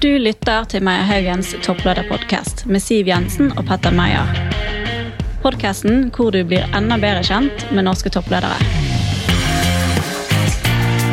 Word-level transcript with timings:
Du 0.00 0.08
lytter 0.16 0.64
til 0.64 0.80
Meyer 0.80 1.02
Haugens 1.04 1.50
topplederpodkast 1.60 2.62
med 2.72 2.80
Siv 2.80 3.10
Jensen 3.10 3.50
og 3.60 3.66
Petter 3.68 3.92
Meyer. 3.92 4.30
Podkasten 5.42 6.06
hvor 6.16 6.32
du 6.32 6.38
blir 6.48 6.64
enda 6.72 6.96
bedre 6.96 7.20
kjent 7.20 7.66
med 7.68 7.84
norske 7.84 8.08
toppledere. 8.08 8.56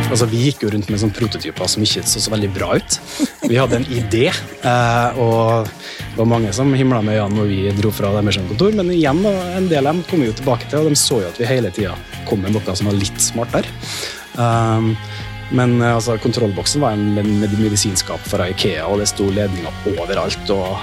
Altså, 0.08 0.30
Vi 0.32 0.40
gikk 0.46 0.64
jo 0.64 0.72
rundt 0.72 0.88
med 0.88 1.04
sånne 1.04 1.20
prototyper 1.20 1.68
som 1.68 1.84
ikke 1.84 2.06
så 2.08 2.24
så 2.24 2.32
veldig 2.32 2.54
bra 2.56 2.80
ut. 2.80 3.00
Vi 3.44 3.60
hadde 3.60 3.82
en 3.82 3.92
idé, 3.92 4.30
eh, 4.32 5.20
og 5.20 5.68
det 5.68 6.22
var 6.24 6.34
mange 6.38 6.56
som 6.56 6.72
himla 6.72 7.04
med 7.04 7.20
øynene 7.20 7.42
når 7.42 7.52
vi 7.52 7.62
dro 7.82 7.92
fra 7.92 8.16
deres 8.16 8.40
kontor, 8.40 8.72
men 8.72 8.96
igjen, 8.96 9.20
en 9.28 9.68
del 9.68 9.84
av 9.84 9.98
dem 9.98 10.06
kom 10.08 10.24
vi 10.24 10.32
jo 10.32 10.40
tilbake 10.40 10.72
til, 10.72 10.80
og 10.80 10.88
de 10.88 10.96
så 10.96 11.26
jo 11.26 11.28
at 11.36 11.44
vi 11.44 11.52
hele 11.52 11.76
tida 11.76 12.00
kom 12.30 12.40
med 12.40 12.56
noe 12.56 12.80
som 12.80 12.88
var 12.88 12.96
litt 12.96 13.20
smartere. 13.20 13.68
Um, 14.38 14.94
men 15.52 15.82
eh, 15.82 15.96
altså, 15.96 16.18
kontrollboksen 16.22 16.82
var 16.84 16.92
en 16.98 17.14
med- 17.16 17.26
med- 17.26 17.54
medisinskap 17.60 18.20
fra 18.28 18.50
Ikea, 18.52 18.86
og 18.88 19.00
det 19.00 19.08
sto 19.08 19.30
ledninger 19.30 19.72
overalt. 19.94 20.50
Og 20.50 20.78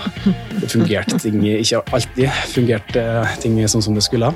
det 0.61 0.71
fungerte 0.73 1.19
ting 1.21 1.41
ikke 1.45 1.83
alltid 1.93 2.31
fungerte 2.55 3.05
ting 3.43 3.59
sånn 3.69 3.83
som 3.85 3.95
det 3.95 4.05
skulle. 4.07 4.33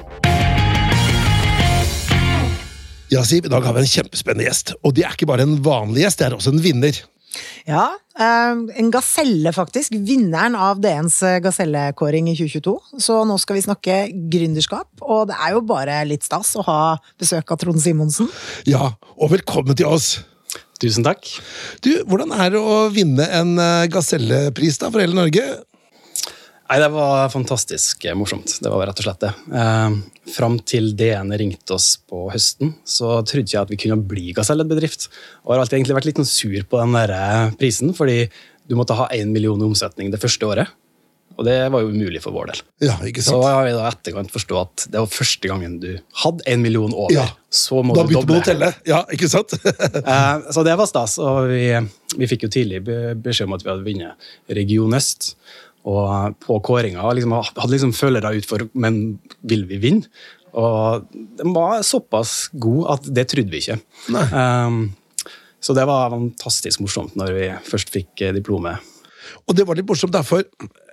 Ja, 3.11 3.23
Siv, 3.25 3.47
I 3.47 3.49
dag 3.49 3.65
har 3.65 3.73
vi 3.73 3.81
en 3.81 3.89
kjempespennende 3.89 4.45
gjest. 4.51 4.75
Og 4.85 4.93
det 4.95 5.07
er 5.07 5.15
ikke 5.17 5.27
bare 5.31 5.47
en 5.47 5.57
vanlig 5.65 6.03
gjest, 6.05 6.19
det 6.21 6.27
er 6.29 6.35
også 6.37 6.53
en 6.53 6.61
vinner. 6.61 6.99
Ja, 7.69 7.91
eh, 8.19 8.55
en 8.81 8.91
gaselle 8.95 9.53
faktisk. 9.55 9.95
Vinneren 10.09 10.57
av 10.59 10.81
DNs 10.83 11.21
eh, 11.27 11.39
gasellekåring 11.45 12.31
i 12.33 12.37
2022. 12.39 12.75
Så 13.05 13.21
nå 13.29 13.37
skal 13.43 13.59
vi 13.59 13.67
snakke 13.67 13.99
gründerskap, 14.33 14.89
og 15.03 15.29
det 15.31 15.39
er 15.39 15.55
jo 15.57 15.63
bare 15.69 16.01
litt 16.09 16.27
stas 16.27 16.55
å 16.59 16.65
ha 16.69 16.81
besøk 17.21 17.53
av 17.55 17.61
Trond 17.63 17.83
Simonsen. 17.83 18.31
Ja, 18.69 18.95
og 19.17 19.35
velkommen 19.37 19.79
til 19.79 19.91
oss. 19.91 20.17
Tusen 20.79 21.03
takk. 21.03 21.27
Du, 21.83 21.91
Hvordan 22.07 22.31
er 22.37 22.53
det 22.55 22.61
å 22.63 22.85
vinne 22.95 23.27
en 23.35 23.57
eh, 23.59 23.89
gasellepris 23.91 24.79
da, 24.83 24.93
for 24.93 25.03
hele 25.03 25.19
Norge? 25.19 25.45
Nei, 26.69 26.79
Det 26.83 26.89
var 26.93 27.31
fantastisk 27.33 28.05
eh, 28.05 28.17
morsomt. 28.19 28.59
Det 28.61 28.69
var 28.73 28.87
rett 28.91 29.01
og 29.01 29.07
slett 29.07 29.23
det. 29.25 29.31
Eh, 29.57 29.95
fram 30.35 30.59
til 30.69 30.91
DN 30.99 31.33
ringte 31.41 31.77
oss 31.79 31.95
på 32.09 32.27
høsten, 32.33 32.75
så 32.85 33.23
trodde 33.25 33.49
jeg 33.55 33.63
at 33.63 33.71
vi 33.73 33.79
kunne 33.81 33.97
bli 34.11 34.35
Gasellebedrift. 34.37 35.09
Og 35.47 35.55
har 35.55 35.63
alltid 35.65 35.79
egentlig 35.81 35.97
vært 36.01 36.11
litt 36.11 36.21
sånn 36.21 36.29
sur 36.29 36.59
på 36.69 36.83
den 36.83 36.93
der 36.99 37.15
eh, 37.17 37.55
prisen, 37.61 37.95
fordi 37.97 38.27
du 38.69 38.77
måtte 38.77 38.99
ha 38.99 39.09
én 39.17 39.33
million 39.33 39.61
i 39.65 39.71
omsetning 39.71 40.13
det 40.13 40.21
første 40.21 40.45
året. 40.45 40.69
Og 41.39 41.47
det 41.47 41.55
var 41.71 41.85
jo 41.85 41.93
umulig 41.93 42.19
for 42.21 42.35
vår 42.35 42.49
del. 42.51 42.61
Ja, 42.89 42.97
ikke 43.07 43.23
sant? 43.23 43.37
Så 43.39 43.45
har 43.47 43.63
vi 43.63 43.71
da 43.77 43.85
etterkant 43.87 44.33
forstå 44.35 44.57
at 44.59 44.85
det 44.91 44.99
var 44.99 45.13
første 45.13 45.47
gangen 45.49 45.77
du 45.79 45.93
hadde 46.25 46.43
1 46.51 46.59
million 46.65 46.91
over. 46.91 47.15
Ja. 47.15 47.29
Så 47.49 47.79
må 47.87 47.95
Da 47.95 48.03
du 48.03 48.11
begynte 48.11 48.27
man 48.27 48.41
doble. 48.41 48.43
å 48.43 48.49
telle. 48.49 48.71
Ja, 48.91 49.05
ikke 49.15 49.31
sant? 49.31 49.55
Eh, 50.03 50.51
så 50.53 50.65
det 50.67 50.75
var 50.81 50.91
stas, 50.91 51.15
og 51.23 51.47
vi, 51.53 51.63
vi 52.19 52.29
fikk 52.29 52.45
jo 52.49 52.51
tidlig 52.53 52.83
beskjed 53.23 53.47
om 53.49 53.55
at 53.57 53.63
vi 53.65 53.71
hadde 53.71 53.87
vunnet 53.87 54.29
Region 54.59 54.99
Øst. 54.99 55.31
Og 55.89 56.35
på 56.43 56.59
kåringa 56.67 57.07
liksom, 57.17 57.37
hadde 57.39 57.73
liksom 57.75 57.95
følere 57.97 58.35
ut 58.37 58.49
for 58.49 58.67
men 58.75 59.19
vil 59.47 59.65
vi 59.71 59.81
vinne? 59.83 60.11
Og 60.59 61.05
den 61.13 61.53
var 61.55 61.85
såpass 61.87 62.49
god 62.59 62.95
at 62.97 63.11
det 63.15 63.29
trodde 63.31 63.53
vi 63.53 63.61
ikke. 63.63 63.79
Eh, 64.17 64.79
så 65.61 65.75
det 65.77 65.85
var 65.91 66.15
fantastisk 66.15 66.83
morsomt 66.83 67.17
når 67.19 67.35
vi 67.37 67.51
først 67.69 67.93
fikk 67.95 68.25
eh, 68.25 68.35
diplomet. 68.37 68.85
Og 69.49 69.57
det 69.57 69.65
var 69.69 69.79
litt 69.79 69.89
morsomt, 69.89 70.13
derfor 70.15 70.43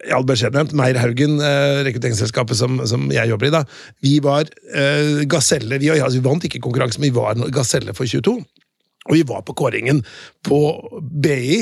i 0.06 0.11
all 0.13 0.25
beskjedenhet, 0.28 0.73
Meyer 0.78 1.00
Haugen, 1.02 1.38
eh, 1.44 1.81
rekrutteringsselskapet 1.88 2.58
som, 2.59 2.78
som 2.88 3.08
jeg 3.13 3.31
jobber 3.31 3.50
i, 3.50 3.53
da, 3.56 3.63
vi 4.06 4.17
var 4.23 4.50
eh, 4.75 5.23
gaselle. 5.30 5.80
Vi, 5.81 5.91
altså, 5.95 6.19
vi 6.19 6.28
vant 6.28 6.47
ikke 6.47 6.61
konkurransen, 6.63 7.03
men 7.03 7.11
vi 7.11 7.17
var 7.17 7.36
en 7.36 7.47
gaselle 7.53 7.95
for 7.97 8.08
22. 8.09 8.38
Og 9.06 9.14
vi 9.17 9.23
var 9.30 9.44
på 9.45 9.53
kåringen 9.58 10.00
på 10.45 10.59
BI 11.02 11.59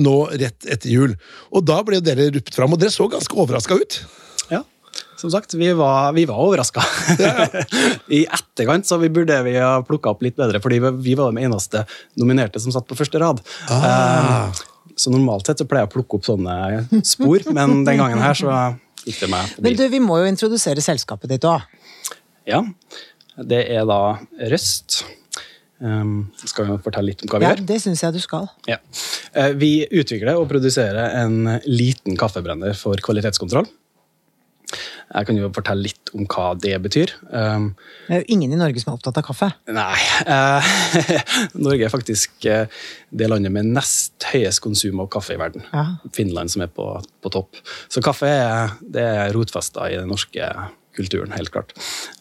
nå 0.00 0.14
rett 0.32 0.64
etter 0.64 0.88
jul. 0.88 1.16
Og 1.52 1.64
da 1.68 1.82
ble 1.84 2.00
dere 2.00 2.30
rupt 2.32 2.54
fram, 2.56 2.72
og 2.72 2.80
dere 2.80 2.94
så 2.94 3.04
ganske 3.12 3.36
overraska 3.36 3.76
ut. 3.76 3.98
Ja, 4.48 4.62
som 5.20 5.30
sagt, 5.32 5.52
vi 5.56 5.68
var, 5.76 6.12
vi 6.16 6.24
var 6.28 6.40
overraska. 6.44 6.80
I 8.16 8.22
etterkant 8.24 8.88
så 8.88 8.96
vi 9.00 9.10
burde 9.12 9.36
vi 9.44 9.54
ha 9.60 9.74
plukka 9.84 10.12
opp 10.14 10.24
litt 10.24 10.36
bedre, 10.40 10.60
fordi 10.64 10.80
vi 11.04 11.14
var 11.18 11.32
de 11.36 11.44
eneste 11.44 11.84
nominerte 12.20 12.60
som 12.62 12.72
satt 12.72 12.88
på 12.88 12.96
første 12.98 13.20
rad. 13.20 13.42
Ah. 13.72 13.84
Eh, 13.90 14.64
Så 14.96 15.10
normalt 15.12 15.44
sett 15.48 15.60
så 15.60 15.66
pleier 15.68 15.84
jeg 15.84 15.90
å 15.90 15.94
plukke 15.98 16.16
opp 16.16 16.24
sånne 16.24 16.54
spor, 17.04 17.42
men 17.52 17.82
den 17.84 17.98
gangen 18.00 18.22
her 18.22 18.36
så 18.38 18.52
gikk 19.04 19.18
det 19.20 19.28
meg 19.28 19.50
Men 19.60 19.76
du, 19.76 19.82
vi 19.92 20.00
må 20.00 20.16
jo 20.22 20.30
introdusere 20.30 20.80
selskapet 20.80 21.28
ditt 21.34 21.44
òg. 21.44 21.60
Ja, 22.48 22.62
det 23.44 23.58
er 23.74 23.84
da 23.84 23.98
Røst. 24.48 25.02
Um, 25.80 26.30
skal 26.40 26.70
vi 26.70 26.76
fortelle 26.86 27.10
litt 27.12 27.20
om 27.22 27.28
hva 27.28 27.38
vi 27.42 27.44
Ja, 27.44 27.54
gjør? 27.54 27.66
det 27.68 27.80
syns 27.82 28.00
jeg 28.02 28.14
du 28.16 28.20
skal. 28.22 28.46
Ja. 28.66 28.78
Eh, 29.36 29.52
Vi 29.60 29.86
utvikler 29.92 30.38
og 30.40 30.48
produserer 30.48 31.18
en 31.22 31.60
liten 31.68 32.16
kaffebrenner 32.16 32.72
for 32.78 32.96
kvalitetskontroll. 32.96 33.66
Jeg 35.06 35.26
kan 35.28 35.36
jo 35.38 35.46
fortelle 35.54 35.84
litt 35.86 36.10
om 36.18 36.24
hva 36.26 36.48
det 36.58 36.72
betyr. 36.82 37.12
Um, 37.30 37.68
Det 38.08 38.16
er 38.16 38.22
jo 38.24 38.34
ingen 38.34 38.52
i 38.56 38.58
Norge 38.58 38.80
som 38.82 38.90
er 38.92 38.96
opptatt 38.98 39.20
av 39.20 39.26
kaffe. 39.28 39.52
Nei. 39.70 39.98
Uh, 40.26 40.66
Norge 41.66 41.86
er 41.86 41.92
faktisk 41.92 42.48
eh, 42.50 42.66
det 43.14 43.28
landet 43.30 43.52
med 43.54 43.68
nest 43.76 44.26
høyest 44.32 44.60
konsum 44.64 44.98
av 45.04 45.08
kaffe 45.14 45.36
i 45.36 45.38
verden. 45.40 45.62
Ja. 45.70 45.84
Finland 46.16 46.50
som 46.50 46.64
er 46.66 46.72
på, 46.74 46.88
på 47.22 47.32
topp. 47.36 47.60
Så 47.92 48.02
kaffe 48.02 48.26
er, 48.32 48.74
det 48.82 49.06
er 49.06 49.30
rotfesta 49.36 49.86
i 49.92 50.00
den 50.00 50.10
norske 50.10 50.50
kulturen, 50.96 51.30
helt 51.36 51.52
klart. 51.54 51.70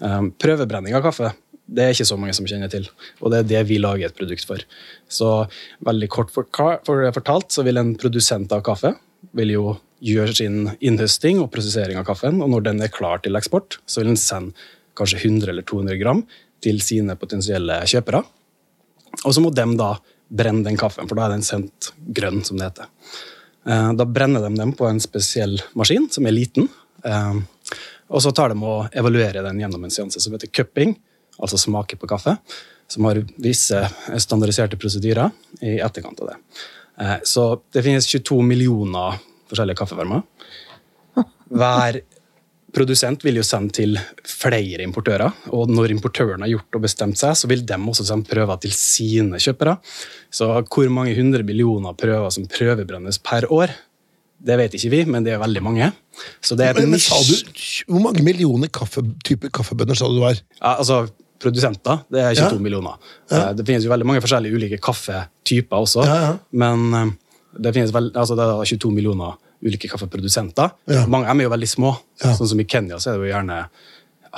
Um, 0.04 0.30
prøvebrenning 0.38 0.94
av 1.00 1.02
kaffe 1.08 1.32
det 1.68 1.84
er 1.84 1.96
ikke 1.96 2.08
så 2.08 2.18
mange 2.20 2.36
som 2.38 2.46
kjenner 2.46 2.70
til, 2.70 2.86
og 3.22 3.32
det 3.34 3.40
er 3.40 3.50
det 3.50 3.64
vi 3.72 3.80
lager 3.82 4.10
et 4.10 4.18
produkt 4.18 4.46
for. 4.46 4.62
Så 5.10 5.48
veldig 5.86 6.10
kort 6.14 6.32
fortalt 6.32 7.52
så 7.56 7.66
vil 7.66 7.82
en 7.82 7.96
produsent 7.98 8.52
av 8.54 8.62
kaffe 8.66 8.94
vil 9.36 9.54
jo 9.56 9.66
gjøre 10.06 10.36
sin 10.38 10.58
innhøsting 10.84 11.40
og 11.42 11.50
prosessering 11.54 11.98
av 11.98 12.06
kaffen, 12.06 12.42
og 12.44 12.52
når 12.52 12.68
den 12.68 12.84
er 12.86 12.94
klar 12.94 13.24
til 13.24 13.38
eksport, 13.40 13.80
så 13.90 14.02
vil 14.02 14.12
den 14.14 14.20
sende 14.22 14.54
kanskje 14.96 15.24
100 15.24 15.50
eller 15.52 15.66
200 15.66 15.98
gram 16.00 16.22
til 16.64 16.82
sine 16.84 17.16
potensielle 17.20 17.82
kjøpere. 17.90 18.22
Og 19.24 19.34
så 19.34 19.42
må 19.44 19.52
de 19.56 19.66
da 19.80 19.96
brenne 20.30 20.66
den 20.66 20.78
kaffen, 20.80 21.08
for 21.08 21.18
da 21.18 21.26
er 21.28 21.36
den 21.36 21.46
sendt 21.46 21.92
grønn, 22.16 22.44
som 22.46 22.60
det 22.60 22.70
heter. 22.70 22.92
Eh, 23.66 23.92
Da 23.94 24.06
brenner 24.06 24.42
de 24.42 24.56
dem 24.56 24.74
på 24.74 24.88
en 24.90 25.00
spesiell 25.00 25.60
maskin, 25.74 26.10
som 26.12 26.26
er 26.26 26.32
liten. 26.32 26.70
Eh, 27.04 27.42
Og 28.10 28.22
så 28.22 28.32
tar 28.32 28.50
de 28.54 28.62
og 28.62 28.94
evaluerer 28.94 29.42
den 29.42 29.58
gjennom 29.60 29.84
en 29.84 29.90
seanse 29.90 30.22
som 30.22 30.34
heter 30.34 30.52
cupping, 30.54 30.96
altså 31.42 31.58
smake 31.60 31.98
på 32.00 32.08
kaffe, 32.10 32.38
som 32.88 33.06
har 33.10 33.20
visse 33.42 33.80
standardiserte 34.22 34.78
prosedyrer 34.78 35.32
i 35.66 35.78
etterkant 35.82 36.20
av 36.22 36.34
det. 36.34 36.38
Eh, 37.02 37.18
Så 37.24 37.62
det 37.74 37.84
finnes 37.84 38.08
22 38.08 38.42
millioner 38.46 39.18
forskjellige 39.50 39.78
kaffevarmer. 39.82 40.22
Hver 41.50 42.02
produsent 42.76 43.24
vil 43.24 43.38
jo 43.40 43.44
sende 43.46 43.72
til 43.78 43.94
flere 44.28 44.84
importører, 44.84 45.32
og 45.56 45.70
når 45.72 45.94
importøren 45.94 46.44
har 46.44 46.52
gjort 46.52 46.76
og 46.76 46.84
bestemt 46.84 47.20
seg, 47.22 47.36
så 47.40 47.48
vil 47.48 47.62
de 47.68 47.78
også 47.80 48.04
sende 48.10 48.28
prøver 48.28 48.60
til 48.66 48.74
sine 48.76 49.40
kjøpere. 49.40 49.78
Så 50.34 50.50
hvor 50.66 50.90
mange 50.92 51.16
hundre 51.16 51.44
millioner 51.48 51.96
prøver 51.96 52.34
som 52.36 52.48
prøvebrennes 52.52 53.22
per 53.24 53.48
år, 53.54 53.72
det 54.46 54.58
vet 54.60 54.76
ikke 54.76 54.92
vi, 54.92 55.04
men 55.08 55.24
det 55.24 55.32
er 55.34 55.40
veldig 55.40 55.62
mange. 55.64 55.88
Så 56.44 56.58
det 56.60 56.68
er 56.68 56.74
Men, 56.82 56.92
men 56.92 57.00
sa 57.00 57.16
du, 57.24 57.36
Hvor 57.88 58.02
mange 58.04 58.22
millioner 58.24 58.68
kaffe, 58.68 59.02
type 59.24 59.50
kaffebønner 59.56 59.96
sa 59.96 60.10
du 60.12 60.18
det 60.20 60.26
var? 60.26 60.42
ja, 60.60 60.74
altså, 60.76 61.06
produsenter, 61.42 62.04
det 62.12 62.22
er 62.22 62.34
22 62.36 62.58
Ja. 62.58 62.62
millioner. 62.64 62.96
Ja. 63.32 63.54
Det 63.54 63.66
finnes 63.68 63.84
jo 63.84 63.92
veldig 63.92 64.06
mange 64.08 64.22
forskjellige 64.24 64.56
ulike 64.56 64.80
kaffetyper 64.82 65.78
også, 65.84 66.06
Ja, 66.06 66.16
ja. 66.30 66.38
men 66.52 66.94
eh, 66.94 67.12
det 67.60 67.74
finnes 67.76 67.92
vel, 67.96 68.12
altså 68.16 68.36
det 68.36 68.44
er 68.46 68.66
22 68.78 68.92
millioner 68.94 69.36
ulike 69.66 69.90
kaffeprodusenter. 69.90 70.72
Mange 71.08 71.26
av 71.26 71.32
dem 71.34 71.40
er 71.42 71.44
jo 71.48 71.54
veldig 71.56 71.70
små. 71.72 71.94
Sånn 72.22 72.48
som 72.52 72.60
i 72.60 72.66
Kenya 72.70 72.98
så 73.00 73.14
er 73.14 73.18
det 73.20 73.30
jo 73.30 73.34
gjerne 73.34 73.60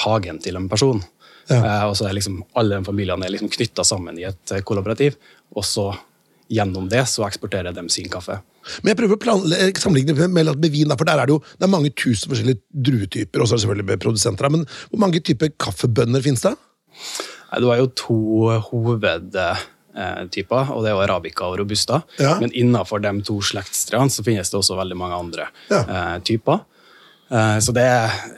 hagen 0.05 0.37
til 0.39 0.55
en 0.55 0.67
person. 0.69 1.01
Ja. 1.49 1.57
Eh, 1.63 1.85
og 1.89 1.95
så 1.97 2.07
er 2.09 2.13
liksom 2.13 2.43
alle 2.55 2.77
de 2.77 2.85
familiene 2.85 3.25
er 3.25 3.31
liksom 3.33 3.49
knytta 3.49 3.83
sammen 3.87 4.17
i 4.19 4.25
et 4.27 4.51
eh, 4.53 4.61
kollaborativ, 4.61 5.15
og 5.55 5.63
så 5.65 5.89
gjennom 6.51 6.87
det 6.91 7.01
så 7.11 7.25
eksporterer 7.27 7.73
de 7.75 7.83
sin 7.91 8.07
kaffe. 8.11 8.37
Men 8.83 8.93
jeg 8.93 8.97
prøver 8.99 9.15
å 9.31 9.35
sammenligne 9.79 10.13
med, 10.27 10.45
med 10.59 10.71
vin, 10.71 10.91
for 10.95 11.07
der 11.07 11.19
er 11.19 11.27
det 11.27 11.35
jo 11.35 11.41
det 11.57 11.63
er 11.67 11.71
mange 11.71 11.91
tusen 11.95 12.29
forskjellige 12.31 12.61
druetyper, 12.71 13.41
og 13.41 13.47
så 13.47 13.55
er 13.55 13.59
det 13.59 13.63
selvfølgelig 13.65 13.87
med 13.89 13.99
produsenter. 14.03 14.49
Men 14.51 14.65
hvor 14.91 14.99
mange 15.03 15.19
typer 15.23 15.51
kaffebønner 15.59 16.23
finnes 16.23 16.43
det? 16.43 16.53
Nei, 17.47 17.61
det 17.63 17.67
var 17.69 17.77
jo 17.79 17.87
to 17.95 18.15
hovedtyper, 18.69 20.71
og 20.73 20.83
det 20.83 20.91
er 20.91 20.95
jo 20.95 21.03
arabica 21.03 21.47
og 21.49 21.57
robusta. 21.61 22.01
Ja. 22.21 22.35
Men 22.41 22.51
innenfor 22.53 23.01
de 23.03 23.11
to 23.27 23.39
slektstrærne 23.45 24.11
så 24.13 24.25
finnes 24.25 24.51
det 24.51 24.59
også 24.59 24.77
veldig 24.79 24.97
mange 24.99 25.15
andre 25.17 25.47
Ja. 25.71 25.81
eh, 25.87 26.17
typer. 26.27 26.61
Eh, 27.29 27.57
så 27.59 27.73
det, 27.75 27.83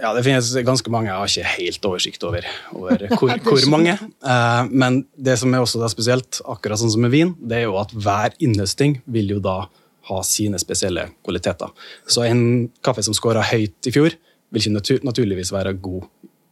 ja, 0.02 0.14
det 0.16 0.24
finnes 0.26 0.50
ganske 0.66 0.90
mange. 0.90 1.10
Jeg 1.12 1.18
har 1.18 1.28
ikke 1.28 1.58
helt 1.58 1.86
oversikt 1.86 2.24
over, 2.24 2.46
over 2.74 2.98
hvor, 3.20 3.36
hvor 3.46 3.68
mange. 3.70 3.98
Eh, 4.24 4.64
men 4.72 5.04
det 5.18 5.38
som 5.40 5.54
er 5.54 5.62
også 5.62 5.82
da 5.82 5.90
spesielt, 5.92 6.42
akkurat 6.46 6.80
sånn 6.82 6.92
som 6.96 7.02
med 7.06 7.12
vin, 7.14 7.36
det 7.42 7.58
er 7.64 7.68
jo 7.68 7.78
at 7.82 7.92
hver 7.94 8.34
innhøsting 8.40 9.02
vil 9.06 9.30
jo 9.36 9.40
da 9.44 9.60
ha 10.10 10.24
sine 10.26 10.58
spesielle 10.58 11.10
kvaliteter. 11.26 11.70
Så 12.10 12.24
en 12.26 12.70
kaffe 12.82 13.04
som 13.06 13.14
scora 13.14 13.44
høyt 13.46 13.86
i 13.86 13.92
fjor, 13.94 14.16
vil 14.50 14.62
ikke 14.64 14.74
natur 14.74 15.04
naturligvis 15.06 15.52
være 15.54 15.76
god 15.78 16.08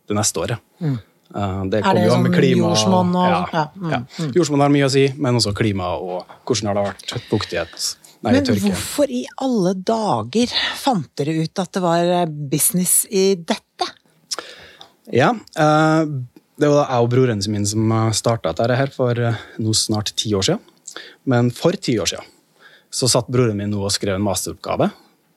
det 0.07 0.15
neste 0.19 0.37
året. 0.43 0.59
Eh, 0.83 0.99
Det 1.27 1.79
Er 1.79 1.83
kommer 1.83 1.93
det 1.93 2.05
jo 2.07 2.17
med 2.17 2.31
sånn 2.31 2.37
klima. 2.39 2.67
jordsmonn 2.71 3.15
og- 3.15 3.29
ja, 3.29 3.39
ja, 3.53 3.65
mm, 3.75 3.91
ja. 3.91 3.99
Jordsmonn 4.33 4.61
har 4.61 4.69
mye 4.69 4.85
å 4.87 4.91
si, 4.91 5.07
men 5.17 5.35
også 5.35 5.53
klima 5.53 5.89
og 5.99 6.25
hvordan 6.45 6.67
har 6.67 6.73
det 6.79 6.85
vært 6.93 7.29
fuktighet 7.29 7.95
Nei, 8.23 8.31
Men 8.31 8.45
tørke. 8.45 8.61
hvorfor 8.71 9.09
i 9.13 9.25
alle 9.45 9.73
dager 9.75 10.47
fant 10.75 11.07
dere 11.15 11.35
ut 11.43 11.59
at 11.59 11.71
det 11.71 11.81
var 11.83 11.99
eh, 12.03 12.25
business 12.25 13.05
i 13.11 13.35
dette? 13.35 13.85
Ja, 15.13 15.29
eh, 15.55 16.05
det 16.57 16.67
var 16.71 16.87
jeg 16.89 17.03
og 17.03 17.09
broren 17.11 17.43
min 17.53 17.65
som 17.69 17.91
starta 18.17 18.55
dette 18.55 18.75
her 18.75 18.87
for 18.87 19.11
eh, 19.19 19.37
nå 19.59 19.73
snart 19.77 20.15
ti 20.15 20.31
år 20.33 20.41
siden. 20.47 20.59
Men 21.25 21.51
for 21.51 21.71
ti 21.77 21.93
år 22.01 22.09
siden 22.09 22.25
så 22.89 23.07
satt 23.11 23.27
broren 23.29 23.55
min 23.59 23.69
nå 23.69 23.83
og 23.85 23.91
skrev 23.93 24.15
en 24.15 24.25
masteroppgave 24.25 24.89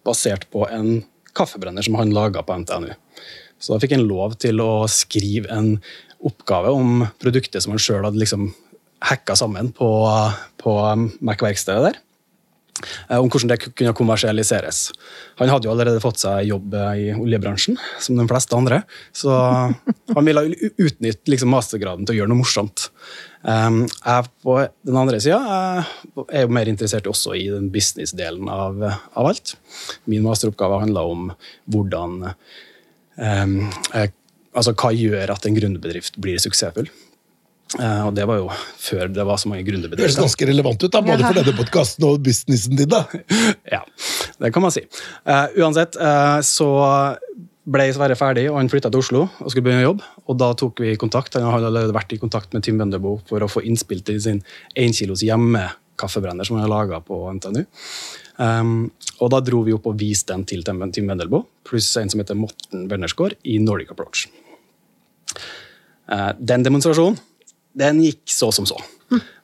basert 0.07 0.47
på 0.51 0.65
en 0.73 1.03
kaffebrenner 1.37 1.85
som 1.85 1.95
han 2.01 2.11
laga 2.17 2.43
på 2.43 2.57
NTNU. 2.65 2.95
Så 3.61 3.75
da 3.75 3.81
fikk 3.83 3.95
han 3.97 4.09
lov 4.09 4.39
til 4.41 4.61
å 4.65 4.89
skrive 4.91 5.51
en 5.53 5.75
oppgave 6.27 6.73
om 6.75 7.05
produktet 7.21 7.63
som 7.65 7.75
han 7.75 7.83
sjøl 7.83 8.05
hadde 8.05 8.21
liksom 8.21 8.51
hacka 9.11 9.37
sammen 9.39 9.71
på, 9.77 9.89
på 10.61 10.77
Mac-verkstedet 11.25 11.91
der. 11.91 12.01
Eh, 13.09 13.19
Om 13.19 13.29
hvordan 13.29 13.53
det 13.53 13.59
kunne 13.77 13.95
kommersialiseres. 13.97 14.91
Han 15.41 15.51
hadde 15.53 15.69
jo 15.69 15.73
allerede 15.75 16.03
fått 16.03 16.23
seg 16.23 16.49
jobb 16.49 16.75
eh, 16.77 17.03
i 17.05 17.07
oljebransjen, 17.15 17.79
som 18.01 18.19
de 18.19 18.27
fleste 18.31 18.57
andre. 18.57 18.83
Så 19.17 19.33
han 20.17 20.29
ville 20.29 20.47
utnytte 20.71 21.33
liksom 21.33 21.53
mastergraden 21.53 22.07
til 22.07 22.17
å 22.17 22.21
gjøre 22.21 22.33
noe 22.33 22.43
morsomt. 22.43 22.89
Um, 23.41 23.87
jeg 23.89 24.29
på 24.45 24.59
den 24.85 24.97
andre 25.01 25.21
sida 25.25 25.39
er 26.29 26.43
jo 26.45 26.53
mer 26.53 26.69
interessert 26.69 27.07
også 27.09 27.33
i 27.39 27.47
den 27.49 27.71
business-delen 27.73 28.51
av, 28.53 28.83
av 28.85 29.31
alt. 29.31 29.55
Min 30.05 30.27
masteroppgave 30.27 30.83
handla 30.83 31.07
om 31.09 31.31
hvordan 31.73 32.19
um, 32.21 32.27
eh, 32.29 32.67
Altså 33.21 34.73
hva 34.75 34.91
gjør 34.97 35.31
at 35.31 35.47
en 35.47 35.55
gründerbedrift 35.55 36.17
blir 36.23 36.41
suksessfull. 36.43 36.89
Eh, 37.79 38.01
og 38.03 38.17
det 38.17 38.25
var 38.27 38.41
jo 38.41 38.49
før 38.83 39.11
det 39.15 39.23
var 39.27 39.39
så 39.39 39.51
mange 39.51 39.63
Det 39.63 39.95
høres 39.95 40.19
ganske 40.19 40.47
relevant 40.49 40.83
ut, 40.83 40.91
da, 40.91 41.03
både 41.07 41.23
for 41.23 41.39
denne 41.39 41.55
podkasten 41.55 42.07
og 42.09 42.19
businessen 42.25 42.75
din. 42.77 42.91
da. 42.91 43.05
Ja, 43.77 43.85
det 44.41 44.51
kan 44.53 44.65
man 44.65 44.75
si. 44.75 44.83
Eh, 45.25 45.47
uansett 45.63 45.95
eh, 45.95 46.41
så 46.43 46.71
ble 47.71 47.87
Sverre 47.95 48.17
ferdig, 48.19 48.49
og 48.51 48.59
han 48.59 48.71
flytta 48.73 48.91
til 48.91 49.05
Oslo 49.05 49.23
og 49.29 49.53
skulle 49.53 49.69
begynne 49.69 49.85
å 49.85 49.91
jobbe. 49.93 50.09
Og 50.27 50.41
da 50.41 50.51
tok 50.59 50.83
vi 50.83 50.97
kontakt. 50.99 51.39
Han 51.39 51.53
hadde 51.53 51.71
allerede 51.71 51.95
vært 51.95 52.17
i 52.17 52.19
kontakt 52.19 52.57
med 52.57 52.67
Tim 52.67 52.81
Bønderbo 52.81 53.21
for 53.31 53.45
å 53.45 53.51
få 53.51 53.63
innspill 53.69 54.03
til 54.03 54.19
sin 54.25 54.43
1 54.75 54.97
kilos 54.99 55.23
hjemmekaffebrenner 55.23 56.49
som 56.49 56.59
han 56.59 56.67
har 56.67 56.75
laga 56.75 57.03
på 57.07 57.23
NTNU. 57.37 57.63
Um, 58.41 58.91
og 59.21 59.35
da 59.35 59.43
dro 59.45 59.61
vi 59.67 59.75
opp 59.77 59.91
og 59.91 59.99
viste 60.01 60.33
den 60.33 60.47
til 60.49 60.65
Tim 60.65 61.11
Vendelbo, 61.11 61.43
pluss 61.69 61.91
en 62.01 62.09
som 62.09 62.23
heter 62.23 62.39
Morten 62.39 62.87
Wennersgaard 62.89 63.37
i 63.45 63.59
Nordic 63.61 63.93
Approach. 63.93 64.31
Uh, 66.11 66.33
den 66.41 66.65
demonstrasjonen 66.65 67.21
den 67.77 68.01
gikk 68.03 68.31
så 68.31 68.51
som 68.53 68.67
så. 68.67 68.79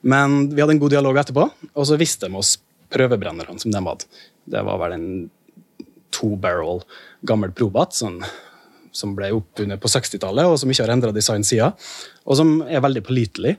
Men 0.01 0.49
vi 0.55 0.63
hadde 0.63 0.77
en 0.77 0.83
god 0.83 0.95
dialog 0.95 1.19
etterpå, 1.21 1.47
og 1.47 1.87
så 1.87 1.99
viste 2.01 2.29
de 2.29 2.39
oss 2.39 2.57
prøvebrennerne 2.93 3.59
som 3.61 3.73
de 3.75 3.83
hadde. 3.83 4.09
Det 4.47 4.63
var 4.67 4.81
vel 4.83 4.97
en 4.97 5.07
two 6.15 6.37
barrel 6.41 6.83
gammel 7.27 7.53
Probat 7.55 7.95
sånn, 7.97 8.21
som 8.97 9.15
ble 9.17 9.33
oppfunnet 9.37 9.83
på 9.83 9.91
60-tallet, 9.93 10.49
og 10.49 10.59
som 10.61 10.71
ikke 10.73 10.87
har 10.87 10.95
endra 10.95 11.13
design 11.15 11.45
siden. 11.47 11.75
Og 12.25 12.39
som 12.39 12.61
er 12.65 12.85
veldig 12.85 13.05
pålitelig, 13.07 13.57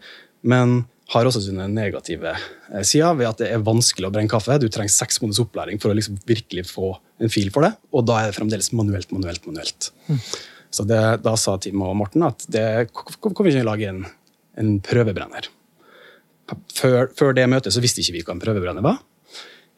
men 0.48 0.82
har 1.14 1.28
også 1.28 1.42
sine 1.46 1.70
negative 1.72 2.34
eh, 2.34 2.84
sider 2.84 3.16
ved 3.16 3.30
at 3.30 3.42
det 3.42 3.50
er 3.54 3.64
vanskelig 3.64 4.10
å 4.10 4.14
brenne 4.14 4.32
kaffe. 4.32 4.58
Du 4.60 4.68
trenger 4.72 4.92
seks 4.92 5.22
måneders 5.24 5.44
opplæring 5.46 5.80
for 5.82 5.94
å 5.94 5.98
liksom 5.98 6.20
virkelig 6.28 6.68
få 6.72 6.94
en 7.24 7.32
fil 7.34 7.52
for 7.54 7.66
det, 7.66 7.74
og 7.96 8.06
da 8.10 8.20
er 8.20 8.30
det 8.30 8.38
fremdeles 8.38 8.74
manuelt, 8.76 9.12
manuelt, 9.16 9.46
manuelt. 9.48 9.92
Så 10.74 10.84
det, 10.86 11.00
da 11.24 11.34
sa 11.40 11.56
Tim 11.62 11.82
og 11.86 11.96
Morten 11.98 12.26
at 12.28 12.44
det, 12.52 12.66
kan 12.92 13.38
vi 13.40 13.54
ikke 13.54 13.66
lage 13.66 13.88
en, 13.90 14.04
en 14.60 14.74
prøvebrenner? 14.84 15.48
Før, 16.76 17.08
før 17.18 17.34
det 17.36 17.48
møtet 17.52 17.76
så 17.76 17.84
visste 17.84 18.04
ikke 18.04 18.18
vi 18.18 18.26
hva 18.28 18.36
en 18.36 18.44
prøvebrenner 18.44 18.86
var. 18.86 19.00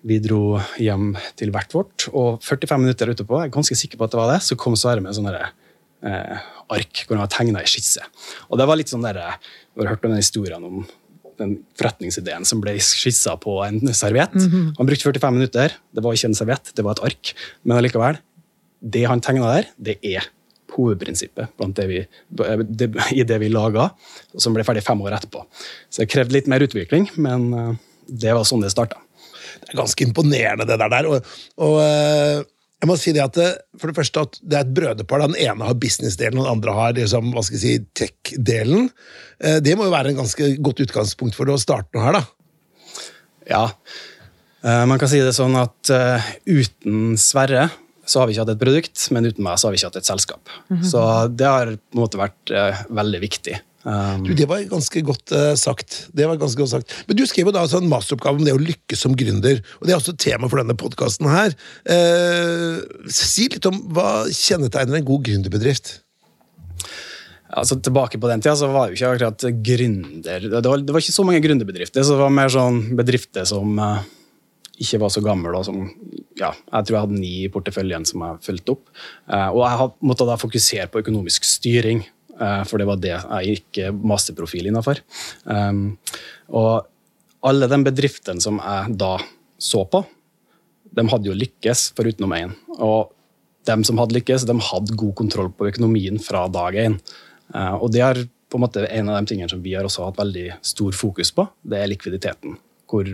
Vi 0.10 0.20
dro 0.24 0.60
hjem 0.80 1.12
til 1.40 1.52
hvert 1.54 1.74
vårt, 1.76 2.08
og 2.16 2.40
45 2.46 2.82
minutter 2.82 3.12
utepå, 3.12 3.42
jeg 3.42 3.50
er 3.50 3.56
ganske 3.56 3.78
sikker 3.78 4.00
på 4.00 4.08
at 4.08 4.14
det 4.14 4.20
var 4.22 4.32
det, 4.34 4.40
så 4.46 4.58
kom 4.60 4.78
Sverre 4.80 5.04
med 5.04 5.16
sånne 5.18 5.34
der, 5.36 5.50
eh, 6.08 6.46
ark 6.72 7.04
hvor 7.06 7.18
han 7.18 7.26
har 7.26 7.34
tegna 7.34 7.62
ei 7.62 7.70
skisse. 7.70 8.04
Og 8.48 8.60
det 8.62 8.68
var 8.70 8.80
litt 8.80 8.92
sånn 8.92 9.06
der, 9.06 9.38
Du 9.76 9.84
har 9.84 9.94
hørt 9.94 10.06
om 10.06 10.12
den 10.12 10.24
historien 10.24 10.64
om 10.64 10.86
den 11.40 11.58
forretningsideen 11.80 12.48
som 12.48 12.62
ble 12.64 12.76
skissa 12.84 13.36
på 13.42 13.60
en 13.66 13.82
serviett. 13.96 14.36
Han 14.78 14.90
brukte 14.90 15.08
45 15.08 15.38
minutter. 15.38 15.76
Det 15.96 16.04
var 16.06 16.18
ikke 16.18 16.32
en 16.32 16.38
serviett, 16.38 16.74
det 16.76 16.86
var 16.86 16.98
et 16.98 17.06
ark. 17.12 17.34
Men 17.64 17.80
allikevel, 17.80 18.20
det 18.80 19.06
han 19.10 19.24
tegna 19.24 19.56
der, 19.56 19.72
det 19.78 19.98
er 20.06 20.28
hovedprinsippet 20.76 21.52
blant 21.58 21.76
det 21.80 21.88
vi, 21.90 22.00
det, 22.30 22.90
i 23.16 23.26
det 23.28 23.40
vi 23.42 23.50
laga, 23.52 23.90
som 24.38 24.56
ble 24.56 24.66
ferdig 24.68 24.86
fem 24.86 25.02
år 25.04 25.18
etterpå. 25.18 25.44
Så 25.90 26.04
det 26.04 26.12
krevde 26.14 26.38
litt 26.38 26.50
mer 26.52 26.64
utvikling, 26.66 27.10
men 27.18 27.48
eh, 27.54 27.72
det 28.08 28.36
var 28.36 28.48
sånn 28.48 28.64
det 28.64 28.72
starta. 28.74 29.02
Det 29.60 29.74
er 29.74 29.82
ganske 29.82 30.06
imponerende, 30.06 30.68
det 30.70 30.78
der. 30.80 30.94
der. 30.94 31.10
Og, 31.10 31.36
og 31.66 31.80
eh, 31.84 32.46
jeg 32.80 32.88
må 32.88 32.96
si 33.00 33.12
det 33.16 33.22
at 33.26 33.36
det, 33.36 33.48
for 33.80 33.92
det 33.92 33.98
første 33.98 34.22
at 34.24 34.38
det 34.40 34.56
er 34.56 34.64
et 34.64 34.74
brødrepar. 34.78 35.26
Den 35.28 35.36
ene 35.36 35.68
har 35.68 35.76
business-delen, 35.76 36.40
og 36.40 36.46
den 36.48 36.54
andre 36.54 36.76
har 36.78 36.94
liksom, 36.96 37.34
hva 37.36 37.44
skal 37.44 37.58
jeg 37.60 37.64
si, 37.66 37.88
tech-delen. 38.06 38.88
Eh, 39.44 39.58
Det 39.60 39.76
må 39.76 39.90
jo 39.90 39.92
være 39.92 40.14
en 40.14 40.22
ganske 40.22 40.54
godt 40.64 40.80
utgangspunkt 40.86 41.36
for 41.36 41.52
å 41.52 41.58
starte 41.60 41.92
noe 41.98 42.06
her, 42.08 42.20
da. 42.22 42.24
Ja. 43.50 43.64
Eh, 44.64 44.86
Man 44.88 45.00
kan 45.02 45.12
si 45.12 45.20
det 45.20 45.36
sånn 45.36 45.58
at 45.60 45.92
eh, 45.92 46.32
uten 46.48 47.18
Sverre 47.20 47.68
så 48.10 48.22
har 48.24 48.28
vi 48.30 48.34
ikke 48.34 48.46
hatt 48.48 48.56
et 48.56 48.62
produkt, 48.64 49.02
men 49.14 49.28
uten 49.28 49.44
meg 49.46 49.60
så 49.60 49.68
har 49.68 49.76
vi 49.76 49.78
ikke 49.82 49.92
hatt 49.92 50.00
et 50.02 50.08
selskap. 50.10 50.50
Så 50.82 51.02
det 51.36 51.46
har 51.46 51.76
på 51.76 51.94
en 52.00 52.02
måte 52.02 52.18
vært 52.18 52.50
eh, 52.56 52.80
veldig 52.90 53.20
viktig. 53.22 53.60
Um, 53.88 54.26
Du, 54.28 54.34
det 54.36 54.48
var 54.50 54.60
ganske 54.68 55.02
godt 55.08 55.32
uh, 55.32 55.54
sagt. 55.56 56.10
Det 56.16 56.28
var 56.28 56.40
ganske 56.40 56.60
godt 56.60 56.74
sagt. 56.74 56.96
Men 57.08 57.16
du 57.16 57.24
skrev 57.30 57.48
jo 57.48 57.56
da 57.56 57.64
altså 57.64 57.80
en 57.80 57.88
masteroppgave 57.92 58.42
om 58.42 58.48
det 58.48 58.56
å 58.56 58.60
lykkes 58.60 59.06
som 59.06 59.16
gründer, 59.16 59.62
og 59.80 59.88
det 59.88 59.96
er 59.96 60.02
også 60.02 60.18
tema 60.20 60.50
for 60.52 60.60
denne 60.60 60.76
podkasten 60.80 61.30
her. 61.32 61.56
Eh, 61.88 62.82
si 63.14 63.48
litt 63.52 63.66
om 63.70 63.80
hva 63.96 64.28
kjennetegner 64.28 65.00
en 65.00 65.08
god 65.08 65.26
gründerbedrift? 65.30 66.00
altså 67.50 67.80
Tilbake 67.82 68.20
på 68.22 68.30
den 68.30 68.44
tida 68.44 68.54
så 68.60 68.68
var 68.70 68.88
det 68.88 68.94
jo 68.94 69.00
ikke 69.00 69.08
akkurat 69.16 69.64
gründer 69.66 70.44
Det 70.52 70.70
var, 70.70 70.84
det 70.86 70.94
var 70.94 71.02
ikke 71.02 71.16
så 71.16 71.24
mange 71.26 71.42
gründerbedrifter, 71.42 72.04
så 72.06 72.14
det 72.14 72.22
var 72.22 72.36
mer 72.36 72.52
sånn 72.54 72.78
bedrifter 73.00 73.48
som 73.50 73.80
uh, 73.82 74.04
ikke 74.78 75.00
var 75.02 75.16
så 75.16 75.24
gamle. 75.24 75.56
Og 75.56 75.66
som, 75.66 75.82
ja, 76.40 76.52
jeg 76.52 76.86
tror 76.86 76.98
jeg 76.98 77.08
hadde 77.08 77.24
ni 77.24 77.34
i 77.46 77.52
porteføljen 77.52 78.06
som 78.08 78.28
jeg 78.28 78.44
fulgte 78.46 78.76
opp. 78.76 78.86
Og 79.28 79.60
jeg 79.66 79.90
måtte 80.08 80.28
da 80.30 80.38
fokusere 80.40 80.88
på 80.92 81.02
økonomisk 81.02 81.48
styring, 81.48 82.06
for 82.68 82.80
det 82.80 82.88
var 82.90 83.02
det 83.02 83.16
jeg 83.16 83.54
gikk 83.54 83.82
eh, 83.84 83.92
masterprofil 83.92 84.70
innafor. 84.70 85.02
Um, 85.44 85.98
og 86.56 86.88
alle 87.46 87.70
de 87.72 87.80
bedriftene 87.88 88.44
som 88.44 88.60
jeg 88.60 88.96
da 89.00 89.14
så 89.60 89.84
på, 89.92 90.04
de 90.96 91.06
hadde 91.12 91.30
jo 91.30 91.38
lykkes, 91.38 91.92
forutenom 91.98 92.36
én. 92.36 92.54
Og 92.80 93.12
de 93.68 93.78
som 93.86 94.00
hadde 94.02 94.16
lykkes, 94.18 94.48
de 94.50 94.56
hadde 94.70 94.98
god 94.98 95.16
kontroll 95.20 95.52
på 95.54 95.70
økonomien 95.70 96.20
fra 96.24 96.48
dag 96.52 96.78
én. 96.80 96.98
Eh, 97.54 97.76
og 97.76 97.92
det 97.94 98.04
er 98.06 98.24
på 98.50 98.58
en 98.58 98.66
måte 98.66 98.88
en 98.88 99.12
av 99.12 99.20
de 99.20 99.30
tingene 99.30 99.52
som 99.52 99.62
vi 99.62 99.76
har 99.78 99.86
også 99.86 100.08
hatt 100.08 100.20
veldig 100.20 100.48
stor 100.66 100.96
fokus 100.98 101.32
på. 101.36 101.46
Det 101.62 101.78
er 101.80 101.92
likviditeten. 101.92 102.58
Hvor, 102.90 103.12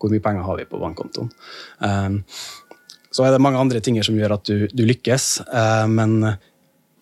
hvor 0.00 0.12
mye 0.12 0.24
penger 0.24 0.46
har 0.46 0.60
vi 0.60 0.68
på 0.68 0.80
bankkontoen? 0.80 1.30
Eh, 1.84 2.20
så 3.10 3.26
er 3.26 3.34
det 3.34 3.42
mange 3.42 3.58
andre 3.58 3.82
ting 3.82 3.98
som 4.06 4.16
gjør 4.16 4.36
at 4.38 4.46
du, 4.46 4.68
du 4.70 4.84
lykkes, 4.86 5.30
eh, 5.50 5.86
men 5.90 6.36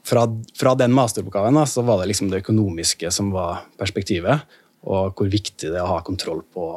fra, 0.08 0.24
fra 0.56 0.74
den 0.78 0.94
masteroppgaven 0.96 1.58
da, 1.60 1.66
så 1.68 1.84
var 1.86 2.00
det 2.00 2.10
liksom 2.12 2.30
det 2.32 2.42
økonomiske 2.42 3.10
som 3.14 3.32
var 3.34 3.66
perspektivet, 3.80 4.46
og 4.88 5.18
hvor 5.18 5.28
viktig 5.30 5.68
det 5.68 5.76
er 5.76 5.84
å 5.84 5.98
ha 5.98 6.04
kontroll 6.06 6.40
på, 6.54 6.70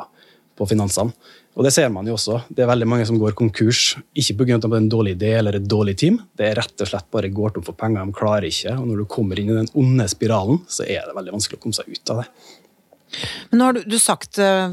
på 0.58 0.68
finansene. 0.68 1.16
Og 1.52 1.66
det 1.68 1.74
ser 1.76 1.90
man 1.92 2.08
jo 2.08 2.16
også. 2.16 2.38
Det 2.48 2.64
er 2.64 2.70
veldig 2.70 2.88
mange 2.88 3.06
som 3.08 3.18
går 3.20 3.36
konkurs, 3.36 3.98
ikke 4.16 4.38
pga. 4.40 4.60
en 4.78 4.90
dårlig 4.90 5.18
idé 5.18 5.34
eller 5.38 5.58
et 5.58 5.68
dårlig 5.68 5.98
team. 6.00 6.20
Det 6.38 6.48
er 6.48 6.56
rett 6.62 6.84
og 6.84 6.88
slett 6.88 7.10
bare 7.12 7.32
går 7.32 7.56
tom 7.56 7.66
for 7.68 7.76
penger, 7.76 8.06
de 8.06 8.16
klarer 8.16 8.48
ikke. 8.48 8.78
Og 8.80 8.88
når 8.88 9.02
du 9.02 9.06
kommer 9.12 9.40
inn 9.40 9.52
i 9.52 9.58
den 9.58 9.72
onde 9.76 10.08
spiralen, 10.08 10.62
så 10.72 10.88
er 10.88 11.04
det 11.08 11.16
veldig 11.18 11.36
vanskelig 11.36 11.60
å 11.60 11.64
komme 11.66 11.76
seg 11.76 11.92
ut 11.92 12.14
av 12.14 12.22
det. 12.24 12.30
Men 13.52 13.60
nå 13.60 13.68
har 13.68 13.76
du, 13.76 13.82
du 13.84 13.98
sagt 14.00 14.40
eh, 14.40 14.72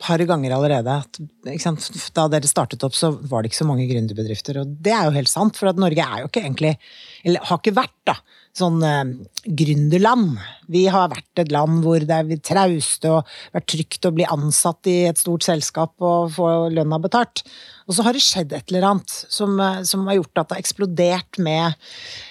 par 0.00 0.22
ganger 0.28 0.54
allerede 0.56 0.96
at 1.02 1.20
da 2.16 2.26
dere 2.32 2.48
startet 2.48 2.84
opp, 2.86 2.96
så 2.96 3.12
var 3.12 3.42
det 3.42 3.50
ikke 3.50 3.60
så 3.60 3.68
mange 3.68 3.86
gründerbedrifter. 3.90 4.62
Og 4.62 4.76
det 4.82 4.94
er 4.96 5.06
jo 5.06 5.16
helt 5.16 5.30
sant, 5.32 5.58
for 5.58 5.70
at 5.70 5.80
Norge 5.80 6.04
er 6.04 6.22
jo 6.22 6.30
ikke 6.30 6.44
egentlig, 6.44 6.76
eller 7.24 7.50
har 7.50 7.60
ikke 7.60 7.76
vært, 7.76 7.96
da, 8.08 8.16
sånn 8.56 8.80
eh, 8.82 9.02
gründerland. 9.60 10.38
Vi 10.72 10.86
har 10.90 11.10
vært 11.12 11.42
et 11.42 11.52
land 11.54 11.84
hvor 11.84 12.02
det 12.02 12.16
er 12.16 12.40
traust 12.46 13.04
og 13.08 13.28
vært 13.54 13.68
trygt 13.70 14.08
å 14.08 14.14
bli 14.16 14.26
ansatt 14.26 14.90
i 14.90 14.96
et 15.10 15.20
stort 15.20 15.46
selskap 15.46 15.94
og 16.02 16.32
få 16.34 16.48
lønna 16.74 16.98
betalt. 17.02 17.44
Og 17.86 17.96
så 17.96 18.06
har 18.06 18.14
det 18.14 18.22
skjedd 18.24 18.54
et 18.54 18.72
eller 18.72 18.88
annet 18.90 19.14
som, 19.28 19.54
eh, 19.60 19.82
som 19.86 20.08
har 20.08 20.18
gjort 20.18 20.42
at 20.42 20.50
det 20.50 20.58
har 20.58 20.64
eksplodert 20.64 21.42
med, 21.42 21.78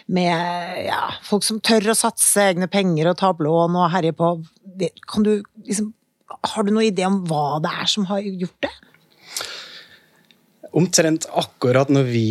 med 0.08 0.84
ja, 0.90 1.06
folk 1.28 1.46
som 1.48 1.62
tør 1.62 1.92
å 1.94 2.00
satse 2.02 2.50
egne 2.50 2.70
penger 2.72 3.12
og 3.12 3.22
ta 3.22 3.32
opp 3.34 3.46
lån 3.46 3.80
og 3.80 3.94
herje 3.94 4.18
på. 4.18 4.34
Kan 5.08 5.28
du 5.28 5.34
liksom 5.68 5.94
har 6.30 6.66
du 6.66 6.72
noen 6.74 6.90
idé 6.90 7.06
om 7.08 7.22
hva 7.28 7.60
det 7.64 7.72
er 7.82 7.90
som 7.92 8.08
har 8.10 8.24
gjort 8.26 8.68
det? 8.68 8.76
Omtrent 10.80 11.26
akkurat 11.34 11.90
når 11.90 12.06
vi 12.12 12.30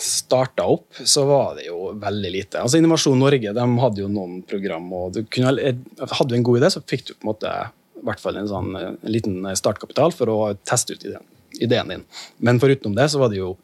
starta 0.00 0.64
opp, 0.64 0.94
så 1.04 1.24
var 1.28 1.58
det 1.58 1.66
jo 1.66 1.90
veldig 2.00 2.30
lite. 2.32 2.60
Altså 2.62 2.78
Innovasjon 2.78 3.18
Norge 3.20 3.52
de 3.52 3.66
hadde 3.82 4.00
jo 4.00 4.08
noen 4.08 4.40
program, 4.48 4.86
og 4.96 5.12
du 5.16 5.24
kunne, 5.28 5.52
hadde 5.52 6.30
du 6.30 6.36
en 6.38 6.46
god 6.46 6.60
idé, 6.60 6.70
så 6.72 6.82
fikk 6.88 7.06
du 7.08 7.12
på 7.14 7.24
en 7.24 7.32
måte 7.32 7.52
i 8.00 8.04
hvert 8.08 8.22
fall 8.22 8.38
en, 8.40 8.48
sånn, 8.48 8.70
en 8.78 8.98
liten 9.04 9.44
startkapital 9.58 10.14
for 10.16 10.32
å 10.32 10.38
teste 10.64 10.96
ut 10.96 11.04
ideen. 11.04 11.26
ideen 11.60 11.92
din. 11.92 12.04
Men 12.38 12.60
forutenom 12.62 12.96
det 12.96 13.10
så 13.12 13.20
var 13.20 13.32
det 13.32 13.42
jo 13.42 13.54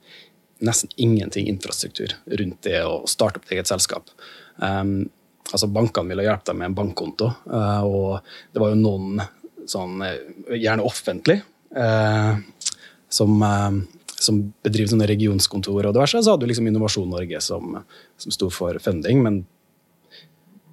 nesten 0.67 0.91
ingenting 0.97 1.49
infrastruktur 1.49 2.13
rundt 2.27 2.63
det 2.65 2.83
å 2.85 3.05
starte 3.09 3.41
opp 3.41 3.49
et 3.49 3.57
eget 3.57 3.71
selskap. 3.71 4.13
Um, 4.57 5.09
altså 5.53 5.69
Bankene 5.73 6.13
ville 6.13 6.27
hjelpe 6.27 6.51
deg 6.51 6.61
med 6.61 6.71
en 6.71 6.77
bankkonto, 6.77 7.31
uh, 7.53 7.83
og 7.85 8.29
det 8.53 8.63
var 8.63 8.73
jo 8.73 8.81
noen 8.81 9.25
sånn, 9.71 10.01
eh, 10.05 10.57
gjerne 10.61 10.85
offentlig, 10.87 11.41
uh, 11.77 12.39
som, 13.13 13.37
uh, 13.43 14.09
som 14.17 14.41
bedriver 14.65 14.93
sånne 14.93 15.09
regionskontor 15.11 15.89
og 15.89 15.97
diverse. 15.97 16.23
Så 16.23 16.35
hadde 16.35 16.47
du 16.47 16.51
liksom 16.51 16.69
Innovasjon 16.71 17.11
Norge 17.13 17.41
som, 17.45 17.79
som 18.21 18.35
sto 18.35 18.51
for 18.55 18.79
funding, 18.83 19.23
men 19.25 19.45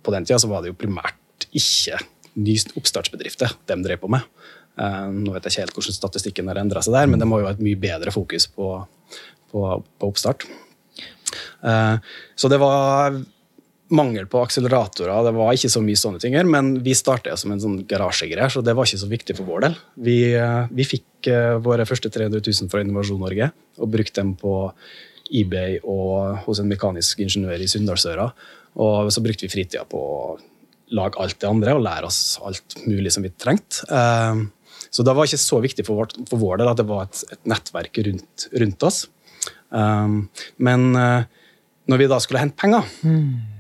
på 0.04 0.14
den 0.16 0.28
tida 0.28 0.40
så 0.42 0.50
var 0.52 0.64
det 0.64 0.74
jo 0.74 0.80
primært 0.80 1.48
ikke 1.56 2.00
ny 2.34 2.58
oppstartsbedrifter 2.80 3.54
de 3.70 3.78
drev 3.86 4.02
på 4.02 4.10
med. 4.10 4.26
nå 4.76 5.36
vet 5.36 5.46
jeg 5.46 5.52
ikke 5.52 5.64
helt 5.64 5.76
hvordan 5.78 5.96
statistikken 5.96 6.48
har 6.50 6.58
endra 6.58 6.82
seg 6.82 6.96
der, 6.96 7.08
men 7.12 7.22
det 7.22 7.28
må 7.30 7.40
jo 7.40 7.46
ha 7.46 7.54
et 7.54 7.62
mye 7.62 7.78
bedre 7.78 8.12
fokus 8.12 8.48
på, 8.50 8.72
på, 9.54 9.62
på 10.02 10.10
oppstart. 10.10 10.48
så 11.62 12.50
det 12.50 12.60
var 12.60 13.20
mangel 13.96 14.28
på 14.30 14.42
akseleratorer. 14.44 15.14
Det 15.28 15.34
var 15.36 15.56
ikke 15.56 15.72
så 15.72 15.82
mye 15.84 16.00
sånne 16.00 16.22
ting 16.22 16.36
her, 16.38 16.48
men 16.50 16.76
vi 16.86 16.96
startet 16.98 17.40
som 17.40 17.54
en 17.54 17.62
sånn 17.62 17.82
garasjegreie, 17.90 18.50
så 18.52 18.64
det 18.66 18.76
var 18.78 18.90
ikke 18.90 19.02
så 19.04 19.10
viktig 19.12 19.36
for 19.38 19.50
vår 19.50 19.66
del. 19.68 19.78
Vi, 20.08 20.18
eh, 20.38 20.72
vi 20.74 20.88
fikk 20.88 21.30
uh, 21.30 21.60
våre 21.64 21.86
første 21.88 22.12
300 22.14 22.42
000 22.42 22.72
fra 22.72 22.82
Innovasjon 22.84 23.22
Norge 23.22 23.52
og 23.80 23.92
brukte 23.94 24.20
dem 24.22 24.34
på 24.40 24.56
eBay 25.34 25.80
og 25.90 26.44
hos 26.48 26.62
en 26.62 26.70
mekanisk 26.70 27.22
ingeniør 27.24 27.62
i 27.64 27.70
Sunndalsøra. 27.70 28.28
Og 28.84 29.14
så 29.14 29.24
brukte 29.24 29.48
vi 29.48 29.54
fritida 29.54 29.86
på 29.88 30.02
å 30.02 30.36
lage 30.94 31.22
alt 31.22 31.40
det 31.42 31.50
andre 31.50 31.78
og 31.78 31.86
lære 31.86 32.10
oss 32.10 32.38
alt 32.44 32.78
mulig 32.86 33.14
som 33.14 33.26
vi 33.26 33.34
trengte. 33.34 33.86
Uh, 33.90 34.44
så 34.94 35.06
det 35.06 35.16
var 35.16 35.30
ikke 35.30 35.42
så 35.42 35.62
viktig 35.64 35.88
for, 35.88 36.04
vår, 36.04 36.28
for 36.30 36.42
vår 36.42 36.62
del 36.62 36.70
at 36.70 36.82
det 36.82 36.90
var 36.90 37.08
et, 37.08 37.24
et 37.34 37.50
nettverk 37.50 37.98
rundt, 38.06 38.50
rundt 38.62 38.86
oss. 38.86 39.00
Men 39.74 40.84
når 40.94 41.98
vi 41.98 42.08
da 42.12 42.20
skulle 42.22 42.44
hente 42.44 42.60
penger 42.62 42.86
mm 43.02 43.53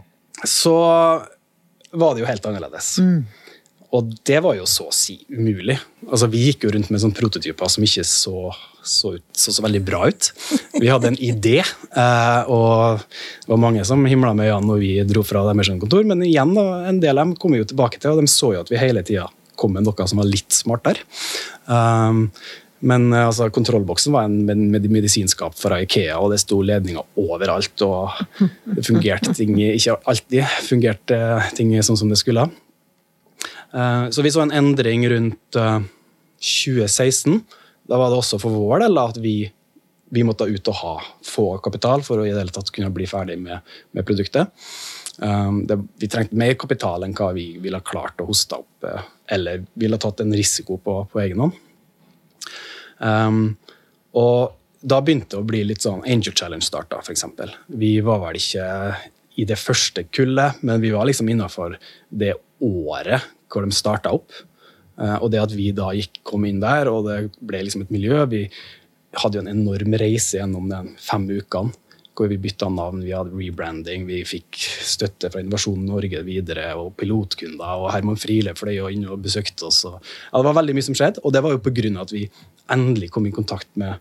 så 0.49 0.75
var 1.93 2.13
det 2.15 2.23
jo 2.23 2.29
helt 2.29 2.45
annerledes. 2.49 2.97
Mm. 2.99 3.23
Og 3.93 4.13
det 4.25 4.39
var 4.41 4.55
jo 4.57 4.65
så 4.65 4.87
å 4.89 4.95
si 4.95 5.19
umulig. 5.29 5.75
Altså, 6.07 6.27
Vi 6.33 6.47
gikk 6.47 6.65
jo 6.65 6.71
rundt 6.73 6.89
med 6.89 7.01
sånne 7.03 7.17
prototyper 7.17 7.69
som 7.69 7.85
ikke 7.85 8.05
så, 8.09 8.49
så, 8.81 9.13
ut, 9.19 9.25
så, 9.37 9.53
så 9.53 9.65
veldig 9.65 9.83
bra 9.85 10.07
ut. 10.09 10.31
Vi 10.73 10.89
hadde 10.89 11.11
en 11.11 11.19
idé, 11.21 11.59
eh, 11.61 12.49
og 12.49 13.03
det 13.03 13.51
var 13.53 13.61
mange 13.61 13.85
som 13.85 14.01
himla 14.09 14.33
med 14.33 14.49
øynene 14.49 14.71
når 14.71 14.81
vi 14.81 14.91
dro 15.09 15.21
fra 15.27 15.45
deres 15.51 15.69
kontor, 15.77 16.07
men 16.09 16.25
igjen, 16.25 16.57
en 16.57 17.03
del 17.03 17.13
av 17.13 17.27
dem 17.27 17.37
kom 17.37 17.53
vi 17.53 17.61
jo 17.61 17.69
tilbake 17.69 18.01
til, 18.01 18.15
og 18.15 18.23
de 18.23 18.33
så 18.33 18.55
jo 18.55 18.65
at 18.65 18.73
vi 18.73 18.81
hele 18.81 19.05
tida 19.05 19.29
kom 19.61 19.75
med 19.77 19.85
noe 19.85 20.09
som 20.09 20.23
var 20.23 20.25
litt 20.25 20.49
smartere. 20.55 21.05
Um, 21.69 22.25
men 22.83 23.13
eh, 23.13 23.27
altså, 23.27 23.47
kontrollboksen 23.53 24.13
var 24.13 24.27
en 24.27 24.43
med 24.45 24.87
medisinskap 24.91 25.55
fra 25.59 25.79
Ikea, 25.83 26.17
og 26.19 26.33
det 26.33 26.41
sto 26.43 26.59
ledninger 26.65 27.19
overalt. 27.19 27.85
Og 27.85 28.11
det 28.75 28.85
fungerte 28.85 29.33
ting 29.37 29.55
ikke 29.63 29.97
alltid 30.09 30.43
fungerte 30.67 31.19
ting 31.57 31.73
sånn 31.79 31.99
som 31.99 32.11
det 32.11 32.19
skulle. 32.19 32.49
Eh, 33.73 34.05
så 34.11 34.25
vi 34.25 34.33
så 34.33 34.43
en 34.43 34.55
endring 34.63 35.07
rundt 35.11 35.59
2016. 36.43 37.33
Eh, 37.39 37.59
da 37.87 37.99
var 37.99 38.11
det 38.11 38.19
også 38.19 38.39
for 38.39 38.55
vår 38.55 38.85
del 38.85 38.99
at 38.99 39.19
vi, 39.19 39.37
vi 40.11 40.23
måtte 40.27 40.47
ut 40.47 40.71
og 40.71 40.79
ha 40.81 40.95
få 41.27 41.47
kapital 41.63 42.03
for 42.03 42.19
å 42.19 42.27
i 42.27 42.31
det 42.31 42.39
hele 42.41 42.55
tatt 42.55 42.71
kunne 42.75 42.91
bli 42.95 43.07
ferdig 43.09 43.39
med, 43.43 43.75
med 43.91 44.07
produktet. 44.07 44.51
Det, 45.13 45.75
vi 46.01 46.07
trengte 46.09 46.39
mer 46.39 46.55
kapital 46.57 47.03
enn 47.05 47.11
hva 47.13 47.27
vi 47.35 47.59
ville 47.61 47.83
klart 47.85 48.23
å 48.23 48.25
hoste 48.25 48.57
opp, 48.57 48.87
eller 49.29 49.61
ville 49.77 49.99
tatt 50.01 50.23
en 50.23 50.33
risiko 50.33 50.79
på, 50.81 50.95
på 51.11 51.21
egen 51.21 51.43
hånd. 51.43 51.59
Um, 52.99 53.55
og 54.19 54.55
da 54.83 54.99
begynte 55.01 55.35
det 55.35 55.41
å 55.41 55.47
bli 55.47 55.63
litt 55.65 55.85
sånn 55.85 56.03
Angel 56.03 56.35
Challenge 56.35 56.65
starta, 56.65 56.99
f.eks. 57.01 57.25
Vi 57.71 57.93
var 58.03 58.21
vel 58.25 58.39
ikke 58.39 58.67
i 59.39 59.47
det 59.49 59.57
første 59.57 60.05
kullet, 60.13 60.59
men 60.61 60.81
vi 60.83 60.91
var 60.93 61.07
liksom 61.09 61.31
innafor 61.31 61.77
det 62.09 62.35
året 62.63 63.29
hvor 63.49 63.65
de 63.65 63.75
starta 63.75 64.13
opp. 64.13 64.33
Uh, 64.99 65.17
og 65.23 65.31
det 65.33 65.41
at 65.41 65.55
vi 65.57 65.71
da 65.75 65.89
gikk, 65.95 66.21
kom 66.27 66.45
inn 66.45 66.61
der, 66.61 66.91
og 66.91 67.07
det 67.09 67.19
ble 67.41 67.63
liksom 67.65 67.81
et 67.81 67.93
miljø 67.93 68.19
Vi 68.29 68.43
hadde 69.17 69.39
jo 69.39 69.43
en 69.43 69.49
enorm 69.49 69.95
reise 69.97 70.37
gjennom 70.37 70.69
de 70.69 70.83
fem 71.01 71.25
ukene 71.29 71.73
hvor 72.13 72.29
vi 72.29 72.37
bytta 72.41 72.69
navn, 72.69 73.01
vi 73.03 73.13
hadde 73.15 73.33
rebranding, 73.33 74.05
vi 74.05 74.21
fikk 74.27 74.59
støtte 74.85 75.31
fra 75.33 75.41
Innovasjon 75.41 75.85
Norge 75.87 76.21
videre, 76.25 76.67
og 76.77 76.93
pilotkunder, 76.99 77.81
og 77.81 77.89
Herman 77.93 78.19
Friele 78.21 78.53
fløy 78.57 78.77
inn 78.93 79.07
og 79.09 79.23
besøkte 79.25 79.67
oss. 79.69 79.81
Og, 79.89 79.97
ja, 79.99 80.37
det 80.37 80.47
var 80.49 80.59
veldig 80.59 80.77
mye 80.77 80.87
som 80.89 80.97
skjedde, 80.97 81.23
og 81.23 81.33
det 81.33 81.43
var 81.45 81.55
jo 81.55 81.63
på 81.65 81.73
grunn 81.81 81.97
av 81.97 82.07
at 82.07 82.15
vi 82.15 82.27
endelig 82.73 83.09
kom 83.13 83.25
i 83.29 83.33
kontakt 83.35 83.69
med 83.79 83.97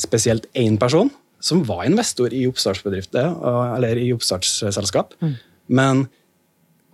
spesielt 0.00 0.48
én 0.58 0.76
person 0.80 1.10
som 1.44 1.62
var 1.68 1.84
investor 1.88 2.32
i 2.32 2.44
oppstartsbedrifter, 2.48 3.32
eller 3.76 4.00
i 4.00 4.10
oppstartsselskap, 4.14 5.16
mm. 5.20 5.34
men 5.76 6.06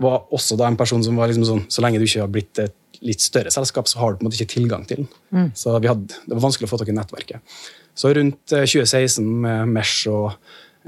var 0.01 0.25
også 0.35 0.57
da 0.59 0.71
en 0.71 0.79
person 0.81 1.03
som 1.05 1.19
var 1.21 1.29
liksom 1.29 1.45
sånn 1.45 1.67
Så 1.69 1.83
lenge 1.85 1.99
du 2.01 2.07
ikke 2.07 2.23
har 2.23 2.31
blitt 2.33 2.61
et 2.63 2.77
litt 3.05 3.23
større 3.25 3.53
selskap, 3.53 3.89
så 3.89 4.01
har 4.01 4.13
du 4.13 4.21
på 4.21 4.25
en 4.25 4.29
måte 4.29 4.39
ikke 4.41 4.55
tilgang 4.55 4.83
til 4.89 5.03
den. 5.03 5.11
Mm. 5.33 5.51
Så 5.57 5.73
hadde, 5.77 6.19
det 6.27 6.35
var 6.35 6.43
vanskelig 6.45 6.69
å 6.69 6.73
få 6.73 6.79
tak 6.81 6.91
i 6.93 6.97
nettverket. 6.97 7.61
Så 8.01 8.13
rundt 8.17 8.41
2016 8.49 9.21
eh, 9.21 9.31
med 9.45 9.73
Mesh 9.77 10.09
og 10.09 10.33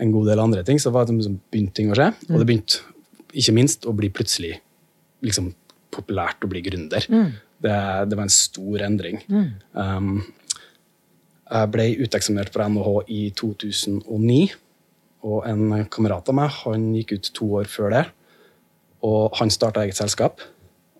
en 0.01 0.13
god 0.15 0.31
del 0.31 0.41
andre 0.41 0.65
ting, 0.65 0.81
så 0.81 0.93
var 0.95 1.05
det 1.05 1.17
liksom 1.19 1.41
begynte 1.53 1.77
ting 1.77 1.93
å 1.93 1.97
skje. 1.99 2.09
Mm. 2.15 2.31
Og 2.31 2.41
det 2.41 2.49
begynte 2.49 2.81
ikke 3.33 3.57
minst 3.57 3.89
å 3.89 3.95
bli 3.97 4.09
plutselig 4.13 4.55
liksom, 5.25 5.51
populært 5.93 6.45
å 6.45 6.51
bli 6.51 6.63
gründer. 6.65 7.05
Mm. 7.13 7.35
Det, 7.63 7.75
det, 8.09 8.19
var 8.19 8.27
en 8.27 8.35
stor 8.35 8.87
endring. 8.87 9.21
Mm. 9.29 9.51
Um, 9.77 10.15
jeg 11.53 11.71
ble 11.75 11.87
uteksaminert 12.01 12.53
fra 12.55 12.67
NHH 12.73 12.95
i 13.13 13.21
2009, 13.39 14.41
og 15.29 15.45
en 15.47 15.85
kamerat 15.93 16.31
av 16.33 16.35
meg 16.35 16.57
han 16.65 16.89
gikk 16.97 17.15
ut 17.15 17.31
to 17.37 17.51
år 17.61 17.69
før 17.71 17.93
det. 17.95 18.07
Og 19.07 19.37
han 19.39 19.53
starta 19.53 19.85
eget 19.85 19.99
selskap, 19.99 20.41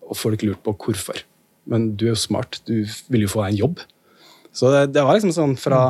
og 0.03 0.19
folk 0.19 0.45
lurte 0.45 0.63
på 0.63 0.75
hvorfor. 0.85 1.23
Men 1.69 1.93
du 1.97 2.05
er 2.05 2.13
jo 2.13 2.21
smart, 2.21 2.61
du 2.67 2.83
vil 3.11 3.25
jo 3.25 3.31
få 3.31 3.43
deg 3.43 3.55
en 3.55 3.61
jobb. 3.63 3.83
Så 4.53 4.71
det, 4.73 4.87
det 4.95 5.03
var 5.05 5.17
liksom 5.17 5.33
sånn 5.35 5.55
fra, 5.59 5.81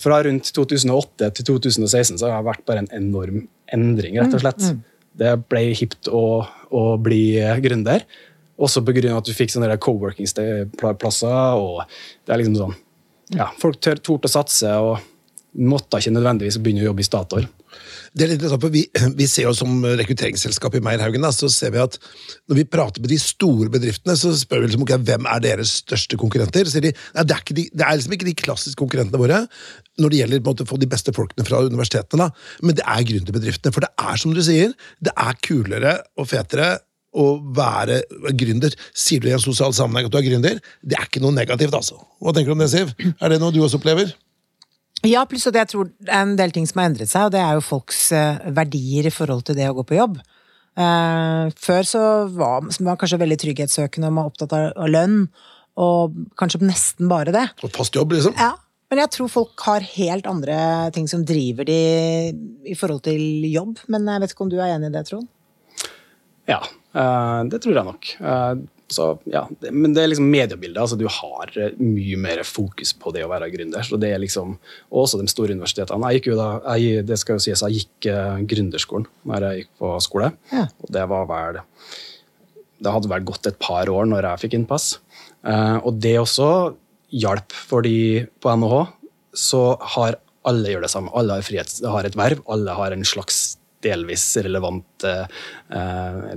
fra, 0.00 0.20
rundt 0.26 0.50
2008 0.54 1.30
til 1.38 1.48
2016 1.54 2.18
så 2.18 2.28
har 2.28 2.40
det 2.40 2.48
vært 2.50 2.64
bare 2.68 2.84
en 2.84 2.92
enorm 2.98 3.44
endring, 3.74 4.18
rett 4.18 4.34
og 4.34 4.42
slett. 4.42 4.64
Mm, 4.64 4.80
mm. 4.80 5.12
Det 5.18 5.34
ble 5.50 5.62
hipt 5.78 6.10
å, 6.14 6.24
å 6.70 6.82
bli 7.02 7.22
gründer. 7.62 8.04
Også 8.58 8.82
pga. 8.82 9.14
at 9.14 9.26
du 9.26 9.34
fikk 9.34 9.52
sånne 9.54 9.78
co-working-plasser. 9.78 11.58
og 11.58 11.84
det 12.26 12.34
er 12.34 12.42
liksom 12.42 12.58
sånn, 12.58 12.74
ja, 13.36 13.50
Folk 13.60 13.78
torde 13.82 14.26
å 14.26 14.32
satse 14.32 14.72
og 14.82 14.98
måtte 15.58 16.00
ikke 16.00 16.14
nødvendigvis 16.14 16.58
begynne 16.62 16.82
å 16.82 16.90
jobbe 16.90 17.04
i 17.04 17.06
Statoil. 17.06 17.46
Det 18.12 18.24
er 18.24 18.32
litt 18.32 18.38
interessant, 18.38 18.64
for 18.64 18.74
vi, 18.74 18.84
vi 19.18 19.26
ser 19.30 19.48
jo 19.48 19.54
Som 19.56 19.82
rekrutteringsselskap 19.84 20.76
i 20.78 20.82
Meierhaugen 20.84 21.24
da, 21.24 21.32
så 21.34 21.50
ser 21.52 21.74
vi 21.74 21.82
at 21.82 21.98
når 22.48 22.60
vi 22.60 22.66
prater 22.68 23.04
med 23.04 23.12
de 23.12 23.18
store 23.20 23.70
bedriftene, 23.72 24.16
så 24.18 24.32
spør 24.36 24.62
vi 24.62 24.70
liksom, 24.70 24.84
okay, 24.86 25.00
hvem 25.08 25.28
er 25.28 25.44
deres 25.44 25.78
største 25.82 26.18
konkurrenter. 26.20 26.68
Så 26.68 26.76
sier 26.76 26.88
de, 26.88 26.94
nei, 27.16 27.26
det, 27.28 27.36
er 27.36 27.58
de, 27.58 27.66
det, 27.72 27.84
er 27.84 27.98
liksom 27.98 28.16
ikke 28.16 28.28
de 28.30 28.36
klassiske 28.38 28.80
konkurrentene 28.80 29.20
våre 29.20 29.44
når 29.98 30.12
det 30.12 30.20
gjelder 30.20 30.44
måte, 30.46 30.64
å 30.66 30.70
få 30.70 30.78
de 30.78 30.90
beste 30.90 31.14
folkene 31.14 31.46
fra 31.46 31.60
universitetene, 31.66 32.28
da. 32.28 32.50
men 32.62 32.76
det 32.78 32.84
er 32.86 33.06
gründerbedriftene. 33.08 33.74
For 33.74 33.82
det 33.82 33.90
er 33.98 34.20
som 34.22 34.34
du 34.34 34.42
sier, 34.46 34.76
det 35.02 35.14
er 35.18 35.40
kulere 35.42 35.96
og 36.18 36.28
fetere 36.30 36.76
å 37.18 37.26
være 37.56 38.02
gründer. 38.36 38.74
Sier 38.96 39.22
du 39.22 39.30
i 39.30 39.34
en 39.34 39.42
sosial 39.42 39.74
sammenheng 39.76 40.08
at 40.08 40.14
du 40.14 40.20
er 40.20 40.28
gründer, 40.28 40.62
det 40.86 40.98
er 40.98 41.08
ikke 41.08 41.22
noe 41.24 41.34
negativt, 41.34 41.74
altså. 41.74 41.98
Hva 42.22 42.34
tenker 42.34 42.52
du 42.52 42.58
om 42.58 42.64
det, 42.64 42.70
Siv? 42.74 42.94
Er 43.18 43.32
det 43.32 43.40
noe 43.42 43.54
du 43.54 43.62
også 43.64 43.80
opplever? 43.80 44.12
Ja, 45.06 45.22
pluss 45.30 45.46
at 45.46 45.54
jeg 45.54 45.70
tror 45.70 45.90
det 45.94 46.10
er 46.10 46.24
en 46.24 46.34
del 46.38 46.52
ting 46.54 46.66
som 46.66 46.80
har 46.80 46.88
endret 46.90 47.10
seg, 47.10 47.28
og 47.28 47.34
det 47.34 47.42
er 47.42 47.54
jo 47.54 47.62
folks 47.62 48.08
eh, 48.16 48.40
verdier 48.54 49.06
i 49.06 49.14
forhold 49.14 49.44
til 49.46 49.58
det 49.58 49.68
å 49.70 49.76
gå 49.76 49.84
på 49.86 49.98
jobb. 49.98 50.18
Uh, 50.78 51.50
før 51.58 51.86
så 51.86 52.00
var 52.30 52.62
man 52.62 52.98
kanskje 52.98 53.18
veldig 53.18 53.38
trygghetssøkende 53.42 54.06
og 54.06 54.14
man 54.14 54.22
var 54.22 54.30
opptatt 54.30 54.52
av 54.58 54.90
lønn, 54.90 55.24
og 55.78 56.14
kanskje 56.38 56.62
nesten 56.66 57.10
bare 57.10 57.34
det. 57.34 57.44
Og 57.66 57.72
fast 57.74 57.98
jobb, 57.98 58.14
liksom? 58.14 58.34
Ja. 58.38 58.52
Men 58.88 59.02
jeg 59.02 59.12
tror 59.12 59.30
folk 59.30 59.66
har 59.66 59.84
helt 59.84 60.26
andre 60.30 60.56
ting 60.96 61.10
som 61.10 61.24
driver 61.28 61.66
de 61.68 61.80
i 62.64 62.76
forhold 62.78 63.02
til 63.04 63.44
jobb. 63.50 63.82
Men 63.92 64.06
jeg 64.08 64.22
vet 64.22 64.32
ikke 64.32 64.46
om 64.46 64.52
du 64.52 64.56
er 64.56 64.72
enig 64.72 64.88
i 64.88 64.94
det, 64.94 65.02
Trond? 65.10 65.28
Ja, 66.48 66.62
uh, 66.96 67.42
det 67.50 67.60
tror 67.62 67.76
jeg 67.76 67.88
nok. 67.90 68.12
Så, 68.88 69.06
ja, 69.28 69.42
men 69.68 69.92
det 69.92 70.00
er 70.00 70.08
liksom 70.08 70.30
mediebildet. 70.32 70.80
altså 70.80 70.96
Du 70.96 71.04
har 71.12 71.50
eh, 71.60 71.74
mye 71.76 72.16
mer 72.20 72.40
fokus 72.48 72.94
på 72.96 73.12
det 73.12 73.24
å 73.26 73.28
være 73.28 73.50
gründer. 73.52 73.84
så 73.84 73.98
det 74.00 74.14
er 74.14 74.22
liksom, 74.22 74.54
og 74.88 75.02
Også 75.02 75.20
de 75.20 75.28
store 75.28 75.52
universitetene. 75.52 76.08
Jeg 76.08 76.22
gikk 76.22 76.30
jo 76.30 76.38
da, 76.38 76.48
jeg, 76.80 77.04
det 77.08 77.18
skal 77.20 77.36
jo 77.36 77.44
sies, 77.44 77.64
jeg 77.66 77.82
gikk 77.82 78.08
uh, 78.14 78.40
gründerskolen 78.48 79.04
når 79.28 79.44
jeg 79.44 79.62
gikk 79.62 79.72
på 79.82 79.92
skole. 80.04 80.32
Ja. 80.52 80.64
og 80.80 80.94
Det 80.96 81.04
var 81.12 81.28
vel, 81.28 81.60
det 82.80 82.94
hadde 82.96 83.12
vel 83.12 83.28
gått 83.28 83.50
et 83.50 83.60
par 83.60 83.92
år 83.92 84.08
når 84.08 84.30
jeg 84.30 84.44
fikk 84.46 84.56
innpass. 84.56 84.94
Uh, 85.44 85.84
og 85.84 86.00
det 86.00 86.16
også 86.22 86.48
hjalp, 87.12 87.52
fordi 87.52 88.24
på 88.40 88.56
NHH 88.56 88.80
så 89.36 89.62
har 89.96 90.16
alle 90.48 90.72
gjør 90.72 90.86
det 90.86 90.92
samme. 90.94 91.12
Alle 91.12 91.36
har, 91.36 91.44
frihet, 91.44 91.76
har 91.84 92.08
et 92.08 92.16
verv, 92.16 92.40
alle 92.48 92.72
har 92.72 92.96
en 92.96 93.04
slags 93.04 93.57
delvis 93.84 94.24
relevant 94.44 95.06
eh, 95.06 95.42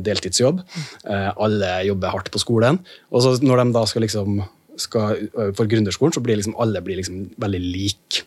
deltidsjobb. 0.03 0.61
Eh, 1.05 1.29
alle 1.31 1.71
jobber 1.87 2.13
hardt 2.15 2.31
på 2.33 2.41
skolen. 2.41 2.81
Og 3.11 3.23
så 3.25 3.35
når 3.43 3.63
de 3.63 3.77
da 3.77 3.85
skal 3.89 4.05
liksom 4.05 4.43
skal, 4.79 5.25
for 5.57 5.69
gründerskolen 5.69 6.13
så 6.15 6.21
blir 6.23 6.39
liksom 6.39 6.55
alle 6.61 6.81
blir 6.83 6.97
liksom 7.01 7.25
veldig 7.41 7.59
like. 7.63 8.23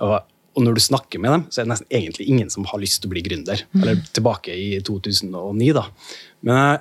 Og, 0.00 0.20
og, 0.54 0.60
når 0.64 0.76
du 0.76 0.82
snakker 0.84 1.22
med 1.22 1.34
dem, 1.34 1.46
så 1.50 1.60
er 1.60 1.66
det 1.66 1.72
nesten 1.74 1.96
egentlig 1.98 2.28
ingen 2.30 2.52
som 2.52 2.66
har 2.70 2.80
lyst 2.80 3.02
til 3.02 3.10
å 3.10 3.14
bli 3.14 3.24
gründer. 3.26 3.64
Eller 3.80 4.00
tilbake 4.14 4.54
i 4.54 4.78
2009, 4.86 5.72
da. 5.76 5.84
Men 6.46 6.60
jeg 6.60 6.80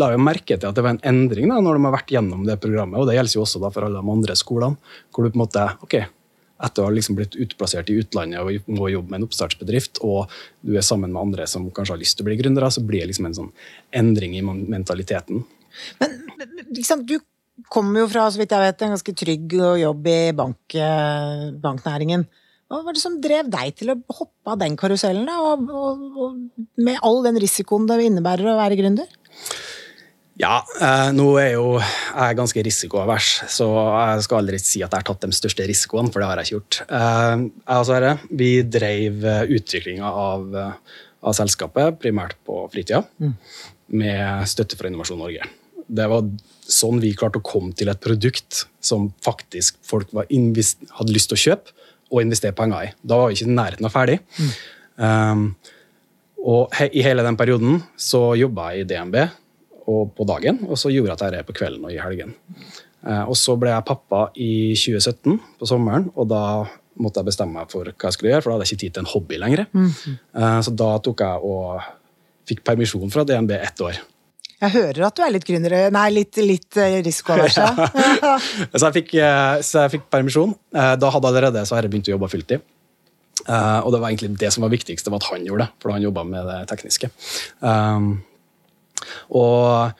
la 0.00 0.10
jo 0.12 0.22
merke 0.22 0.54
til 0.56 0.68
at 0.68 0.76
det 0.76 0.84
var 0.86 0.94
en 0.94 1.04
endring 1.06 1.50
da, 1.50 1.58
når 1.62 1.78
de 1.78 1.86
har 1.88 1.96
vært 1.96 2.14
gjennom 2.14 2.44
det 2.46 2.58
programmet, 2.62 3.00
og 3.00 3.08
det 3.08 3.16
gjelder 3.16 3.38
jo 3.38 3.44
også 3.46 3.62
da 3.62 3.70
for 3.74 3.86
alle 3.86 4.02
de 4.02 4.14
andre 4.14 4.36
skolene, 4.38 4.94
hvor 5.10 5.26
du 5.26 5.32
på 5.32 5.38
en 5.38 5.44
måte 5.44 5.66
ok, 5.86 5.96
etter 6.60 6.82
å 6.82 6.88
ha 6.88 6.94
liksom 6.94 7.16
blitt 7.18 7.36
utplassert 7.40 7.90
i 7.90 7.98
utlandet 8.02 8.42
og 8.42 8.70
må 8.70 8.90
jobbe 8.92 9.12
med 9.12 9.20
en 9.20 9.28
oppstartsbedrift, 9.28 10.02
og 10.06 10.30
du 10.66 10.76
er 10.76 10.86
sammen 10.86 11.12
med 11.14 11.22
andre 11.22 11.48
som 11.50 11.68
kanskje 11.72 11.96
har 11.96 12.02
lyst 12.02 12.18
til 12.18 12.26
å 12.26 12.30
bli 12.30 12.38
gründere, 12.40 12.70
så 12.72 12.84
blir 12.84 13.04
det 13.04 13.12
liksom 13.12 13.30
en 13.30 13.38
sånn 13.38 13.50
endring 13.96 14.36
i 14.36 14.44
mentaliteten. 14.44 15.44
Men 16.00 16.52
liksom, 16.76 17.06
du 17.08 17.18
kommer 17.72 18.04
jo 18.04 18.10
fra, 18.12 18.26
så 18.32 18.40
vidt 18.40 18.52
jeg 18.54 18.66
vet, 18.66 18.84
en 18.84 18.94
ganske 18.96 19.16
trygg 19.22 19.56
jobb 19.82 20.06
i 20.10 20.20
bank, 20.36 20.60
eh, 20.74 21.48
banknæringen. 21.62 22.26
Hva 22.70 22.84
var 22.86 22.94
det 22.94 23.02
som 23.02 23.18
drev 23.22 23.48
deg 23.50 23.74
til 23.80 23.90
å 23.92 23.98
hoppe 24.14 24.52
av 24.52 24.60
den 24.60 24.76
karusellen, 24.78 25.26
da, 25.26 25.40
og, 25.42 25.64
og, 25.74 26.04
og, 26.14 26.68
med 26.78 27.00
all 27.06 27.24
den 27.26 27.40
risikoen 27.42 27.88
det 27.90 27.98
innebærer 28.06 28.52
å 28.52 28.60
være 28.60 28.78
gründer? 28.78 29.10
Ja, 30.40 30.62
eh, 30.80 31.10
nå 31.12 31.26
er 31.40 31.50
jo 31.58 31.74
jeg 31.80 32.36
ganske 32.38 32.62
risikoavers, 32.64 33.28
så 33.52 33.66
jeg 33.74 34.24
skal 34.24 34.40
aldri 34.40 34.60
si 34.62 34.80
at 34.80 34.94
jeg 34.94 35.02
har 35.02 35.06
tatt 35.10 35.26
de 35.26 35.36
største 35.36 35.66
risikoene, 35.68 36.12
for 36.12 36.22
det 36.22 36.28
har 36.30 36.40
jeg 36.40 36.48
ikke 36.48 36.56
gjort. 36.56 36.78
Eh, 36.86 37.42
jeg 37.44 37.82
og 37.82 37.88
Sverre 37.88 38.12
vi 38.40 38.50
drev 38.64 39.26
utviklinga 39.58 40.12
av, 40.22 40.46
av, 40.56 41.34
selskapet 41.36 41.98
primært 42.00 42.38
på 42.48 42.62
fritida, 42.72 43.02
mm. 43.20 43.34
med 44.00 44.48
støtte 44.48 44.78
fra 44.80 44.88
Innovasjon 44.88 45.20
Norge. 45.20 45.50
Det 45.90 46.06
var 46.08 46.30
sånn 46.70 47.02
vi 47.02 47.12
klarte 47.18 47.42
å 47.42 47.44
komme 47.44 47.74
til 47.76 47.90
et 47.92 48.00
produkt 48.00 48.64
som 48.80 49.10
faktisk 49.24 49.80
folk 49.84 50.14
hadde 50.14 51.12
lyst 51.12 51.32
til 51.32 51.36
å 51.36 51.42
kjøpe 51.44 51.76
og 52.10 52.22
investere 52.22 52.56
penger 52.56 52.88
i. 52.88 52.94
Da 53.02 53.18
var 53.18 53.28
vi 53.28 53.36
ikke 53.36 53.50
i 53.50 53.58
nærheten 53.58 53.86
av 53.90 53.94
ferdig. 53.94 54.18
Mm. 54.38 54.50
Um, 55.00 55.44
og 56.40 56.72
he 56.78 56.88
i 56.96 57.04
hele 57.04 57.24
den 57.26 57.36
perioden 57.38 57.82
så 58.00 58.30
jobba 58.38 58.70
jeg 58.72 58.86
i 58.86 58.88
DNB 58.88 59.18
og 59.90 60.12
på 60.16 60.26
dagen, 60.28 60.62
og 60.68 60.78
så 60.80 60.92
gjorde 60.92 61.16
jeg 61.16 61.34
dette 61.34 61.48
på 61.48 61.56
kvelden 61.60 61.86
og 61.88 61.94
i 61.94 62.00
helgen. 62.02 62.36
Uh, 63.00 63.24
og 63.30 63.36
så 63.38 63.56
ble 63.58 63.72
jeg 63.72 63.86
pappa 63.88 64.26
i 64.36 64.76
2017, 64.76 65.40
på 65.60 65.68
sommeren, 65.68 66.10
og 66.14 66.28
da 66.30 66.44
måtte 67.00 67.22
jeg 67.22 67.30
bestemme 67.30 67.56
meg 67.56 67.72
for 67.72 67.88
hva 67.88 68.10
jeg 68.10 68.16
skulle 68.16 68.34
gjøre, 68.34 68.44
for 68.44 68.52
da 68.52 68.58
hadde 68.58 68.68
jeg 68.68 68.76
ikke 68.76 68.84
tid 68.84 68.94
til 68.96 69.04
en 69.04 69.12
hobby 69.14 69.40
lenger. 69.40 69.66
Mm. 69.72 69.90
Så 70.66 70.72
da 70.76 70.88
tok 71.00 71.22
jeg 71.24 71.48
og 71.48 71.86
fikk 72.50 72.64
permisjon 72.66 73.12
fra 73.14 73.24
DNB 73.24 73.54
ett 73.56 73.80
år. 73.86 74.00
Jeg 74.60 74.74
hører 74.74 75.06
at 75.06 75.16
du 75.16 75.22
er 75.24 75.32
litt 75.32 75.46
gründer, 75.48 75.74
nei, 75.94 76.06
litt, 76.12 76.36
litt 76.44 76.76
eh, 76.76 76.98
risikoavers. 77.06 77.56
Ja. 77.56 77.86
så, 78.82 78.90
jeg 78.92 79.64
så 79.64 79.86
jeg 79.86 79.94
fikk 79.94 80.10
permisjon. 80.12 80.52
Da 80.74 81.12
hadde 81.14 81.30
allerede 81.30 81.64
Sverre 81.68 81.88
begynt 81.88 82.10
å 82.10 82.16
jobbe 82.18 82.28
fulltid. 82.28 82.66
og 83.48 83.88
det 83.94 84.00
var 84.02 84.10
egentlig 84.10 84.34
det 84.42 84.50
som 84.52 84.66
var 84.66 84.74
viktigst, 84.74 85.06
det 85.06 85.14
var 85.14 85.22
at 85.22 85.30
han 85.30 85.46
gjorde 85.48 85.64
det, 85.64 85.80
for 85.80 85.94
han 85.94 86.04
jobba 86.04 86.26
med 86.28 86.50
det 86.50 86.58
tekniske. 86.74 87.08
Og 89.36 89.92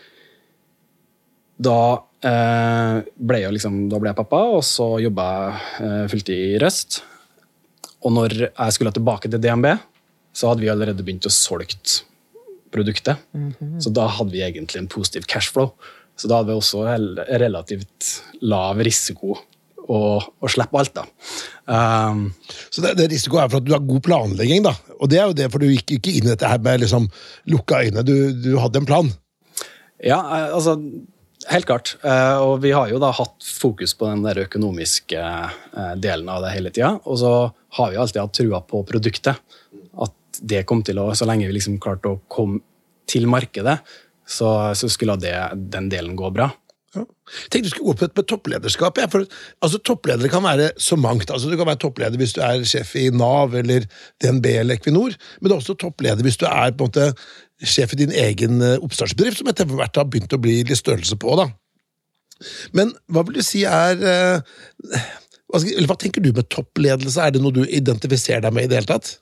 da 1.61 1.80
eh, 2.25 2.97
ble 3.16 3.42
jeg 3.42 3.57
liksom, 3.57 3.83
da 3.92 4.00
ble 4.00 4.12
jeg 4.12 4.21
pappa, 4.23 4.42
og 4.57 4.64
så 4.66 4.95
jobba 5.02 5.28
jeg 5.30 5.87
eh, 5.87 6.04
fulltid 6.12 6.45
i 6.54 6.59
Røst. 6.62 7.02
Og 8.00 8.14
når 8.16 8.37
jeg 8.47 8.76
skulle 8.76 8.95
tilbake 8.97 9.28
til 9.28 9.42
DNB, 9.42 9.75
så 10.33 10.50
hadde 10.50 10.64
vi 10.64 10.71
allerede 10.73 11.04
begynt 11.04 11.28
å 11.28 11.35
solgt 11.35 12.04
produktet. 12.73 13.19
Mm 13.33 13.54
-hmm. 13.59 13.80
Så 13.80 13.90
da 13.90 14.07
hadde 14.07 14.33
vi 14.33 14.42
egentlig 14.42 14.78
en 14.78 14.88
positiv 14.88 15.26
cashflow. 15.26 15.73
Så 16.16 16.28
da 16.28 16.37
hadde 16.37 16.52
vi 16.52 16.59
også 16.59 16.85
relativt 17.40 18.23
lav 18.40 18.78
risiko 18.78 19.38
å, 19.89 20.01
å 20.21 20.51
slippe 20.51 20.81
alt. 20.81 20.93
da. 20.97 21.07
Um, 21.71 22.27
så 22.71 22.85
det, 22.85 22.97
det 22.99 23.11
risiko 23.12 23.40
er 23.40 23.49
for 23.51 23.61
at 23.61 23.69
du 23.69 23.73
har 23.75 23.85
god 23.87 24.03
planlegging, 24.07 24.64
da. 24.66 24.75
Og 24.99 25.11
det 25.12 25.21
er 25.21 25.31
jo 25.31 25.38
det, 25.38 25.49
for 25.53 25.62
du 25.62 25.71
gikk 25.71 25.97
ikke 25.97 26.14
inn 26.19 26.29
i 26.29 26.33
dette 26.33 26.51
her 26.51 26.61
med 26.64 26.85
liksom 26.85 27.09
lukka 27.53 27.85
øyne. 27.87 28.05
Du, 28.07 28.14
du 28.37 28.53
hadde 28.61 28.83
en 28.83 28.88
plan. 28.88 29.11
Ja, 30.01 30.21
eh, 30.21 30.53
altså 30.57 30.79
Helt 31.49 31.64
klart. 31.64 31.95
Eh, 32.05 32.37
og 32.45 32.59
vi 32.61 32.75
har 32.77 32.90
jo 32.90 32.99
da 33.01 33.09
hatt 33.16 33.47
fokus 33.57 33.95
på 33.97 34.05
den 34.11 34.21
der 34.27 34.43
økonomiske 34.43 35.21
eh, 35.21 35.95
delen 35.97 36.29
av 36.29 36.45
det 36.45 36.53
hele 36.53 36.69
tida. 36.69 36.90
Og 37.09 37.16
så 37.23 37.31
har 37.79 37.90
vi 37.90 37.97
alltid 37.97 38.21
hatt 38.21 38.35
trua 38.37 38.61
på 38.61 38.83
produktet. 38.87 39.40
At 39.97 40.43
det 40.45 40.66
kom 40.69 40.85
til 40.85 41.01
å 41.01 41.09
Så 41.16 41.25
lenge 41.25 41.49
vi 41.49 41.57
liksom 41.57 41.81
klarte 41.81 42.12
å 42.12 42.21
komme 42.29 42.61
til 43.11 43.25
markedet, 43.27 43.81
så, 44.29 44.71
så 44.79 44.88
skulle 44.93 45.16
det, 45.19 45.35
den 45.73 45.88
delen 45.90 46.14
gå 46.14 46.29
bra. 46.31 46.51
Ja. 46.96 47.05
Tenkte 47.53 47.68
du 47.68 47.70
skulle 47.70 47.92
gå 47.92 47.98
på 48.00 48.07
et 48.09 48.16
med 48.18 48.26
topplederskap. 48.26 48.98
Ja, 48.98 49.07
for, 49.11 49.26
altså, 49.62 49.79
Toppledere 49.87 50.31
kan 50.33 50.42
være 50.42 50.72
så 50.83 50.98
mangt. 50.98 51.31
Altså, 51.31 51.50
du 51.50 51.55
kan 51.59 51.68
være 51.68 51.79
toppleder 51.85 52.18
hvis 52.18 52.35
du 52.35 52.40
er 52.42 52.64
sjef 52.66 52.96
i 52.98 53.07
Nav 53.14 53.55
eller 53.61 53.87
DNB 54.22 54.48
eller 54.57 54.81
Equinor, 54.81 55.14
men 55.38 55.48
du 55.48 55.55
er 55.55 55.61
også 55.61 55.79
toppleder 55.79 56.26
hvis 56.26 56.40
du 56.40 56.48
er 56.50 56.74
på 56.74 56.88
en 56.88 56.90
måte 56.90 57.12
sjef 57.62 57.94
i 57.94 58.00
din 58.03 58.14
egen 58.16 58.59
eh, 58.64 58.79
oppstartsbedrift, 58.83 59.38
som 59.38 59.50
etter 59.53 59.70
hvert 59.70 60.00
har 60.00 60.09
begynt 60.11 60.35
å 60.35 60.42
bli 60.42 60.61
litt 60.64 60.81
størrelse 60.81 61.18
på. 61.20 61.37
da. 61.38 61.46
Men 62.74 62.94
hva 63.12 63.22
vil 63.29 63.38
du 63.38 63.44
si 63.46 63.62
er 63.68 64.00
eh, 64.00 65.09
eller 65.50 65.88
Hva 65.90 65.96
tenker 65.98 66.22
du 66.22 66.31
med 66.31 66.46
toppledelse? 66.46 67.18
Er 67.22 67.35
det 67.35 67.40
noe 67.42 67.55
du 67.55 67.64
identifiserer 67.66 68.44
deg 68.44 68.55
med 68.55 68.68
i 68.68 68.70
det 68.70 68.81
hele 68.81 68.90
tatt? 68.92 69.16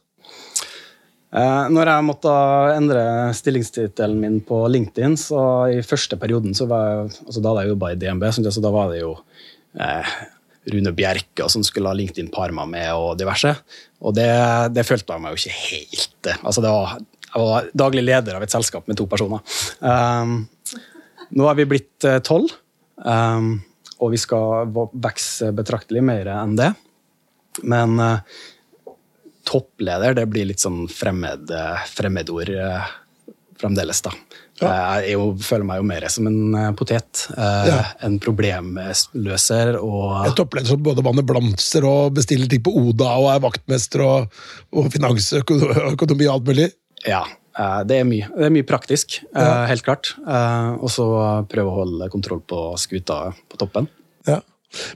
Eh, 1.28 1.64
når 1.74 1.90
jeg 1.92 2.04
måtte 2.08 2.32
endre 2.72 3.02
stillingstittelen 3.36 4.16
min 4.22 4.38
på 4.44 4.62
LinkedIn, 4.72 5.16
så 5.20 5.42
i 5.68 5.82
første 5.84 6.16
perioden 6.20 6.56
så 6.56 6.68
var 6.70 6.86
jeg, 6.88 7.12
altså 7.26 7.42
Da 7.44 7.52
hadde 7.52 7.64
jeg 7.66 7.72
jobba 7.74 7.92
i 7.92 8.00
DNB, 8.00 8.26
så 8.32 8.64
da 8.64 8.72
var 8.72 8.92
det 8.92 9.02
jo 9.02 9.12
eh, 9.76 10.14
Rune 10.72 10.94
Bjerke 10.96 11.48
som 11.52 11.64
skulle 11.64 11.92
ha 11.92 11.96
LinkedIn 11.96 12.32
Parma 12.32 12.64
med, 12.68 12.88
og 12.96 13.18
diverse. 13.20 13.52
Og 14.00 14.16
det, 14.16 14.30
det 14.72 14.86
følte 14.88 15.14
jeg 15.14 15.24
meg 15.24 15.34
jo 15.34 15.42
ikke 15.42 15.60
helt 15.68 16.32
altså 16.38 16.64
det 16.64 16.72
var, 16.72 16.98
Jeg 17.28 17.44
var 17.44 17.70
daglig 17.84 18.04
leder 18.04 18.36
av 18.36 18.44
et 18.44 18.52
selskap 18.52 18.88
med 18.88 18.96
to 18.96 19.06
personer. 19.08 19.44
Um, 19.80 20.46
nå 21.36 21.48
er 21.48 21.56
vi 21.58 21.68
blitt 21.68 22.08
eh, 22.08 22.22
tolv, 22.24 22.54
um, 23.04 23.58
og 24.00 24.14
vi 24.14 24.20
skal 24.20 24.70
vokse 24.72 25.50
betraktelig 25.52 26.00
mer 26.08 26.30
enn 26.32 26.56
det. 26.56 26.70
Men 27.68 27.98
uh, 28.00 28.40
toppleder 29.48 30.16
det 30.18 30.26
blir 30.30 30.48
litt 30.48 30.62
sånn 30.62 30.84
fremmed, 30.92 31.50
eh, 31.54 31.86
fremmedord 31.88 32.52
eh, 32.52 32.90
fremdeles, 33.58 34.02
da. 34.04 34.12
Ja. 34.58 34.70
Jeg 34.98 35.14
jo, 35.14 35.28
føler 35.42 35.66
meg 35.66 35.80
jo 35.80 35.86
mer 35.86 36.06
som 36.10 36.28
en 36.30 36.54
eh, 36.58 36.70
potet. 36.78 37.24
Ja. 37.38 37.80
En 38.06 38.18
problemløser 38.22 39.78
og 39.78 40.28
En 40.28 40.36
toppleder 40.38 40.74
som 40.74 40.84
både 40.84 41.04
vanner 41.06 41.26
blomster 41.26 41.86
og 41.88 42.16
bestiller 42.18 42.50
ting 42.50 42.62
på 42.66 42.74
Oda 42.82 43.14
og 43.22 43.32
er 43.32 43.42
vaktmester 43.46 44.04
og, 44.04 44.40
og 44.74 44.90
finansøkonomi 44.94 46.28
og 46.28 46.34
alt 46.36 46.50
mulig? 46.52 46.70
Ja. 47.06 47.24
Det 47.58 47.96
er 47.98 48.04
mye. 48.06 48.28
Det 48.36 48.44
er 48.46 48.52
mye 48.54 48.66
praktisk, 48.66 49.16
ja. 49.34 49.64
helt 49.66 49.82
klart. 49.82 50.12
Og 50.78 50.92
så 50.94 51.08
prøve 51.50 51.72
å 51.72 51.78
holde 51.80 52.06
kontroll 52.12 52.38
på 52.46 52.60
skuta 52.78 53.32
på 53.50 53.58
toppen. 53.58 53.88
Ja. 54.28 54.38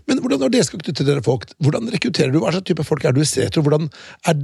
Men 0.07 0.21
hvordan, 0.21 0.43
når 0.43 0.53
dere 0.53 0.67
skal 0.67 0.83
rekruttere 0.83 1.25
folk, 1.25 1.47
hvordan 1.65 1.89
rekrutterer 1.95 2.33
du? 2.33 2.41
Hva 2.43 2.53
slags 2.53 2.69
type 2.69 2.85
folk 2.85 3.07
er 3.09 3.15
du 3.17 3.23
i 3.23 3.29
Setro? 3.29 3.65
Hvordan 3.65 3.89
er, 4.29 4.43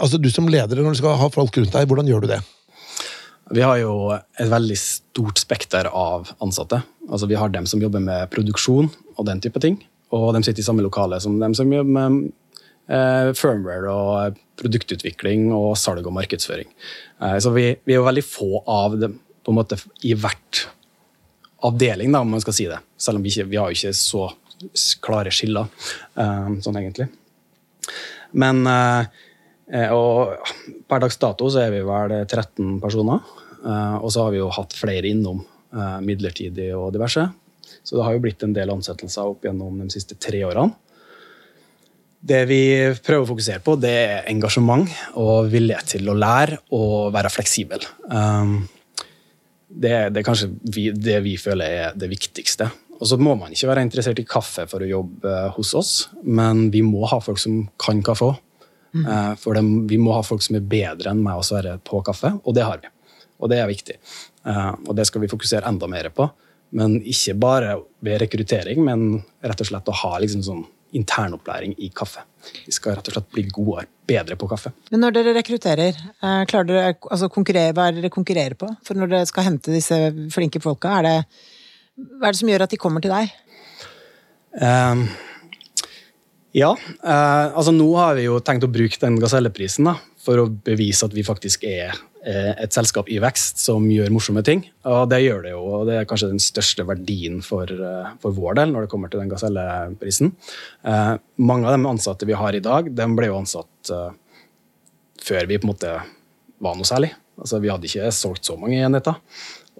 altså 0.00 0.20
du 0.20 0.30
som 0.32 0.48
leder, 0.48 0.80
når 0.80 0.96
du 0.96 1.00
skal 1.02 1.18
ha 1.20 1.28
folk 1.32 1.58
rundt 1.60 1.76
deg, 1.76 1.88
hvordan 1.90 2.08
gjør 2.08 2.24
du 2.24 2.30
det? 2.32 2.40
Vi 3.50 3.62
har 3.66 3.80
jo 3.80 3.94
et 4.14 4.50
veldig 4.50 4.76
stort 4.78 5.40
spekter 5.42 5.88
av 5.90 6.30
ansatte. 6.42 6.80
Altså 7.10 7.26
Vi 7.26 7.38
har 7.38 7.50
dem 7.50 7.66
som 7.66 7.82
jobber 7.82 8.02
med 8.02 8.30
produksjon 8.30 8.90
og 9.16 9.26
den 9.26 9.42
type 9.42 9.60
ting. 9.62 9.80
Og 10.14 10.30
de 10.34 10.42
sitter 10.46 10.62
i 10.62 10.66
samme 10.66 10.84
lokale 10.86 11.18
som 11.22 11.38
dem 11.40 11.54
som 11.58 11.70
jobber 11.72 11.96
med 11.96 12.30
eh, 12.90 13.30
firmware 13.36 13.90
og 13.90 14.38
produktutvikling 14.60 15.50
og 15.54 15.74
salg 15.78 16.06
og 16.06 16.14
markedsføring. 16.14 16.70
Eh, 17.22 17.38
så 17.42 17.52
vi, 17.54 17.72
vi, 17.84 17.94
er 17.94 18.00
jo 18.00 18.06
veldig 18.06 18.26
få 18.26 18.62
av 18.70 18.98
dem 19.00 19.18
på 19.44 19.52
en 19.52 19.58
måte 19.58 19.78
i 20.06 20.14
hvert 20.14 20.66
avdeling, 21.66 22.12
da, 22.14 22.22
om 22.22 22.30
man 22.36 22.42
skal 22.42 22.56
si 22.56 22.66
det. 22.70 22.78
Selv 23.00 23.18
om 23.18 23.24
vi, 23.24 23.32
ikke, 23.32 23.50
vi 23.50 23.58
har 23.60 23.70
jo 23.70 23.78
ikke 23.78 23.96
så 23.96 24.28
klare 25.02 25.32
skiller, 25.34 25.68
eh, 26.16 26.50
sånn 26.64 26.78
egentlig. 26.80 27.08
Men 28.40 28.62
eh, 28.66 29.92
og 29.94 30.36
per 30.90 31.04
dags 31.04 31.18
dato 31.22 31.48
så 31.50 31.64
er 31.64 31.74
vi 31.74 31.84
vel 31.86 32.14
13 32.26 32.78
personer. 32.82 33.22
Eh, 33.60 33.96
og 34.00 34.10
så 34.12 34.26
har 34.26 34.34
vi 34.34 34.42
jo 34.42 34.50
hatt 34.54 34.76
flere 34.76 35.10
innom 35.10 35.46
midlertidig 36.02 36.72
og 36.74 36.88
diverse. 36.90 37.22
Så 37.86 37.94
det 37.94 38.02
har 38.02 38.16
jo 38.16 38.22
blitt 38.24 38.40
en 38.42 38.54
del 38.56 38.72
ansettelser 38.72 39.28
opp 39.30 39.44
gjennom 39.46 39.76
de 39.78 39.86
siste 39.94 40.16
tre 40.18 40.40
årene. 40.42 40.74
Det 42.20 42.40
vi 42.50 42.64
prøver 43.06 43.22
å 43.22 43.28
fokusere 43.28 43.62
på, 43.62 43.76
det 43.78 43.92
er 44.00 44.26
engasjement 44.32 44.90
og 45.22 45.46
vilje 45.52 45.78
til 45.92 46.10
å 46.10 46.16
lære 46.18 46.58
og 46.74 47.14
være 47.14 47.30
fleksibel. 47.30 47.86
Det, 49.70 49.94
er 49.94 50.26
kanskje 50.26 50.50
det 50.90 51.20
vi 51.22 51.36
føler 51.38 51.78
er 51.86 51.94
det 51.94 52.10
viktigste. 52.10 52.66
Og 53.00 53.08
så 53.08 53.16
må 53.16 53.32
man 53.38 53.52
ikke 53.54 53.70
være 53.70 53.84
interessert 53.86 54.20
i 54.20 54.28
kaffe 54.28 54.66
for 54.68 54.84
å 54.84 54.88
jobbe 54.88 55.36
hos 55.56 55.72
oss, 55.78 55.92
men 56.22 56.68
vi 56.72 56.82
må 56.84 57.06
ha 57.08 57.20
folk 57.24 57.40
som 57.40 57.62
kan 57.80 58.02
kaffe 58.04 58.28
òg. 58.28 58.40
Mm. 58.92 59.04
Eh, 59.06 59.34
for 59.40 59.56
de, 59.56 59.62
vi 59.88 59.98
må 60.02 60.12
ha 60.16 60.22
folk 60.26 60.42
som 60.44 60.58
er 60.58 60.66
bedre 60.66 61.12
enn 61.12 61.22
meg 61.24 61.40
å 61.40 61.46
være 61.46 61.78
på 61.86 62.02
kaffe, 62.06 62.34
og 62.44 62.56
det 62.56 62.66
har 62.66 62.82
vi. 62.82 62.90
Og 63.40 63.48
det 63.52 63.60
er 63.62 63.70
viktig. 63.70 63.96
Eh, 64.44 64.72
og 64.84 64.92
det 64.98 65.06
skal 65.08 65.24
vi 65.24 65.30
fokusere 65.32 65.68
enda 65.70 65.88
mer 65.90 66.10
på. 66.12 66.28
Men 66.76 67.00
ikke 67.00 67.34
bare 67.40 67.78
ved 68.04 68.20
rekruttering, 68.22 68.82
men 68.86 69.22
rett 69.42 69.62
og 69.62 69.70
slett 69.70 69.88
å 69.90 69.96
ha 70.04 70.12
liksom 70.22 70.44
sånn 70.46 70.66
internopplæring 70.94 71.76
i 71.78 71.88
kaffe. 71.94 72.22
Vi 72.66 72.74
skal 72.74 72.96
rett 72.96 73.08
og 73.08 73.14
slett 73.14 73.30
bli 73.34 73.44
gode, 73.50 73.86
bedre 74.10 74.36
på 74.38 74.48
kaffe. 74.50 74.72
Men 74.90 75.04
når 75.04 75.16
dere 75.16 75.34
rekrutterer, 75.38 75.96
eh, 75.96 76.42
klarer 76.50 76.68
dere, 76.68 76.92
altså 77.10 77.30
hva 77.30 77.44
er 77.46 77.72
det 77.72 78.02
dere 78.02 78.12
konkurrerer 78.12 78.58
på? 78.58 78.68
For 78.84 78.98
når 78.98 79.12
dere 79.14 79.30
skal 79.30 79.46
hente 79.46 79.74
disse 79.74 79.98
flinke 80.34 80.62
folka, 80.62 80.98
er 80.98 81.08
det, 81.08 81.16
hva 82.18 82.28
er 82.28 82.34
det 82.34 82.40
som 82.40 82.50
gjør 82.50 82.66
at 82.66 82.74
de 82.74 82.80
kommer 82.80 83.04
til 83.04 83.12
deg? 83.12 83.32
Um, 84.60 85.06
ja, 86.56 86.72
uh, 86.74 87.46
altså 87.54 87.72
nå 87.74 87.88
har 87.94 88.16
vi 88.18 88.26
jo 88.26 88.40
tenkt 88.42 88.66
å 88.66 88.72
bruke 88.72 88.98
den 89.02 89.18
gaselleprisen 89.22 89.86
da, 89.86 89.96
for 90.20 90.42
å 90.42 90.48
bevise 90.50 91.06
at 91.06 91.14
vi 91.14 91.22
faktisk 91.26 91.64
er 91.68 91.94
uh, 91.94 92.52
et 92.56 92.74
selskap 92.74 93.10
i 93.12 93.20
vekst 93.22 93.62
som 93.62 93.86
gjør 93.90 94.10
morsomme 94.14 94.42
ting. 94.46 94.64
Og 94.90 95.04
det 95.12 95.22
gjør 95.22 95.44
det 95.46 95.54
jo, 95.54 95.62
og 95.62 95.86
det 95.90 96.00
er 96.00 96.08
kanskje 96.10 96.32
den 96.32 96.42
største 96.42 96.86
verdien 96.88 97.38
for, 97.46 97.70
uh, 97.70 98.10
for 98.22 98.34
vår 98.34 98.58
del 98.58 98.74
når 98.74 98.86
det 98.86 98.92
kommer 98.92 99.12
til 99.12 99.22
den 99.22 99.30
gaselleprisen. 99.30 100.34
mange 101.38 101.68
av 101.68 101.76
de 101.76 101.92
ansatte 101.94 102.26
vi 102.26 102.38
har 102.38 102.56
i 102.56 102.64
dag, 102.64 102.90
de 102.90 103.10
ble 103.14 103.30
jo 103.30 103.38
ansatt 103.38 103.94
før 105.20 105.46
vi 105.46 105.58
på 105.60 105.68
en 105.68 105.72
måte 105.74 105.96
var 106.60 106.76
noe 106.76 106.88
særlig. 106.88 107.12
Altså, 107.40 107.60
vi 107.60 107.70
hadde 107.72 107.88
ikke 107.88 108.10
solgt 108.12 108.48
så 108.48 108.56
mange 108.60 108.80
enheter. 108.80 109.16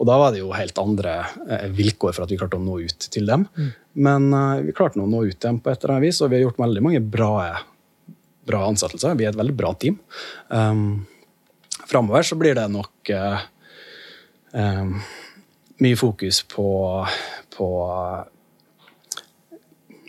Og 0.00 0.08
da 0.08 0.16
var 0.16 0.32
det 0.32 0.40
jo 0.40 0.54
helt 0.56 0.78
andre 0.80 1.18
eh, 1.44 1.66
vilkår 1.76 2.14
for 2.16 2.24
at 2.24 2.32
vi 2.32 2.38
klarte 2.40 2.56
å 2.56 2.64
nå 2.64 2.78
ut 2.80 3.08
til 3.12 3.28
dem. 3.28 3.44
Mm. 3.52 3.70
Men 4.06 4.28
uh, 4.32 4.62
vi 4.64 4.74
klarte 4.76 4.96
nå 4.96 5.04
å 5.04 5.10
nå 5.12 5.26
ut 5.28 5.36
til 5.36 5.50
dem 5.50 5.60
på 5.60 5.72
et 5.72 5.82
eller 5.82 5.96
annet 5.96 6.08
vis, 6.08 6.20
og 6.24 6.30
vi 6.30 6.38
har 6.38 6.46
gjort 6.46 6.62
veldig 6.62 6.84
mange 6.86 7.02
bra, 7.04 7.32
bra 8.48 8.62
ansettelser. 8.70 9.18
Vi 9.20 9.26
er 9.28 9.34
et 9.34 9.40
veldig 9.40 9.56
bra 9.58 9.74
team. 9.76 9.98
Um, 10.48 11.02
Framover 11.90 12.24
så 12.24 12.38
blir 12.40 12.56
det 12.56 12.64
nok 12.72 13.12
uh, 13.12 13.42
um, 14.56 14.94
mye 15.84 15.98
fokus 16.00 16.40
på, 16.48 16.70
på 17.56 17.68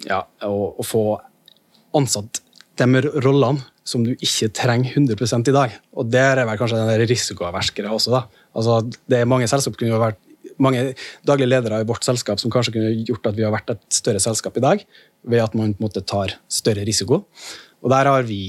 ja, 0.08 0.22
å, 0.48 0.56
å 0.80 0.88
få 0.88 1.04
ansatt 2.00 2.42
de 2.80 3.04
rollene 3.20 3.68
som 3.84 4.04
du 4.06 4.14
ikke 4.14 4.52
trenger 4.56 4.96
100% 4.96 5.50
i 5.50 5.56
dag. 5.56 5.74
Og 5.98 6.08
der 6.12 6.40
er 6.40 6.48
vel 6.48 6.60
kanskje 6.60 6.80
den 6.80 7.04
risikoaverskere 7.10 7.92
også. 7.92 8.14
da. 8.14 8.41
Altså, 8.58 8.82
det 9.10 9.22
er 9.22 9.30
mange 9.30 9.48
selskap 9.50 9.78
kunne 9.80 10.02
vært 10.02 10.20
mange 10.62 10.92
daglige 11.28 11.50
ledere 11.50 11.82
i 11.82 11.88
vårt 11.88 12.06
selskap 12.06 12.42
som 12.42 12.52
kanskje 12.54 12.76
kunne 12.76 12.92
gjort 13.08 13.32
at 13.32 13.38
vi 13.38 13.46
har 13.46 13.54
vært 13.54 13.74
et 13.74 13.82
større 13.94 14.22
selskap 14.22 14.58
i 14.60 14.64
dag, 14.64 14.86
ved 15.24 15.44
at 15.44 15.56
man 15.58 15.74
på 15.74 15.82
en 15.82 15.88
måte 15.88 16.04
tar 16.06 16.36
større 16.52 16.86
risiko. 16.88 17.24
Og 17.82 17.94
der 17.94 18.10
har 18.10 18.28
vi 18.28 18.44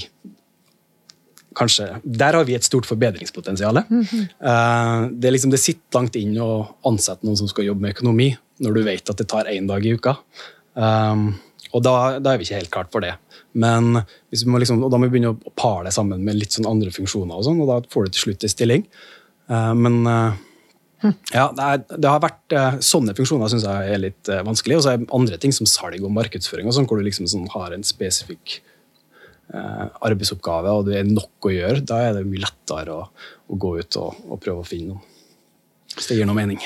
kanskje, 1.56 1.88
der 2.04 2.36
har 2.36 2.46
vi 2.48 2.56
et 2.56 2.64
stort 2.64 2.86
forbedringspotensial. 2.88 3.84
Mm 3.88 4.02
-hmm. 4.02 5.20
det, 5.20 5.30
liksom, 5.30 5.50
det, 5.50 5.60
sitter 5.60 5.98
langt 5.98 6.16
inn 6.16 6.38
å 6.38 6.76
ansette 6.84 7.26
noen 7.26 7.36
som 7.36 7.48
skal 7.48 7.64
jobbe 7.64 7.80
med 7.80 7.94
økonomi, 7.96 8.36
når 8.60 8.74
du 8.74 8.82
vet 8.82 9.10
at 9.10 9.16
det 9.16 9.28
tar 9.28 9.44
én 9.44 9.66
dag 9.68 9.86
i 9.86 9.94
uka. 9.94 10.16
Um, 10.74 11.34
og 11.72 11.82
da, 11.82 12.18
da, 12.18 12.32
er 12.32 12.38
vi 12.38 12.44
ikke 12.44 12.60
helt 12.60 12.70
klart 12.70 12.92
for 12.92 13.00
det. 13.00 13.14
Men 13.52 14.02
liksom, 14.30 14.84
og 14.84 14.90
da 14.90 14.98
må 14.98 15.08
vi 15.08 15.18
begynne 15.18 15.32
å 15.32 15.52
pare 15.56 15.84
det 15.84 15.92
sammen 15.92 16.24
med 16.24 16.34
litt 16.34 16.52
sånn 16.52 16.68
andre 16.68 16.90
funksjoner, 16.90 17.34
og, 17.34 17.44
sånn, 17.44 17.60
og 17.60 17.68
da 17.68 17.80
får 17.88 18.04
du 18.04 18.10
til 18.10 18.26
slutt 18.26 18.44
en 18.44 18.48
stilling. 18.48 18.86
Uh, 19.50 19.72
men 19.78 20.00
uh, 20.06 20.40
ja, 21.32 21.48
det, 21.54 21.64
er, 21.66 21.80
det, 21.90 22.08
har 22.08 22.20
vært 22.22 22.54
uh, 22.54 22.76
Sånne 22.84 23.14
funksjoner 23.18 23.50
syns 23.50 23.66
jeg 23.66 23.94
er 23.94 24.02
litt 24.02 24.32
vanskelig. 24.46 24.78
Og 24.78 24.84
så 24.84 24.92
er 24.92 25.00
det 25.02 25.10
andre 25.14 25.40
ting 25.42 25.54
som 25.56 25.68
salg 25.68 26.02
og 26.02 26.14
markedsføring, 26.14 26.68
og 26.68 26.76
sånn, 26.76 26.88
hvor 26.90 27.00
du 27.00 27.06
liksom 27.06 27.30
sånn, 27.30 27.48
har 27.54 27.74
en 27.74 27.86
spesifikk 27.86 28.60
arbeidsoppgave 29.52 30.70
og 30.72 30.86
det 30.86 30.94
er 30.96 31.08
nok 31.10 31.44
å 31.44 31.50
gjøre. 31.52 31.82
Da 31.84 31.98
er 32.06 32.14
det 32.16 32.22
mye 32.24 32.40
lettere 32.40 32.94
å, 32.94 33.02
å 33.52 33.58
gå 33.60 33.74
ut 33.82 33.98
og, 34.00 34.22
og 34.32 34.38
prøve 34.40 34.62
å 34.62 34.64
finne 34.64 34.94
noe. 34.94 35.11
Hvis 35.96 36.08
det 36.08 36.18
gir 36.18 36.28
noe 36.28 36.38
mening. 36.38 36.60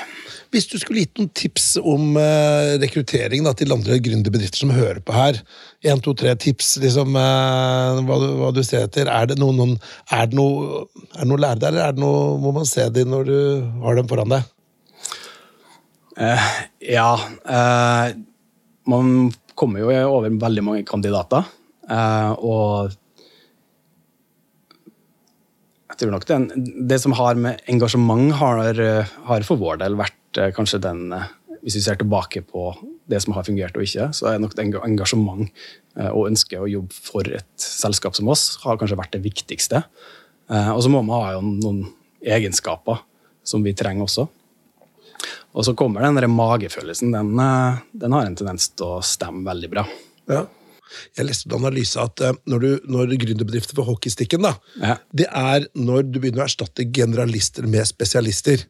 Hvis 0.55 0.69
du 0.71 0.77
skulle 0.79 1.03
gitt 1.03 1.19
noen 1.19 1.31
tips 1.37 1.65
om 1.81 2.15
uh, 2.17 2.77
rekruttering 2.81 3.45
da, 3.47 3.53
til 3.57 3.75
andre 3.75 3.99
gründerbedrifter 4.03 4.63
som 4.63 4.75
hører 4.75 5.01
på 5.05 5.15
her, 5.17 5.41
én, 5.85 6.03
to, 6.03 6.15
tre 6.17 6.35
tips, 6.41 6.77
liksom, 6.83 7.17
uh, 7.19 7.99
hva, 8.07 8.19
du, 8.23 8.27
hva, 8.41 8.53
du, 8.55 8.63
ser 8.67 8.87
etter, 8.87 9.11
er 9.11 9.31
det 9.31 9.39
noe, 9.43 9.55
noen, 9.57 9.75
er 10.15 10.31
det 10.31 10.39
noe, 10.39 10.85
er 11.17 11.25
det 11.25 11.31
noe 11.33 11.43
lære 11.43 11.63
der, 11.65 11.75
eller 11.75 11.89
er 11.89 11.97
det 11.97 12.05
noe, 12.05 12.37
må 12.43 12.55
man 12.57 12.69
se 12.69 12.87
dem 12.95 13.11
når 13.13 13.27
du 13.29 13.39
har 13.83 13.99
dem 13.99 14.13
foran 14.13 14.37
deg? 14.37 14.53
Uh, 16.17 16.47
ja 16.81 17.11
Man 18.89 19.11
kommer 19.53 19.83
jo 19.83 19.91
over 20.09 20.33
veldig 20.33 20.63
mange 20.65 20.87
kandidater, 20.89 21.45
og 22.41 22.95
tror 25.99 26.13
nok 26.15 26.27
den, 26.29 26.51
Det 26.89 26.99
som 27.03 27.15
har 27.17 27.39
med 27.41 27.63
engasjement, 27.71 28.33
har, 28.41 28.81
har 29.29 29.47
for 29.49 29.61
vår 29.61 29.81
del 29.83 29.99
vært 29.99 30.41
eh, 30.41 30.53
kanskje 30.57 30.83
den 30.85 31.11
eh, 31.13 31.33
Hvis 31.63 31.79
vi 31.79 31.85
ser 31.87 31.99
tilbake 32.01 32.45
på 32.47 32.71
det 33.07 33.21
som 33.23 33.35
har 33.37 33.47
fungert 33.47 33.77
og 33.79 33.87
ikke, 33.87 34.09
så 34.15 34.29
er 34.31 34.41
nok 34.43 34.55
engasjement 34.59 35.47
eh, 35.97 36.11
og 36.11 36.29
ønske 36.31 36.59
å 36.59 36.69
jobbe 36.71 36.95
for 36.95 37.27
et 37.27 37.63
selskap 37.63 38.17
som 38.19 38.31
oss 38.31 38.57
har 38.65 38.79
kanskje 38.79 38.99
vært 38.99 39.15
det 39.15 39.23
viktigste. 39.25 39.83
Og 40.47 40.81
så 40.83 40.91
må 40.91 41.01
man 41.03 41.23
ha 41.25 41.39
noen 41.43 41.81
egenskaper 42.23 43.01
som 43.47 43.65
vi 43.67 43.73
trenger 43.75 44.07
også. 44.07 44.27
Og 45.59 45.67
så 45.67 45.75
kommer 45.79 46.07
den 46.07 46.19
der 46.19 46.29
magefølelsen. 46.31 47.15
Den, 47.15 47.33
den 47.99 48.15
har 48.15 48.27
en 48.27 48.39
tendens 48.39 48.69
til 48.75 48.99
å 48.99 49.03
stemme 49.03 49.43
veldig 49.47 49.71
bra. 49.73 49.87
Ja. 50.31 50.45
Jeg 51.17 51.29
leste 51.29 51.51
en 51.51 51.59
analyse 51.61 52.01
at 52.01 52.23
eh, 52.25 52.37
når, 52.51 52.63
du, 52.63 52.93
når 52.97 53.17
gründerbedrifter 53.23 53.79
får 53.79 53.89
hockeystikken, 53.91 54.47
da, 54.47 54.55
ja. 54.83 54.99
det 55.17 55.29
er 55.31 55.69
når 55.79 56.07
du 56.11 56.21
begynner 56.21 56.45
å 56.45 56.49
erstatte 56.49 56.89
generalister 56.95 57.69
med 57.71 57.89
spesialister. 57.89 58.67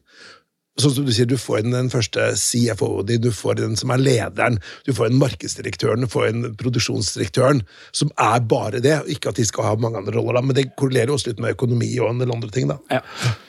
Sånn 0.77 0.93
som 0.93 1.05
Du 1.07 1.13
sier, 1.13 1.25
du 1.25 1.39
får 1.41 1.63
inn 1.63 1.73
den 1.73 1.89
første 1.89 2.21
CFO-en 2.37 3.07
din, 3.09 3.21
du 3.23 3.31
får 3.33 3.57
inn 3.57 3.71
den 3.71 3.79
som 3.79 3.89
er 3.93 4.01
lederen, 4.01 4.59
du 4.85 4.91
får 4.93 5.09
inn 5.09 5.17
markedsdirektøren, 5.17 6.05
du 6.05 6.11
får 6.11 6.27
inn 6.29 6.51
produksjonsdirektøren, 6.59 7.63
som 7.97 8.11
er 8.21 8.43
bare 8.45 8.81
det. 8.83 8.99
Ikke 9.09 9.33
at 9.33 9.41
de 9.41 9.47
skal 9.47 9.71
ha 9.71 9.71
mange 9.81 9.97
andre 9.97 10.13
roller, 10.13 10.37
da, 10.37 10.43
men 10.45 10.57
det 10.57 10.67
korrelerer 10.77 11.15
også 11.15 11.31
litt 11.31 11.41
med 11.41 11.55
økonomi 11.57 11.89
og 11.97 12.11
en 12.11 12.21
del 12.21 12.33
andre 12.35 12.51
ting. 12.53 12.69
da. 12.69 12.77
Ja. 12.93 13.01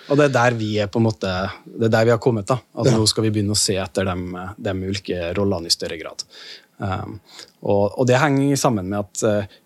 Og 0.08 0.16
det 0.16 0.30
er 0.30 0.36
der 0.38 0.56
vi 0.56 0.70
er 0.80 0.88
på 0.88 1.02
en 1.02 1.08
måte, 1.10 1.34
det 1.68 1.90
er 1.90 1.94
der 1.98 2.08
vi 2.08 2.14
har 2.16 2.22
kommet. 2.22 2.48
da. 2.48 2.62
At 2.80 2.88
ja. 2.88 2.96
Nå 2.96 3.04
skal 3.10 3.28
vi 3.28 3.34
begynne 3.36 3.52
å 3.52 3.60
se 3.60 3.76
etter 3.76 4.08
de 4.08 4.74
ulike 4.80 5.34
rollene 5.36 5.68
i 5.68 5.74
større 5.74 6.00
grad. 6.00 6.24
Um, 6.78 7.18
og, 7.66 7.98
og, 7.98 8.04
det 8.06 8.20
henger 8.22 8.58
sammen 8.58 8.86
med 8.90 9.02
at 9.02 9.22
uh, 9.26 9.56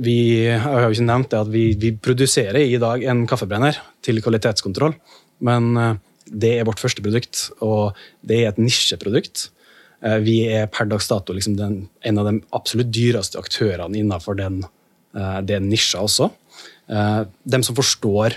vi 0.00 0.16
jeg 0.46 0.60
har 0.60 0.86
jo 0.86 0.94
ikke 0.94 1.08
nevnt 1.08 1.30
det 1.32 1.40
at 1.42 1.50
vi, 1.52 1.64
vi, 1.80 1.90
produserer 2.00 2.62
i 2.62 2.78
dag 2.80 3.04
en 3.04 3.26
kaffebrenner 3.28 3.80
til 4.04 4.22
kvalitetskontroll. 4.24 4.96
Men 5.44 5.68
uh, 5.76 5.92
det 6.26 6.54
er 6.56 6.68
vårt 6.68 6.80
første 6.82 7.04
produkt, 7.04 7.50
og 7.64 7.98
det 8.26 8.40
er 8.42 8.50
et 8.50 8.62
nisjeprodukt. 8.62 9.50
Uh, 10.04 10.18
vi 10.24 10.40
er 10.48 10.70
per 10.72 10.88
dags 10.88 11.08
dato 11.12 11.36
liksom 11.36 11.58
den, 11.60 11.78
en 12.00 12.22
av 12.22 12.30
de 12.30 12.40
absolutt 12.56 12.92
dyreste 12.94 13.40
aktørene 13.40 14.00
innenfor 14.00 14.38
den, 14.40 14.64
den 15.48 15.70
nisja 15.70 16.02
også. 16.04 16.26
De 16.86 17.58
som 17.64 17.76
forstår 17.76 18.36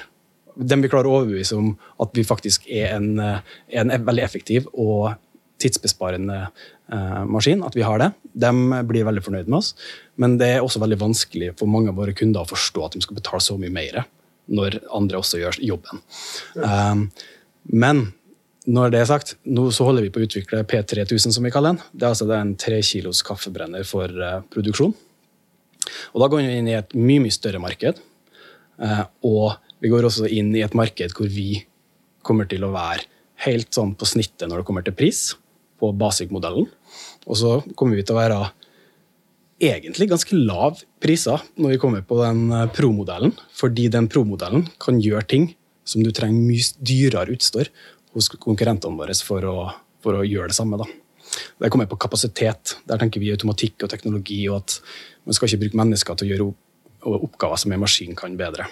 dem 0.56 0.82
vi 0.84 0.90
klarer 0.92 1.10
å 1.10 1.18
overbevise 1.20 1.58
om 1.60 1.74
at 2.02 2.16
vi 2.16 2.24
faktisk 2.26 2.64
er 2.72 2.94
en, 2.96 3.10
en 3.20 3.92
veldig 4.08 4.24
effektiv 4.24 4.70
og 4.72 5.12
tidsbesparende 5.60 6.38
eh, 6.46 7.24
maskin, 7.30 7.64
at 7.66 7.76
vi 7.76 7.84
har 7.86 8.00
det. 8.02 8.12
De 8.34 8.52
blir 8.88 9.08
veldig 9.08 9.24
fornøyd 9.26 9.50
med 9.50 9.60
oss. 9.62 9.74
Men 10.20 10.38
det 10.40 10.54
er 10.56 10.64
også 10.64 10.82
veldig 10.84 11.00
vanskelig 11.02 11.54
for 11.60 11.72
mange 11.72 11.92
av 11.92 12.00
våre 12.00 12.16
kunder 12.18 12.46
å 12.46 12.50
forstå 12.50 12.86
at 12.86 12.96
de 12.98 13.04
skal 13.06 13.20
betale 13.20 13.44
så 13.44 13.58
mye 13.60 13.74
mer 13.74 14.04
når 14.50 14.80
andre 14.96 15.20
også 15.20 15.42
gjør 15.42 15.60
jobben. 15.62 16.02
Ja. 16.58 16.94
Um, 16.94 17.10
men 17.70 18.08
når 18.70 18.94
det 18.94 19.02
er 19.04 19.10
sagt, 19.12 19.36
nå 19.46 19.68
så 19.74 19.86
holder 19.86 20.06
vi 20.06 20.12
på 20.14 20.22
å 20.22 20.26
utvikle 20.26 20.64
P3000, 20.68 21.36
som 21.36 21.46
vi 21.46 21.52
kaller 21.54 21.76
den. 21.76 21.84
Det 21.94 22.06
er 22.06 22.16
altså 22.16 22.28
en 22.34 22.56
tre 22.60 22.80
kilos 22.86 23.22
kaffebrenner 23.26 23.86
for 23.88 24.10
uh, 24.10 24.42
produksjon. 24.54 24.96
Og 26.14 26.22
Da 26.22 26.30
går 26.30 26.44
vi 26.44 26.58
inn 26.58 26.70
i 26.70 26.78
et 26.78 26.98
mye 26.98 27.24
mye 27.24 27.34
større 27.34 27.62
marked. 27.62 28.02
Uh, 28.82 29.06
og 29.28 29.60
vi 29.84 29.92
går 29.92 30.08
også 30.08 30.30
inn 30.34 30.52
i 30.58 30.64
et 30.66 30.76
marked 30.78 31.14
hvor 31.18 31.30
vi 31.30 31.64
kommer 32.26 32.50
til 32.50 32.66
å 32.66 32.74
være 32.74 33.06
helt 33.46 33.72
sånn 33.74 33.94
på 33.96 34.08
snittet 34.08 34.50
når 34.50 34.62
det 34.62 34.68
kommer 34.68 34.84
til 34.86 34.98
pris 34.98 35.30
på 35.80 35.92
basic-modellen. 35.98 36.68
Og 37.28 37.40
så 37.40 37.60
kommer 37.80 38.00
vi 38.00 38.06
til 38.06 38.18
å 38.18 38.22
være 38.22 38.40
egentlig 39.60 40.10
ganske 40.12 40.38
lav 40.38 40.80
priser 41.04 41.42
når 41.60 41.76
vi 41.76 41.80
kommer 41.82 42.04
på 42.08 42.20
den 42.22 42.48
eh, 42.56 42.68
pro-modellen, 42.76 43.34
fordi 43.56 43.90
den 43.92 44.08
pro-modellen 44.12 44.68
kan 44.82 45.02
gjøre 45.04 45.28
ting 45.30 45.50
som 45.88 46.04
du 46.06 46.12
trenger 46.16 46.46
mye 46.46 46.86
dyrere 46.86 47.34
utstyr 47.34 47.72
hos 48.16 48.30
konkurrentene 48.38 48.98
våre 48.98 49.16
for 49.26 49.46
å, 49.46 49.58
for 50.04 50.20
å 50.20 50.26
gjøre 50.28 50.52
det 50.52 50.58
samme. 50.58 50.80
da. 50.80 50.88
Det 51.60 51.70
kommer 51.70 51.90
på 51.90 52.00
kapasitet. 52.02 52.78
Der 52.90 53.02
tenker 53.02 53.22
vi 53.22 53.32
automatikk 53.34 53.86
og 53.86 53.92
teknologi, 53.92 54.42
og 54.50 54.64
at 54.64 54.80
man 55.26 55.38
skal 55.38 55.50
ikke 55.50 55.66
bruke 55.66 55.82
mennesker 55.82 56.18
til 56.18 56.28
å 56.28 56.32
gjøre 56.34 57.20
oppgaver 57.30 57.62
som 57.62 57.74
en 57.74 57.84
maskin 57.84 58.18
kan 58.18 58.38
bedre. 58.40 58.68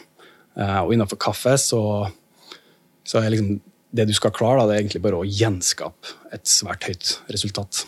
Eh, 0.58 0.80
og 0.84 0.94
innenfor 0.94 1.20
kaffe 1.22 1.56
så, 1.62 1.82
så 3.06 3.22
er 3.22 3.34
liksom 3.34 3.58
det 3.96 4.08
du 4.10 4.14
skal 4.16 4.34
klare, 4.36 4.62
da, 4.62 4.68
det 4.68 4.76
er 4.76 4.84
egentlig 4.84 5.04
bare 5.06 5.22
å 5.22 5.28
gjenskape 5.28 6.16
et 6.36 6.50
svært 6.50 6.88
høyt 6.90 7.14
resultat. 7.32 7.86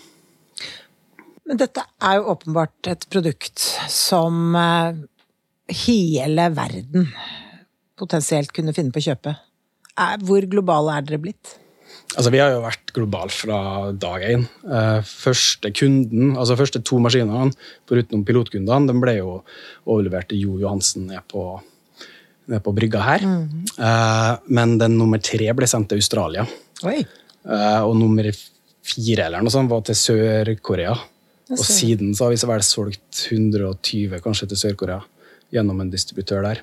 Men 1.49 1.59
dette 1.59 1.83
er 2.05 2.19
jo 2.19 2.29
åpenbart 2.35 2.91
et 2.91 3.07
produkt 3.09 3.63
som 3.89 4.55
eh, 4.55 4.99
hele 5.85 6.49
verden 6.53 7.09
potensielt 7.99 8.53
kunne 8.55 8.75
finne 8.75 8.93
på 8.93 9.01
å 9.01 9.07
kjøpe. 9.09 9.33
Hvor 10.23 10.45
globale 10.47 10.93
er 10.95 11.07
dere 11.07 11.19
blitt? 11.23 11.57
Altså, 12.15 12.31
Vi 12.33 12.39
har 12.41 12.53
jo 12.53 12.61
vært 12.63 12.93
globale 12.95 13.33
fra 13.33 13.59
dag 13.93 14.23
én. 14.25 14.45
Eh, 14.65 15.01
første 15.05 15.69
kunden, 15.75 16.35
altså 16.37 16.57
første 16.57 16.81
to 16.85 16.97
maskinene, 17.03 17.51
foruten 17.89 18.23
pilotkundene, 18.25 18.89
de 18.89 19.01
ble 19.01 19.17
jo 19.19 19.33
overlevert 19.85 20.31
til 20.31 20.45
Jo 20.45 20.57
Johansen 20.63 21.09
ned 21.11 21.25
på, 21.29 21.43
ned 22.49 22.63
på 22.65 22.73
brygga 22.75 23.03
her. 23.05 23.25
Eh, 23.25 24.31
men 24.49 24.77
den 24.81 24.97
nummer 24.99 25.21
tre 25.23 25.51
ble 25.55 25.69
sendt 25.69 25.91
til 25.91 26.01
Australia. 26.01 26.45
Oi. 26.89 26.97
Eh, 26.99 27.81
og 27.85 27.95
nummer 27.99 28.29
fire 28.89 29.27
eller 29.27 29.45
noe 29.45 29.53
sånt 29.53 29.71
var 29.71 29.85
til 29.87 29.97
Sør-Korea. 29.97 30.95
Og 31.49 31.65
siden 31.65 32.13
så 32.13 32.27
har 32.27 32.33
vi 32.33 32.41
så 32.41 32.49
vel 32.49 32.65
solgt 32.65 33.23
120 33.31 34.21
kanskje 34.23 34.51
til 34.51 34.61
Sør-Korea 34.63 34.99
gjennom 35.53 35.81
en 35.81 35.89
distributør 35.93 36.45
der. 36.45 36.61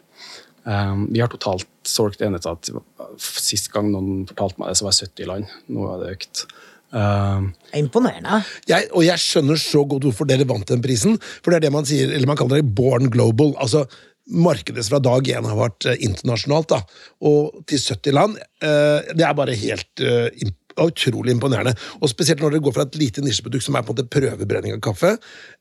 Um, 0.67 1.07
vi 1.15 1.21
har 1.23 1.31
totalt 1.31 1.69
solgt 1.87 2.23
enheter 2.27 2.57
til 2.67 2.81
Sist 3.23 3.69
gang 3.71 3.93
noen 3.93 4.25
fortalte 4.27 4.59
meg 4.59 4.73
det, 4.73 4.79
så 4.81 4.87
var 4.87 4.95
det 4.97 5.07
70 5.07 5.29
land. 5.31 5.53
Nå 5.71 5.85
er 5.93 6.01
det 6.01 6.09
økt. 6.17 6.43
Um, 6.91 7.53
Det 7.71 7.79
er 7.79 7.85
Imponerende. 7.85 8.41
Jeg, 8.67 8.89
og 8.91 9.05
jeg 9.07 9.23
skjønner 9.23 9.61
så 9.63 9.85
godt 9.87 10.09
hvorfor 10.09 10.29
dere 10.29 10.47
vant 10.49 10.67
den 10.71 10.83
prisen. 10.83 11.15
For 11.23 11.53
det 11.53 11.61
er 11.61 11.67
det 11.67 11.73
man 11.77 11.87
sier, 11.87 12.11
eller 12.11 12.31
man 12.31 12.39
kaller 12.39 12.61
det 12.61 12.75
born 12.79 13.11
global. 13.15 13.55
altså 13.63 13.87
Markedet 14.27 14.89
fra 14.89 14.99
dag 14.99 15.29
én 15.31 15.47
har 15.47 15.57
vært 15.59 15.87
eh, 15.87 15.99
internasjonalt. 16.03 16.69
da, 16.73 16.81
Og 17.23 17.61
til 17.71 17.79
70 17.79 18.13
land. 18.17 18.39
eh, 18.63 19.13
det 19.15 19.23
er 19.27 19.35
bare 19.39 19.55
helt 19.55 20.01
eh, 20.03 20.31
utrolig 20.77 21.33
imponerende. 21.33 21.73
Og 22.03 22.11
Spesielt 22.11 22.43
når 22.43 22.57
dere 22.57 22.65
går 22.67 22.75
fra 22.77 22.85
et 22.89 22.99
lite 23.01 23.23
nisjeprodukt 23.25 23.65
som 23.65 23.77
er 23.79 23.83
på 23.87 23.95
en 23.95 23.97
måte 23.97 24.11
prøvebrenning 24.13 24.75
av 24.77 24.83
kaffe, 24.85 25.15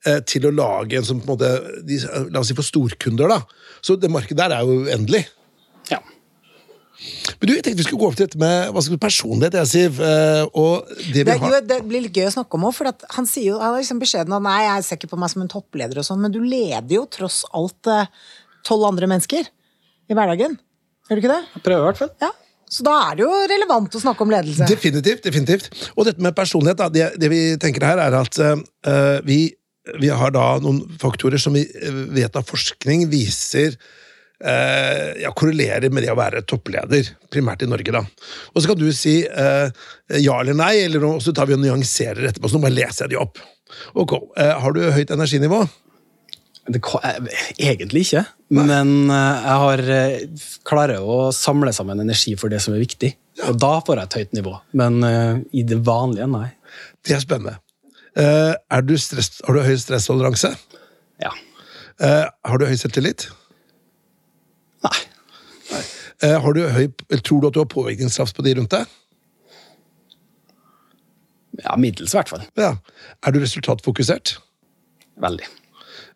eh, 0.05 0.19
til 0.27 0.47
å 0.49 0.51
lage 0.55 0.97
en 0.97 1.05
som 1.07 1.21
på 1.21 1.29
en 1.29 1.37
måte, 1.37 1.53
de, 1.87 1.99
La 2.33 2.41
oss 2.41 2.49
si 2.51 2.57
for 2.57 2.65
storkunder. 2.67 3.29
da. 3.29 3.41
Så 3.85 3.95
det 4.01 4.09
markedet 4.11 4.37
der 4.41 4.57
er 4.57 4.65
jo 4.65 4.81
uendelig. 4.89 5.25
ja. 5.91 6.01
Men 7.39 7.49
du, 7.49 7.53
jeg 7.53 7.63
tenkte 7.65 7.81
vi 7.81 7.83
skulle 7.85 7.99
gå 8.01 8.07
opp 8.07 8.15
til 8.15 8.25
dette 8.25 8.39
med 8.39 8.69
hva 8.71 8.81
skal 8.81 8.95
du, 8.95 9.01
personlighet. 9.03 9.53
jeg, 9.59 9.67
Siv, 9.67 9.97
eh, 10.01 10.45
og 10.57 10.87
det 11.11 11.21
vi 11.21 11.23
Det, 11.27 11.37
har... 11.41 11.51
jo, 11.51 11.59
det 11.67 11.79
blir 11.89 12.01
litt 12.05 12.15
gøy 12.15 12.29
å 12.29 12.35
snakke 12.37 12.55
om 12.57 12.63
òg, 12.69 12.73
for 12.77 12.87
at 12.89 13.03
han 13.17 13.27
sier 13.27 13.49
jo 13.51 13.59
han 13.59 13.75
er 13.75 13.83
liksom 13.83 13.99
beskjeden 14.01 14.33
at 14.37 14.41
nei, 14.45 14.61
jeg 14.63 14.85
ser 14.87 14.97
ikke 14.99 15.11
på 15.11 15.19
meg 15.19 15.29
som 15.33 15.43
en 15.43 15.51
toppleder 15.51 15.99
og 16.01 16.07
sånn, 16.07 16.21
men 16.23 16.31
du 16.33 16.39
leder 16.41 16.95
jo 16.95 17.03
tross 17.11 17.43
alt 17.53 17.91
tolv 18.65 18.87
andre 18.89 19.09
mennesker 19.11 19.45
i 19.45 20.17
hverdagen. 20.17 20.57
Gjør 21.05 21.19
du 21.19 21.21
ikke 21.21 21.35
det? 21.35 21.43
Jeg 21.57 21.65
prøver 21.65 21.83
i 21.83 21.89
hvert 21.91 22.01
fall. 22.01 22.11
Ja. 22.23 22.31
Så 22.71 22.85
da 22.85 22.95
er 23.07 23.17
det 23.17 23.25
jo 23.25 23.33
relevant 23.49 23.93
å 23.93 24.01
snakke 24.01 24.25
om 24.25 24.31
ledelse. 24.33 24.65
Definitivt. 24.69 25.21
definitivt. 25.25 25.69
Og 25.93 26.07
dette 26.07 26.23
med 26.23 26.35
personlighet, 26.37 26.79
da, 26.79 26.89
det, 26.89 27.11
det 27.21 27.29
vi 27.31 27.43
tenker 27.61 27.85
her, 27.85 28.01
er 28.01 28.17
at 28.17 28.39
uh, 28.41 29.19
vi, 29.25 29.53
vi 30.01 30.09
har 30.09 30.33
da 30.33 30.55
noen 30.63 30.81
faktorer 31.01 31.41
som 31.41 31.55
vi 31.55 31.61
eh, 31.61 32.01
vet 32.17 32.35
av 32.35 32.47
forskning 32.49 33.05
viser 33.11 33.77
uh, 33.77 35.13
ja, 35.21 35.29
korrelerer 35.37 35.93
med 35.93 36.07
det 36.07 36.11
å 36.13 36.17
være 36.17 36.41
toppleder, 36.49 37.13
primært 37.33 37.67
i 37.67 37.69
Norge. 37.69 37.93
da. 37.93 38.01
Og 38.55 38.63
så 38.63 38.73
kan 38.73 38.81
du 38.81 38.89
si 38.97 39.19
uh, 39.29 39.69
ja 40.17 40.41
eller 40.41 40.57
nei, 40.57 40.73
eller 40.87 41.05
så 41.21 41.35
tar 41.37 41.51
vi 41.51 41.59
og 41.59 41.61
nyanserer 41.61 42.31
etterpå. 42.31 42.49
Så 42.49 42.57
nå 42.57 42.65
bare 42.65 42.79
leser 42.81 43.05
jeg 43.05 43.13
de 43.13 43.21
opp. 43.21 43.43
Ok, 43.97 44.17
Har 44.37 44.73
du 44.73 44.83
høyt 44.93 45.11
energinivå? 45.11 45.65
Det, 46.65 46.81
eh, 46.81 47.41
egentlig 47.61 48.07
ikke, 48.07 48.23
men 48.57 49.09
eh, 49.13 49.43
jeg 49.45 49.57
har, 49.61 49.81
eh, 49.93 50.45
klarer 50.65 51.03
å 51.03 51.29
samle 51.35 51.69
sammen 51.75 52.01
energi 52.01 52.33
for 52.39 52.49
det 52.49 52.61
som 52.63 52.73
er 52.73 52.81
viktig. 52.81 53.11
Og 53.45 53.59
da 53.61 53.75
får 53.85 53.99
jeg 53.99 54.09
et 54.09 54.17
høyt 54.19 54.35
nivå. 54.37 54.53
Men 54.79 54.97
uh, 55.03 55.41
i 55.51 55.61
det 55.67 55.77
vanlige, 55.85 56.25
nei. 56.31 56.47
Det 57.05 57.17
er 57.17 57.21
spennende. 57.21 57.57
Uh, 58.15 58.55
er 58.71 58.85
du 58.87 58.93
stress, 58.97 59.41
har 59.43 59.57
du 59.57 59.59
høy 59.65 59.75
stresstoleranse? 59.77 60.53
Ja. 61.21 61.33
Uh, 61.99 62.23
har 62.47 62.61
du 62.61 62.65
høy 62.69 62.77
selvtillit? 62.79 63.27
Nei. 64.87 65.01
Har 66.23 66.55
du 66.55 66.61
høy, 66.71 66.87
tror 67.19 67.43
du 67.43 67.49
at 67.49 67.57
du 67.57 67.59
har 67.59 67.67
påvirkningskraft 67.69 68.37
på 68.37 68.45
de 68.47 68.55
rundt 68.55 68.71
deg? 68.71 68.87
Ja, 71.59 71.75
middels 71.77 72.15
i 72.15 72.17
hvert 72.17 72.31
fall. 72.31 72.47
Ja. 72.57 72.71
Er 73.19 73.35
du 73.35 73.41
resultatfokusert? 73.43 74.37
Veldig. 75.21 75.51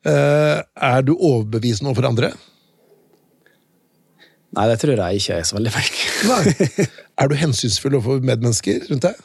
Eh, 0.07 0.59
er 0.59 1.01
du 1.03 1.15
overbevisende 1.15 1.91
overfor 1.91 2.07
andre? 2.09 2.31
Nei, 4.55 4.65
det 4.71 4.79
tror 4.81 4.97
jeg 4.97 5.21
ikke 5.21 5.35
er 5.37 5.45
så 5.45 5.57
veldig 5.57 5.73
flink. 5.75 5.99
Nei. 6.29 6.85
er 7.21 7.29
du 7.29 7.35
hensynsfull 7.37 7.97
overfor 7.99 8.23
medmennesker 8.23 8.87
rundt 8.89 9.05
deg? 9.05 9.19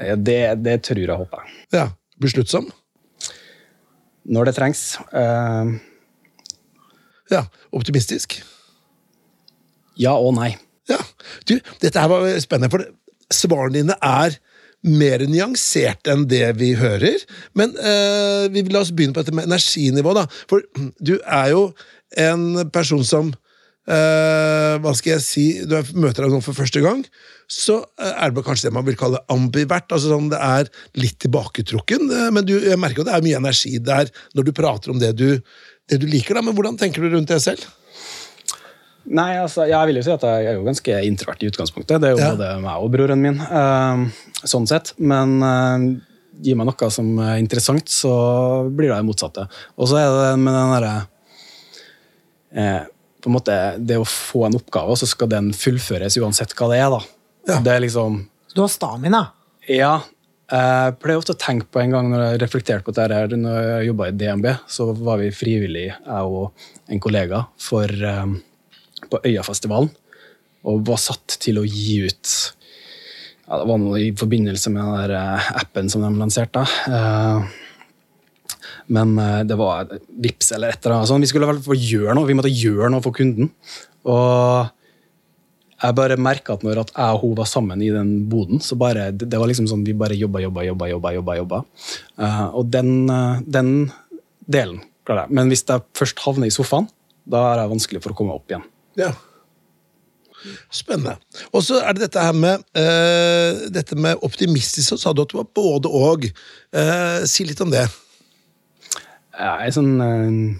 Ja, 0.00 0.16
Det, 0.16 0.40
det 0.64 0.76
tror 0.88 1.02
jeg 1.04 1.20
håper 1.22 1.44
jeg. 1.44 1.56
Ja. 1.76 1.86
Besluttsom? 2.20 2.68
Når 4.24 4.50
det 4.50 4.56
trengs. 4.58 4.84
Uh... 5.14 5.78
Ja. 7.30 7.46
Optimistisk? 7.72 8.40
ja 10.00 10.14
og 10.16 10.34
nei. 10.38 10.54
Ja. 10.90 10.98
Du, 11.48 11.58
dette 11.82 12.00
her 12.00 12.10
var 12.10 12.26
spennende, 12.42 12.70
for 12.72 12.84
svarene 13.34 13.76
dine 13.76 13.96
er 14.02 14.36
mer 14.86 15.20
nyansert 15.28 16.08
enn 16.08 16.26
det 16.30 16.46
vi 16.60 16.72
hører. 16.78 17.18
Men 17.58 17.74
eh, 17.76 18.46
vi 18.54 18.62
la 18.72 18.80
oss 18.84 18.92
begynne 18.96 19.12
på 19.16 19.20
dette 19.24 19.34
med 19.36 19.48
energinivå, 19.50 20.14
da. 20.16 20.26
For 20.48 20.64
du 21.00 21.18
er 21.26 21.50
jo 21.52 21.66
en 22.18 22.70
person 22.74 23.04
som 23.06 23.28
eh, 23.90 24.78
Hva 24.82 24.92
skal 24.98 25.12
jeg 25.16 25.22
si 25.24 25.44
Du 25.68 25.76
er- 25.78 25.92
møter 25.94 26.24
deg 26.26 26.32
nå 26.34 26.40
for 26.44 26.56
første 26.56 26.82
gang. 26.84 27.04
Så 27.50 27.80
eh, 28.00 28.12
er 28.24 28.30
det 28.34 28.44
kanskje 28.46 28.68
det 28.68 28.74
man 28.76 28.86
vil 28.86 28.98
kalle 28.98 29.20
ambivert. 29.32 29.90
altså 29.90 30.12
sånn 30.14 30.30
Det 30.32 30.38
er 30.40 30.70
litt 31.02 31.18
tilbaketrukken, 31.24 32.08
eh, 32.10 32.30
men 32.34 32.46
du, 32.46 32.56
jeg 32.60 32.78
merker 32.80 33.02
at 33.04 33.10
det 33.10 33.18
er 33.18 33.26
mye 33.28 33.40
energi 33.42 33.76
der 33.82 34.10
når 34.34 34.48
du 34.48 34.52
prater 34.56 34.90
om 34.94 34.98
det 35.02 35.12
du, 35.18 35.28
det 35.90 36.00
du 36.02 36.06
liker. 36.06 36.34
da, 36.38 36.42
Men 36.46 36.54
hvordan 36.56 36.78
tenker 36.80 37.02
du 37.04 37.12
rundt 37.16 37.28
det 37.30 37.40
selv? 37.42 37.66
Nei, 39.06 39.36
altså, 39.40 39.64
Jeg 39.68 39.86
vil 39.88 39.96
jo 39.96 40.02
si 40.02 40.10
at 40.12 40.22
jeg 40.22 40.46
er 40.46 40.54
jo 40.58 40.64
ganske 40.66 40.98
introvert 41.06 41.42
i 41.42 41.48
utgangspunktet. 41.50 42.00
Det 42.00 42.08
er 42.10 42.14
jo 42.16 42.18
Ja. 42.20 42.30
både 42.36 42.60
meg 42.60 42.82
og 42.84 42.90
broren 42.92 43.18
min. 43.20 43.40
eh, 43.40 44.04
sånn 44.44 44.66
sett. 44.68 44.92
Men 44.98 45.42
uh, 45.42 46.00
gi 46.42 46.54
meg 46.54 46.66
noe 46.66 46.90
som 46.90 47.18
er 47.18 47.38
interessant, 47.38 47.88
så 47.88 48.68
blir 48.70 48.88
det 48.88 48.96
det 49.00 49.04
motsatte. 49.08 49.48
Og 49.78 49.88
så 49.88 49.96
er 49.98 50.08
det 50.34 50.38
med 50.38 50.54
den 50.54 50.70
derre 50.76 50.94
eh, 52.54 52.84
på 53.20 53.28
en 53.28 53.34
måte, 53.36 53.56
Det 53.78 53.98
å 54.00 54.04
få 54.08 54.46
en 54.46 54.54
oppgave, 54.56 54.90
og 54.94 54.98
så 55.00 55.06
skal 55.08 55.28
den 55.28 55.50
fullføres 55.52 56.16
uansett 56.20 56.54
hva 56.56 56.70
det 56.72 56.78
er. 56.80 56.90
da. 56.90 57.00
Ja. 57.48 57.60
Det 57.60 57.72
er 57.74 57.80
liksom 57.84 58.26
Du 58.54 58.62
har 58.62 58.68
stamina. 58.72 59.30
Ja. 59.68 60.00
Jeg 60.50 60.96
pleier 60.98 61.20
ofte 61.20 61.34
å 61.36 61.38
tenke 61.38 61.66
på 61.70 61.78
en 61.80 61.90
gang 61.94 62.08
når 62.10 62.24
jeg 62.32 62.40
reflekterte 62.42 62.82
på 62.82 62.92
dette 62.96 63.14
her, 63.14 63.28
når 63.38 63.58
jeg 63.78 63.86
jobba 63.92 64.08
i 64.08 64.14
DNB, 64.18 64.46
så 64.66 64.88
var 64.98 65.18
vi 65.20 65.28
frivillig, 65.30 65.84
jeg 65.94 66.24
og 66.26 66.50
en 66.90 66.98
kollega, 66.98 67.44
for, 67.56 67.84
eh, 67.86 68.24
på 69.10 69.20
Øyafestivalen. 69.24 69.90
Og 70.68 70.82
var 70.84 71.00
satt 71.00 71.38
til 71.40 71.60
å 71.60 71.64
gi 71.64 72.02
ut 72.04 72.32
ja, 73.46 73.56
Det 73.56 73.66
var 73.66 73.78
noe 73.80 74.00
i 74.02 74.10
forbindelse 74.12 74.70
med 74.74 74.82
den 74.84 74.98
der 74.98 75.14
eh, 75.16 75.46
appen 75.62 75.88
som 75.90 76.04
de 76.04 76.10
lanserte. 76.20 76.66
Eh, 76.86 78.66
Men 78.92 79.14
eh, 79.18 79.40
det 79.48 79.56
var 79.58 79.88
Vips 80.20 80.52
eller 80.52 80.74
et 80.74 80.84
eller 80.84 80.98
annet 80.98 81.10
Sånn. 81.10 81.24
Vi 81.24 81.30
skulle 81.30 81.48
vel 81.48 81.62
få 81.64 81.78
gjøre 81.78 82.14
noe. 82.18 82.28
Vi 82.28 82.36
måtte 82.36 82.52
gjøre 82.52 82.92
noe 82.92 83.02
for 83.04 83.16
kunden. 83.16 83.50
Og 84.04 84.68
jeg 85.80 85.96
bare 85.96 86.20
merka 86.20 86.58
at 86.58 86.64
når 86.66 86.82
at 86.82 86.92
jeg 86.92 87.16
og 87.16 87.22
hun 87.24 87.34
var 87.38 87.48
sammen 87.48 87.80
i 87.80 87.88
den 87.88 88.28
boden, 88.28 88.60
så 88.60 88.76
bare, 88.76 89.08
det, 89.16 89.32
var 89.32 89.48
liksom 89.48 89.64
sånn 89.70 89.86
vi 89.86 89.94
bare 89.96 90.18
jobba, 90.18 90.42
jobba, 90.44 90.66
jobba. 90.66 90.88
jobba, 90.92 91.12
jobba, 91.16 91.36
jobba. 91.40 91.60
Og 92.52 92.68
den, 92.68 93.08
den 93.48 93.70
delen 94.44 94.82
klarer 95.08 95.24
jeg. 95.24 95.36
Men 95.38 95.48
hvis 95.48 95.64
jeg 95.64 95.86
først 95.96 96.20
havner 96.26 96.50
i 96.50 96.54
sofaen, 96.54 96.90
da 97.24 97.46
er 97.52 97.62
det 97.62 97.70
vanskelig 97.72 98.02
for 98.04 98.12
å 98.12 98.18
komme 98.18 98.36
opp 98.36 98.52
igjen. 98.52 98.66
Ja. 98.98 99.12
Spennende. 100.72 101.18
Og 101.52 101.64
så 101.64 101.80
er 101.84 101.92
det 101.94 102.06
dette 102.06 102.22
her 102.24 102.36
med 102.36 102.62
uh, 102.78 103.66
dette 103.72 103.96
med 103.98 104.22
optimistisk, 104.24 104.88
så 104.88 104.96
sa 105.00 105.12
du 105.12 105.22
at 105.22 105.32
du 105.32 105.36
var 105.40 105.50
både 105.54 105.90
og. 105.92 106.24
Uh, 106.72 107.26
si 107.28 107.44
litt 107.44 107.60
om 107.60 107.72
det. 107.72 107.84
Jeg 109.36 109.66
er 109.66 109.74
sånn 109.74 110.00
uh, 110.00 110.56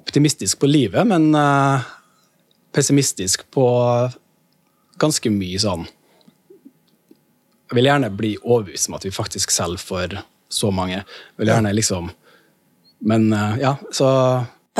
optimistisk 0.00 0.60
på 0.62 0.70
livet, 0.70 1.06
men 1.06 1.34
pessimistisk 2.70 3.42
på 3.50 3.64
ganske 5.00 5.32
mye 5.34 5.58
sånn 5.58 5.82
Jeg 7.66 7.74
vil 7.74 7.88
gjerne 7.88 8.10
bli 8.14 8.30
overbevist 8.38 8.88
om 8.90 8.96
at 8.98 9.06
vi 9.06 9.10
faktisk 9.14 9.50
selger 9.50 9.82
for 9.82 10.14
så 10.50 10.70
mange. 10.74 11.02
Jeg 11.02 11.42
vil 11.42 11.50
gjerne 11.50 11.74
liksom 11.74 12.12
Men 13.10 13.32
ja, 13.58 13.74
så 13.90 14.06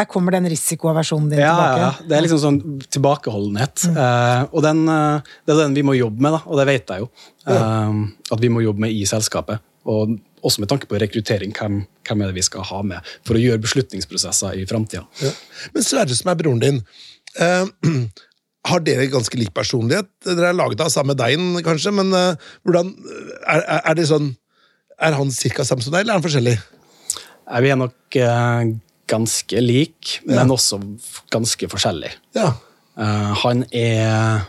Der 0.01 0.09
kommer 0.09 0.33
den 0.33 0.49
risikoaversjonen 0.49 1.29
din 1.33 1.43
ja, 1.43 1.53
tilbake. 1.53 1.81
ja. 1.83 2.09
Det 2.09 2.17
er 2.17 2.25
liksom 2.25 2.41
sånn 2.41 2.61
tilbakeholdenhet. 2.89 3.85
Eh, 3.91 4.45
og 4.49 4.65
den, 4.65 4.87
eh, 4.89 5.35
det 5.45 5.55
er 5.55 5.61
den 5.67 5.77
vi 5.77 5.85
må 5.85 5.97
jobbe 5.99 6.25
med, 6.25 6.39
da, 6.39 6.41
og 6.47 6.61
det 6.61 6.67
vet 6.71 6.93
jeg 6.95 7.05
jo. 7.05 7.11
Eh, 7.53 8.01
at 8.33 8.41
vi 8.41 8.53
må 8.53 8.65
jobbe 8.65 8.87
med 8.87 8.97
i 8.97 9.05
selskapet. 9.09 9.61
Og 9.91 10.17
også 10.47 10.63
med 10.63 10.71
tanke 10.73 10.89
på 10.89 10.99
rekruttering, 11.01 11.53
hvem, 11.57 11.83
hvem 12.09 12.23
er 12.23 12.31
det 12.31 12.39
vi 12.39 12.47
skal 12.47 12.65
ha 12.71 12.81
med 12.87 13.13
for 13.29 13.37
å 13.37 13.43
gjøre 13.43 13.61
beslutningsprosesser 13.65 14.57
i 14.61 14.67
framtida. 14.69 15.05
Ja. 15.21 15.33
Men 15.75 15.87
Sverre, 15.87 16.17
som 16.17 16.33
er 16.33 16.41
broren 16.41 16.63
din, 16.65 16.83
eh, 17.37 17.65
har 18.71 18.85
dere 18.85 19.09
ganske 19.13 19.41
lik 19.41 19.53
personlighet? 19.57 20.09
Dere 20.27 20.53
er 20.53 20.57
laget 20.57 20.85
av 20.85 20.93
samme 20.93 21.17
deigen, 21.19 21.59
kanskje, 21.67 21.93
men 21.97 22.13
eh, 22.17 22.53
hvordan 22.65 22.95
er, 23.45 23.65
er, 23.65 23.81
er 23.85 23.99
det 24.01 24.11
sånn 24.13 24.37
Er 25.01 25.15
han 25.17 25.31
ca. 25.33 25.65
samme 25.65 25.81
som 25.81 25.95
deg, 25.95 26.03
eller 26.03 26.13
er 26.13 26.19
han 26.19 26.25
forskjellig? 26.27 26.59
Vi 27.65 27.71
er 27.73 27.79
nok 27.81 28.17
eh, 28.21 28.73
ganske 29.11 29.62
lik, 29.62 30.16
men 30.29 30.53
også 30.55 30.79
ganske 31.33 31.68
forskjellig. 31.73 32.12
Ja. 32.37 32.53
Uh, 32.99 33.31
han 33.44 33.66
er 33.70 34.49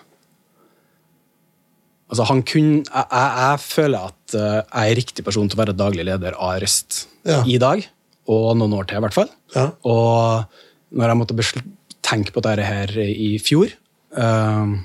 Altså, 2.12 2.26
han 2.28 2.42
kunne 2.44 2.82
jeg, 2.82 3.06
jeg, 3.08 3.28
jeg 3.40 3.60
føler 3.64 4.10
at 4.10 4.34
eh, 4.36 4.58
jeg 4.60 4.92
er 4.92 4.98
riktig 5.00 5.24
person 5.24 5.48
til 5.48 5.56
å 5.56 5.62
være 5.62 5.76
daglig 5.80 6.04
leder 6.10 6.36
av 6.36 6.58
Røst 6.60 7.06
Ja. 7.24 7.38
i 7.48 7.56
dag, 7.62 7.86
og 8.28 8.50
noen 8.60 8.74
år 8.76 8.90
til, 8.90 9.00
i 9.00 9.04
hvert 9.06 9.16
fall. 9.16 9.30
Ja. 9.56 9.70
Og 9.88 10.44
når 10.92 11.14
jeg 11.14 11.20
måtte 11.22 11.62
tenke 12.04 12.34
på 12.36 12.44
dette 12.44 12.66
her 12.68 12.92
i 13.00 13.38
fjor, 13.40 13.72
uh, 14.20 14.76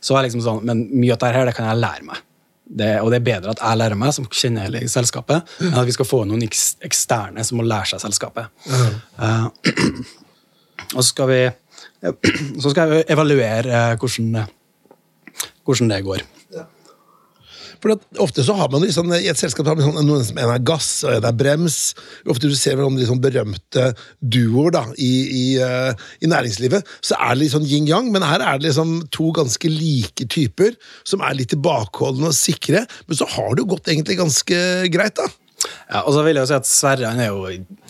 så 0.00 0.16
var 0.16 0.24
jeg 0.24 0.30
liksom 0.30 0.44
sånn 0.46 0.64
Men 0.64 0.86
mye 0.88 1.12
av 1.12 1.20
dette 1.20 1.34
her, 1.36 1.50
det 1.50 1.56
kan 1.58 1.68
jeg 1.68 1.82
lære 1.84 2.08
meg. 2.08 2.24
Det, 2.66 2.96
og 2.98 3.12
det 3.12 3.20
er 3.20 3.26
bedre 3.28 3.52
at 3.54 3.60
jeg 3.62 3.78
lærer 3.78 3.98
meg, 3.98 4.10
som 4.16 4.26
kjenner 4.26 4.66
hele 4.66 4.80
selskapet, 4.90 5.46
enn 5.62 5.76
at 5.78 5.86
vi 5.86 5.94
skal 5.94 6.08
få 6.08 6.24
noen 6.26 6.42
eksterne 6.42 7.44
som 7.46 7.60
må 7.60 7.66
lære 7.66 7.92
seg 7.92 8.02
selskapet. 8.02 8.50
Uh, 9.20 9.46
og 10.96 10.98
så 10.98 11.08
skal 11.12 11.30
vi 11.30 11.40
så 12.62 12.70
skal 12.70 12.92
jeg 12.92 13.06
evaluere 13.12 13.70
eh, 13.70 13.94
hvordan, 13.98 14.46
hvordan 15.64 15.90
det 15.90 16.02
går. 16.04 16.24
For 17.82 17.94
Ofte 18.22 18.44
så 18.46 18.56
har 18.58 18.70
man 18.72 18.84
sånn, 18.92 19.12
i 19.18 19.30
et 19.30 19.40
selskap 19.40 19.68
har 19.68 19.78
man 19.78 19.88
sånn, 19.88 20.08
noen 20.08 20.24
som 20.26 20.40
en 20.40 20.52
er 20.54 20.64
gass 20.66 20.90
og 21.06 21.14
en 21.16 21.28
er 21.28 21.36
brems. 21.36 21.78
Ofte 22.28 22.50
du 22.50 22.56
ser 22.58 22.78
hverandre 22.78 23.04
om 23.04 23.12
sånn 23.12 23.22
berømte 23.22 23.88
duoer 24.20 24.74
da, 24.76 24.84
i, 24.96 25.12
i, 25.26 25.46
uh, 25.60 25.92
i 26.24 26.30
næringslivet. 26.30 26.86
Så 27.04 27.18
er 27.18 27.34
det 27.34 27.44
litt 27.44 27.54
sånn 27.54 27.68
yin-yang, 27.68 28.12
men 28.14 28.26
her 28.26 28.42
er 28.42 28.60
det 28.60 28.70
liksom 28.70 28.98
to 29.14 29.30
ganske 29.36 29.70
like 29.72 30.28
typer 30.32 30.76
som 31.06 31.24
er 31.24 31.38
litt 31.38 31.52
tilbakeholdne 31.54 32.30
og 32.32 32.38
sikre. 32.38 32.86
Men 33.06 33.20
så 33.20 33.28
har 33.36 33.54
det 33.54 33.64
jo 33.64 33.72
gått 33.76 33.92
egentlig 33.92 34.20
ganske 34.20 34.62
greit, 34.92 35.18
da. 35.18 35.28
Ja, 35.88 36.02
og 36.02 36.12
så 36.14 36.22
vil 36.26 36.36
jeg 36.36 36.44
jo 36.44 36.50
si 36.50 36.56
at 36.58 36.68
Sverre 36.68 37.10
han 37.10 37.22
er 37.22 37.32
jo 37.32 37.46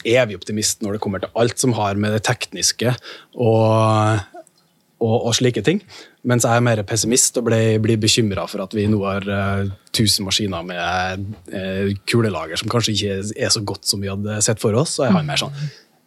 evig 0.07 0.39
optimist 0.39 0.85
når 0.85 0.97
det 0.97 1.03
kommer 1.05 1.23
til 1.23 1.33
alt 1.39 1.61
som 1.61 1.75
har 1.77 1.99
med 2.01 2.15
det 2.15 2.23
tekniske 2.29 2.93
og, 3.35 4.23
og, 5.03 5.17
og 5.17 5.33
slike 5.37 5.65
ting. 5.67 5.83
Mens 6.27 6.45
jeg 6.47 6.59
er 6.59 6.65
mer 6.65 6.83
pessimist 6.89 7.39
og 7.39 7.47
blir, 7.47 7.79
blir 7.83 8.01
bekymra 8.03 8.49
for 8.51 8.65
at 8.65 8.73
vi 8.75 8.89
nå 8.91 8.99
har 9.05 9.27
uh, 9.31 9.69
1000 9.93 10.27
maskiner 10.27 10.67
med 10.67 11.27
uh, 11.55 11.93
kulelager 12.11 12.59
som 12.59 12.71
kanskje 12.73 12.97
ikke 12.97 13.19
er 13.47 13.53
så 13.55 13.63
godt 13.63 13.87
som 13.87 14.03
vi 14.03 14.11
hadde 14.11 14.41
sett 14.43 14.63
for 14.63 14.75
oss. 14.75 14.99
Og 14.99 15.07
jeg 15.07 15.15
har 15.17 15.27
mer 15.27 15.41
sånn 15.41 15.55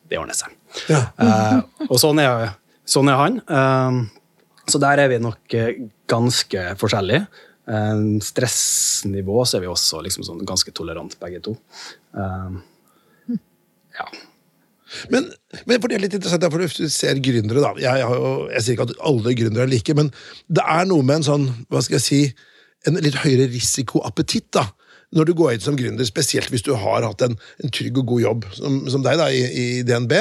Det 0.10 0.20
ordner 0.20 0.36
seg. 0.36 0.56
Ja. 0.92 1.06
Uh, 1.16 1.88
og 1.88 1.98
sånn 2.02 2.20
er, 2.20 2.52
sånn 2.90 3.12
er 3.12 3.20
han. 3.20 3.44
Eh, 3.46 4.00
så 4.70 4.82
der 4.82 5.02
er 5.02 5.10
vi 5.10 5.20
nok 5.22 5.56
eh, 5.58 5.86
ganske 6.10 6.66
forskjellige. 6.80 7.26
Eh, 7.70 8.02
stressnivå 8.26 9.44
så 9.46 9.58
er 9.58 9.66
vi 9.66 9.72
også 9.72 10.02
liksom 10.06 10.26
sånn 10.28 10.44
ganske 10.48 10.74
tolerant, 10.76 11.16
begge 11.22 11.42
to. 11.46 11.56
Eh, 12.14 13.40
ja. 14.00 14.10
Men, 15.14 15.30
men 15.70 15.80
for 15.80 15.90
det 15.90 15.98
er 15.98 16.06
litt 16.06 16.18
interessant, 16.18 16.46
for 16.52 16.64
du 16.64 16.90
ser 16.92 17.22
gründere, 17.24 17.64
da. 17.64 17.74
Jeg, 17.82 18.04
jo, 18.06 18.34
jeg 18.54 18.66
sier 18.66 18.78
ikke 18.78 18.90
at 18.90 18.96
alle 19.12 19.36
gründere 19.38 19.68
er 19.68 19.72
like, 19.72 19.96
men 19.98 20.12
det 20.48 20.66
er 20.66 20.90
noe 20.90 21.06
med 21.06 21.22
en 21.22 21.30
sånn, 21.30 21.48
hva 21.70 21.84
skal 21.86 22.00
jeg 22.00 22.06
si, 22.06 22.22
en 22.88 23.00
litt 23.04 23.20
høyere 23.24 23.50
risikoappetitt, 23.52 24.52
da. 24.56 24.70
Når 25.16 25.26
du 25.26 25.34
går 25.34 25.56
inn 25.56 25.64
som 25.64 25.78
gründer, 25.78 26.06
spesielt 26.06 26.52
hvis 26.54 26.66
du 26.66 26.76
har 26.78 27.06
hatt 27.06 27.24
en, 27.26 27.34
en 27.64 27.72
trygg 27.74 27.98
og 27.98 28.12
god 28.12 28.22
jobb, 28.22 28.50
som, 28.54 28.82
som 28.94 29.06
deg 29.06 29.18
da, 29.18 29.30
i, 29.34 29.42
i 29.42 29.68
DNB. 29.88 30.14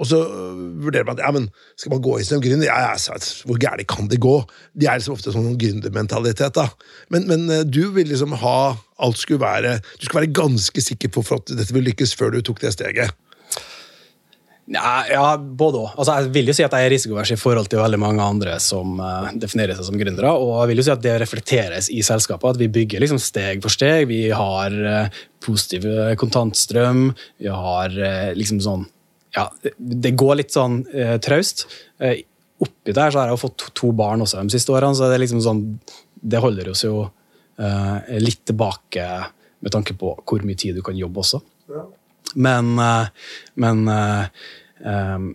Og 0.00 0.06
så 0.08 0.20
øh, 0.22 0.60
vurderer 0.84 1.04
man 1.04 1.18
at 1.18 1.24
ja, 1.26 1.30
men 1.34 1.48
skal 1.76 1.92
man 1.92 2.02
gå 2.04 2.14
inn 2.16 2.28
som 2.28 2.42
gründer. 2.42 2.68
Ja, 2.70 2.94
ja, 2.94 3.16
hvor 3.44 3.58
gærent 3.60 3.88
kan 3.90 4.08
det 4.08 4.20
gå? 4.22 4.36
De 4.72 4.86
er 4.88 5.00
liksom 5.00 5.16
ofte 5.18 5.34
sånn 5.34 5.58
gründermentalitet. 5.60 6.54
da. 6.56 6.70
Men, 7.12 7.26
men 7.28 7.50
øh, 7.50 7.66
du 7.68 7.90
vil 7.96 8.08
liksom 8.08 8.38
ha 8.40 8.60
alt 9.00 9.18
skulle 9.20 9.42
være 9.42 9.78
Du 9.80 10.06
skulle 10.06 10.22
være 10.22 10.36
ganske 10.36 10.84
sikker 10.84 11.12
på 11.12 11.24
for 11.26 11.42
at 11.42 11.52
dette 11.52 11.74
vil 11.76 11.84
lykkes 11.90 12.14
før 12.16 12.32
du 12.32 12.40
tok 12.40 12.62
det 12.62 12.72
steget. 12.76 13.12
Ja, 14.70 15.02
ja 15.10 15.24
både 15.36 15.80
òg. 15.82 15.94
Altså, 15.98 16.14
jeg 16.20 16.30
vil 16.34 16.50
jo 16.50 16.54
si 16.54 16.62
at 16.62 16.74
jeg 16.76 16.86
er 16.86 16.92
risikovers 16.92 17.32
i 17.34 17.38
forhold 17.40 17.70
til 17.70 17.80
veldig 17.82 17.98
mange 18.00 18.22
andre 18.22 18.54
som 18.62 19.00
uh, 19.02 19.26
definerer 19.34 19.74
seg 19.74 19.88
som 19.88 19.98
gründere. 19.98 20.30
Og 20.30 20.60
jeg 20.60 20.70
vil 20.70 20.82
jo 20.82 20.86
si 20.86 20.94
at 20.94 21.02
det 21.02 21.16
reflekteres 21.22 21.90
i 21.90 22.04
selskapet, 22.06 22.54
at 22.54 22.60
vi 22.60 22.70
bygger 22.70 23.02
liksom 23.02 23.18
steg 23.22 23.64
for 23.64 23.74
steg. 23.74 24.06
Vi 24.12 24.22
har 24.30 24.76
uh, 24.78 25.20
positiv 25.42 25.88
eh, 25.90 26.14
kontantstrøm. 26.20 27.08
Vi 27.40 27.50
har 27.50 27.94
uh, 27.98 28.30
liksom 28.38 28.62
sånn 28.62 28.86
Ja, 29.34 29.48
det, 29.78 30.10
går 30.18 30.40
litt 30.40 30.54
sånn 30.54 30.80
traust. 31.22 31.68
Oppi 32.60 32.92
der 32.92 33.12
så 33.12 33.20
har 33.20 33.28
jeg 33.28 33.36
jo 33.36 33.42
fått 33.44 33.60
to, 33.62 33.68
to 33.78 33.90
barn 33.94 34.24
også 34.24 34.42
de 34.42 34.54
siste 34.54 34.74
årene, 34.74 34.96
så 34.98 35.06
det 35.06 35.16
er 35.16 35.22
liksom 35.22 35.42
sånn 35.44 35.60
Det 36.18 36.40
holder 36.42 36.72
oss 36.72 36.82
jo 36.82 37.04
litt 38.18 38.42
tilbake 38.48 39.06
med 39.62 39.70
tanke 39.70 39.94
på 39.94 40.16
hvor 40.18 40.42
mye 40.42 40.58
tid 40.58 40.74
du 40.74 40.82
kan 40.82 40.98
jobbe 40.98 41.22
også. 41.22 41.38
Men, 42.34 42.74
eh, 42.78 43.30
men 43.60 43.86
eh, 43.88 45.30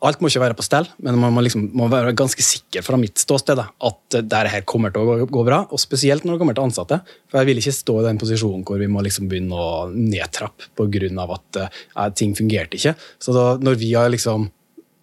Alt 0.00 0.22
må 0.22 0.30
ikke 0.30 0.40
være 0.40 0.56
på 0.56 0.64
stell, 0.64 0.86
men 1.04 1.18
man 1.20 1.34
må, 1.36 1.42
liksom, 1.44 1.66
må 1.76 1.84
være 1.92 2.14
ganske 2.16 2.40
sikker 2.40 2.80
fra 2.80 2.96
mitt 2.96 3.20
ståsted 3.20 3.58
at 3.60 4.14
dette 4.14 4.38
her 4.48 4.62
kommer 4.68 4.94
til 4.94 5.04
å 5.04 5.08
gå, 5.10 5.26
gå 5.28 5.42
bra. 5.44 5.58
Og 5.68 5.82
spesielt 5.82 6.24
når 6.24 6.34
det 6.38 6.40
kommer 6.40 6.56
til 6.56 6.64
ansatte. 6.64 7.02
For 7.28 7.36
jeg 7.36 7.50
vil 7.50 7.60
ikke 7.60 7.74
stå 7.76 7.98
i 8.00 8.06
den 8.06 8.20
posisjonen 8.22 8.64
hvor 8.64 8.80
vi 8.80 8.88
må 8.88 9.04
liksom 9.04 9.28
begynne 9.28 9.60
å 9.60 9.90
nedtrappe 9.92 10.70
pga. 10.80 11.26
at 11.26 11.60
uh, 11.60 12.08
ting 12.16 12.32
fungerte 12.38 12.80
ikke. 12.80 12.94
Så 13.20 13.36
da, 13.36 13.44
når 13.60 13.76
vi 13.82 13.92
har 13.92 14.08
liksom 14.08 14.48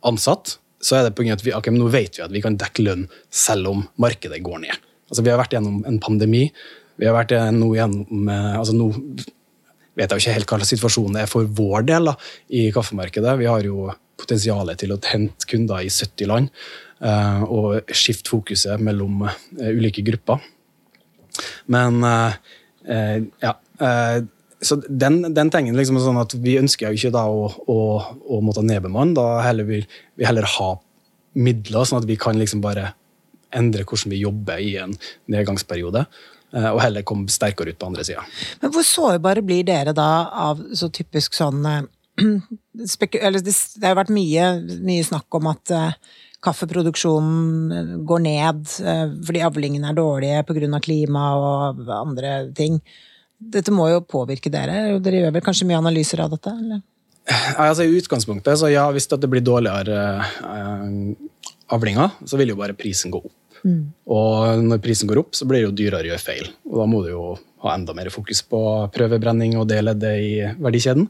ansatt, 0.10 0.58
så 0.82 0.98
er 0.98 1.06
det 1.06 1.14
av 1.14 1.32
at 1.36 1.46
vi, 1.46 1.54
okay, 1.54 1.78
nå 1.78 1.94
vet 1.94 2.18
vi 2.18 2.26
at 2.26 2.34
vi 2.34 2.42
kan 2.42 2.58
dekke 2.58 2.90
lønn 2.90 3.06
selv 3.30 3.70
om 3.70 3.86
markedet 4.02 4.42
går 4.42 4.66
ned. 4.66 4.90
Altså, 5.12 5.22
vi 5.22 5.30
har 5.30 5.38
vært 5.38 5.54
gjennom 5.54 5.84
en 5.86 6.02
pandemi. 6.02 6.48
Vi 6.98 7.06
har 7.06 7.14
vært 7.14 7.38
nå 7.54 7.70
gjennom 7.78 8.34
altså 8.34 8.74
nå 8.74 8.90
vet 9.98 10.12
jeg 10.12 10.20
jo 10.20 10.24
ikke 10.24 10.36
helt 10.38 10.52
hva 10.52 10.70
situasjonen 10.70 11.22
er 11.24 11.30
for 11.30 11.48
vår 11.60 11.88
del 11.90 12.12
da, 12.12 12.16
i 12.54 12.68
kaffemarkedet. 12.74 13.38
Vi 13.42 13.50
har 13.50 13.66
jo 13.66 13.90
potensialet 14.18 14.80
til 14.82 14.94
å 14.94 15.00
hente 15.12 15.50
kunder 15.50 15.84
i 15.86 15.92
70 15.94 16.30
land 16.32 16.50
eh, 17.02 17.44
og 17.44 17.92
skifte 17.94 18.34
fokuset 18.34 18.82
mellom 18.82 19.28
eh, 19.28 19.74
ulike 19.74 20.06
grupper. 20.06 20.42
Men 21.74 22.02
eh, 22.08 23.22
ja 23.44 23.52
Så 24.58 24.78
den, 24.88 25.20
den 25.36 25.50
tingen 25.54 25.76
liksom 25.78 26.00
sånn 26.02 26.18
at 26.18 26.32
vi 26.42 26.56
ønsker 26.58 26.90
jo 26.90 26.98
ikke 26.98 27.12
da 27.14 27.26
å, 27.30 27.50
å, 27.70 27.82
å 28.26 28.40
måtte 28.42 28.64
nedbemanne. 28.66 29.14
Da 29.14 29.44
heller 29.46 29.68
vil 29.68 29.84
vi 30.18 30.26
heller 30.26 30.48
ha 30.56 30.70
midler, 31.38 31.86
sånn 31.86 32.00
at 32.02 32.08
vi 32.10 32.18
kan 32.18 32.40
liksom 32.40 32.64
bare 32.64 32.94
endre 33.56 33.86
hvordan 33.86 34.16
vi 34.16 34.24
jobber 34.24 34.64
i 34.64 34.72
en 34.82 34.96
nedgangsperiode. 35.30 36.06
Eh, 36.54 36.70
Og 36.72 36.82
heller 36.84 37.06
komme 37.08 37.32
sterkere 37.32 37.74
ut 37.74 37.80
på 37.80 37.90
andre 37.90 38.06
sida. 38.08 38.24
Men 38.62 38.74
hvor 38.76 38.86
sårbare 38.88 39.44
blir 39.46 39.66
dere 39.68 39.96
da 39.98 40.28
av 40.48 40.64
så 40.78 40.92
typisk 40.94 41.38
sånn 41.38 41.66
eh, 41.66 41.84
eller 42.24 43.44
det, 43.46 43.54
har 43.84 43.94
jo 43.94 44.00
vært 44.00 44.14
mye, 44.14 44.48
mye 44.86 45.04
snakk 45.06 45.38
om 45.38 45.52
at 45.52 45.74
eh, 45.76 46.16
kaffeproduksjonen 46.44 48.04
går 48.08 48.20
ned 48.22 48.68
fordi 49.26 49.42
avlingene 49.42 49.90
er 49.90 49.96
dårlige 49.98 50.44
pga. 50.46 50.80
klima 50.86 51.24
og 51.34 51.80
andre 51.92 52.36
ting. 52.56 52.78
Dette 53.38 53.74
må 53.74 53.88
jo 53.90 54.04
påvirke 54.06 54.52
dere. 54.54 55.00
Dere 55.02 55.24
gjør 55.24 55.34
vel 55.34 55.46
kanskje 55.46 55.66
mye 55.70 55.82
analyser 55.82 56.22
av 56.24 56.34
dette? 56.34 56.54
Eller? 56.54 56.84
Altså 57.60 57.84
I 57.84 57.98
utgangspunktet, 58.00 58.56
så 58.60 58.70
ja, 58.72 58.86
hvis 58.96 59.10
det 59.12 59.30
blir 59.30 59.44
dårligere 59.44 59.98
eh, 60.24 61.12
avlinger, 61.76 62.16
så 62.26 62.40
vil 62.40 62.54
jo 62.54 62.60
bare 62.60 62.78
prisen 62.78 63.12
gå 63.12 63.20
opp. 63.20 63.34
Og 64.18 64.64
når 64.64 64.82
prisen 64.84 65.10
går 65.10 65.22
opp, 65.24 65.36
så 65.36 65.48
blir 65.50 65.62
det 65.62 65.68
jo 65.68 65.76
dyrere 65.82 66.06
å 66.06 66.12
gjøre 66.12 66.24
feil. 66.24 66.50
Og 66.70 66.80
da 66.82 66.88
må 66.90 67.04
du 67.04 67.12
jo 67.12 67.28
ha 67.66 67.74
enda 67.74 67.96
mer 67.98 68.10
fokus 68.14 68.44
på 68.46 68.62
prøvebrenning 68.94 69.58
og 69.58 69.68
det 69.72 69.82
leddet 69.84 70.24
i 70.24 70.34
verdikjeden. 70.62 71.08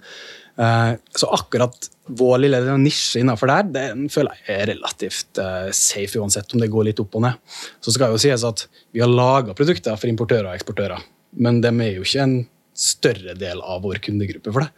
Eh, 0.58 0.92
så 1.16 1.30
akkurat 1.36 1.90
vår 2.18 2.38
lille 2.40 2.78
nisje 2.82 3.22
innenfor 3.22 3.52
der, 3.52 3.68
den 3.76 4.08
føler 4.10 4.40
jeg 4.40 4.56
er 4.56 4.70
relativt 4.72 5.42
eh, 5.44 5.70
safe, 5.76 6.18
uansett 6.18 6.54
om 6.56 6.64
det 6.64 6.72
går 6.74 6.90
litt 6.90 7.02
opp 7.04 7.18
og 7.20 7.28
ned. 7.28 7.58
Så 7.84 7.94
skal 7.94 8.14
jo 8.14 8.22
sies 8.22 8.46
at 8.48 8.66
vi 8.96 9.04
har 9.04 9.12
laga 9.12 9.54
produkter 9.58 10.00
for 10.00 10.10
importører 10.10 10.50
og 10.50 10.56
eksportører, 10.58 11.04
men 11.44 11.62
de 11.62 11.74
er 11.74 11.98
jo 11.98 12.08
ikke 12.08 12.24
en 12.24 12.40
større 12.78 13.34
del 13.38 13.62
av 13.62 13.84
vår 13.86 14.02
kundegruppe 14.06 14.54
for 14.54 14.66
det. 14.66 14.72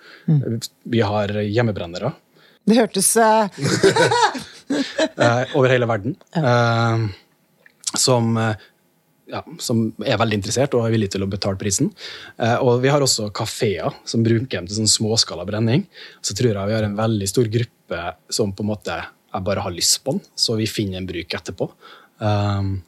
Vi 0.88 1.02
har 1.04 1.34
hjemmebrennere 1.44 2.14
Det 2.68 2.78
hørtes 2.80 3.10
eh, 3.20 3.48
over 5.58 5.72
hele 5.72 5.88
verden. 5.90 6.16
Eh, 6.36 7.08
som, 8.00 8.32
eh, 8.40 8.68
ja, 9.30 9.44
som 9.62 9.84
er 10.02 10.18
veldig 10.18 10.40
interessert 10.40 10.74
og 10.78 10.88
er 10.88 10.96
villig 10.96 11.12
til 11.14 11.26
å 11.26 11.30
betale 11.30 11.60
prisen. 11.62 11.92
Eh, 12.40 12.58
og 12.58 12.82
vi 12.84 12.92
har 12.94 13.04
også 13.06 13.30
kafeer 13.36 13.94
som 14.10 14.26
bruker 14.26 14.58
dem 14.58 14.68
til 14.70 14.82
sånn 14.82 14.92
småskala 14.96 15.46
brenning. 15.50 15.86
Så 16.26 16.36
tror 16.38 16.56
jeg 16.56 16.72
vi 16.72 16.78
har 16.80 16.88
en 16.88 16.98
veldig 16.98 17.30
stor 17.30 17.50
gruppe 17.52 18.04
som 18.34 18.54
på 18.56 18.66
en 18.66 18.72
måte 18.74 19.00
jeg 19.30 19.46
bare 19.46 19.62
har 19.62 19.74
lyst 19.76 20.00
på 20.04 20.16
den, 20.16 20.24
så 20.34 20.56
vi 20.58 20.66
finner 20.66 20.98
en 20.98 21.10
bruk 21.10 21.36
etterpå. 21.38 21.70
Um, 22.18 22.80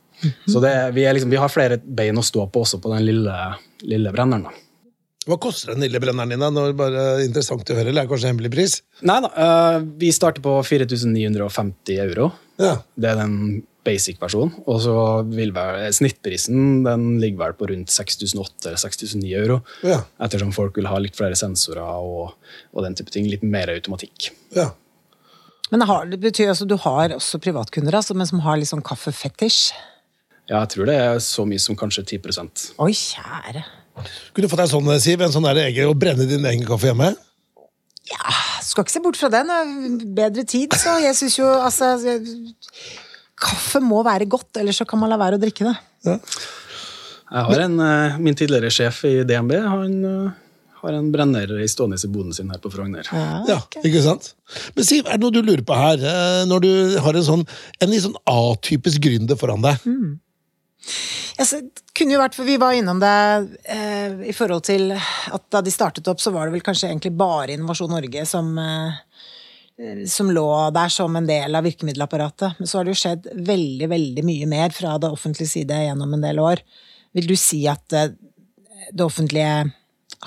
Så 0.45 0.59
det, 0.61 0.91
vi, 0.93 1.05
liksom, 1.13 1.29
vi 1.29 1.39
har 1.41 1.49
flere 1.49 1.77
bein 1.81 2.17
å 2.17 2.25
stå 2.25 2.47
på 2.53 2.61
også 2.65 2.77
på 2.81 2.91
den 2.93 3.05
lille, 3.07 3.37
lille 3.89 4.11
brenneren. 4.13 4.45
da. 4.45 4.51
Hva 5.29 5.37
koster 5.41 5.73
den 5.73 5.85
lille 5.85 6.01
brenneren 6.01 6.33
din? 6.33 6.41
da? 6.41 6.49
Nå 6.53 6.65
er 6.65 6.71
det 6.73 6.79
bare 6.79 7.05
interessant 7.25 7.69
å 7.69 7.77
høre, 7.77 7.89
eller 7.89 8.03
er 8.03 8.07
det 8.07 8.11
kanskje 8.11 8.31
hemmelig 8.31 8.51
pris? 8.53 8.77
Nei 9.05 9.19
da, 9.25 9.31
uh, 9.33 9.77
vi 10.01 10.11
starter 10.13 10.43
på 10.45 10.55
4950 10.65 12.01
euro. 12.05 12.31
Ja. 12.61 12.75
Det 12.97 13.11
er 13.11 13.21
den 13.21 13.35
basic-versjonen. 13.87 14.53
Og 14.69 14.81
så 14.83 14.95
vil 15.29 15.53
vel 15.55 15.87
snittprisen 15.95 16.83
den 16.85 17.07
ligger 17.21 17.45
vel 17.45 17.55
på 17.59 17.69
rundt 17.71 17.93
6008 17.93 18.69
eller 18.69 18.81
6009 18.81 19.33
euro. 19.41 19.61
Ja. 19.87 20.01
Ettersom 20.21 20.53
folk 20.55 20.77
vil 20.77 20.89
ha 20.91 20.99
litt 21.01 21.17
flere 21.17 21.37
sensorer 21.39 21.81
og, 22.01 22.35
og 22.73 22.85
den 22.85 22.97
type 22.99 23.13
ting. 23.13 23.29
Litt 23.31 23.43
mer 23.45 23.73
automatikk. 23.73 24.31
ja. 24.57 24.71
Men 25.71 25.85
har, 25.87 26.03
det 26.11 26.17
betyr 26.19 26.49
altså 26.51 26.65
du 26.67 26.73
har 26.83 27.13
også 27.15 27.39
privatkunder 27.39 27.95
altså, 27.95 28.11
men 28.19 28.27
som 28.27 28.41
har 28.43 28.57
litt 28.59 28.67
sånn 28.67 28.81
kaffefetisj? 28.83 29.69
Ja, 30.49 30.65
jeg 30.65 30.71
tror 30.73 30.89
det 30.89 30.97
er 30.99 31.21
så 31.23 31.45
mye 31.47 31.61
som 31.63 31.77
kanskje 31.79 32.03
10 32.17 32.75
Oi, 32.83 32.91
kjære. 32.91 33.61
Kunne 34.35 34.47
du 34.47 34.51
fått 34.51 34.63
deg 34.65 34.71
sånn, 34.71 34.89
Siv, 34.99 35.23
en 35.23 35.31
sånn 35.31 35.47
der 35.47 35.61
egen, 35.63 35.87
å 35.87 35.95
brenne 35.95 36.27
din 36.27 36.43
egen 36.49 36.65
kaffe 36.67 36.89
hjemme? 36.91 37.13
Ja, 38.11 38.33
skal 38.65 38.83
ikke 38.83 38.95
se 38.97 39.03
bort 39.05 39.19
fra 39.19 39.29
den. 39.31 39.95
Bedre 40.17 40.43
tid, 40.43 40.75
så 40.75 40.97
jeg 41.05 41.15
syns 41.15 41.37
jo 41.39 41.47
altså 41.47 41.93
jeg- 42.03 42.35
Kaffe 43.41 43.81
må 43.83 44.03
være 44.05 44.29
godt, 44.29 44.59
ellers 44.61 44.81
så 44.81 44.87
kan 44.87 45.01
man 45.01 45.11
la 45.11 45.19
være 45.21 45.39
å 45.39 45.41
drikke 45.41 45.67
det. 45.67 45.75
Jeg 47.31 47.47
har 47.47 47.65
en, 47.65 47.79
eh, 47.79 48.17
Min 48.19 48.35
tidligere 48.35 48.71
sjef 48.73 49.03
i 49.07 49.21
DNB 49.27 49.53
han 49.63 49.93
eh, 50.05 50.39
har 50.81 50.97
en 50.97 51.11
brenner 51.13 51.51
i 51.61 51.67
stående 51.69 51.99
i 52.01 52.09
boden 52.11 52.33
sin 52.33 52.49
her 52.49 52.59
på 52.61 52.71
Frogner. 52.73 53.07
Ja, 53.47 53.59
ikke 53.85 54.01
sant? 54.03 54.33
Men 54.75 54.87
Siv, 54.87 55.05
er 55.05 55.19
det 55.19 55.23
noe 55.23 55.35
du 55.35 55.41
lurer 55.45 55.63
på 55.65 55.77
her, 55.77 56.01
eh, 56.01 56.41
når 56.49 56.65
du 56.65 56.71
har 57.05 57.17
en 57.17 57.27
sånn, 57.27 57.45
en 57.79 57.93
litt 57.93 58.03
sånn 58.05 58.17
atypisk 58.29 59.03
gründer 59.05 59.39
foran 59.39 59.63
deg? 59.65 59.87
Altså, 61.41 61.61
det 61.61 61.93
kunne 61.97 62.15
jo 62.15 62.21
vært, 62.21 62.35
for 62.37 62.47
Vi 62.47 62.57
var 62.61 62.75
innom 62.77 62.99
det 63.01 63.13
eh, 63.69 64.17
i 64.29 64.33
forhold 64.35 64.65
til 64.67 64.91
at 64.97 65.43
da 65.53 65.61
de 65.61 65.73
startet 65.73 66.09
opp, 66.09 66.21
så 66.21 66.33
var 66.33 66.49
det 66.49 66.57
vel 66.57 66.65
kanskje 66.65 66.89
egentlig 66.89 67.13
bare 67.17 67.53
Innovasjon 67.53 67.93
Norge 67.93 68.25
som, 68.29 68.51
eh, 68.57 68.97
som 70.07 70.29
lå 70.31 70.47
der 70.75 70.91
som 70.93 71.15
en 71.15 71.27
del 71.27 71.55
av 71.57 71.65
virkemiddelapparatet. 71.65 72.59
Men 72.59 72.69
så 72.69 72.79
har 72.79 72.85
det 72.85 72.93
jo 72.93 73.01
skjedd 73.01 73.27
veldig 73.47 73.89
veldig 73.91 74.23
mye 74.27 74.49
mer 74.49 74.73
fra 74.75 74.97
det 75.01 75.09
offentlige 75.09 75.49
side 75.49 75.77
gjennom 75.85 76.13
en 76.15 76.25
del 76.25 76.41
år. 76.43 76.61
Vil 77.17 77.27
du 77.27 77.35
si 77.39 77.63
at 77.69 77.95
eh, 77.97 78.13
det 78.91 79.05
offentlige 79.05 79.71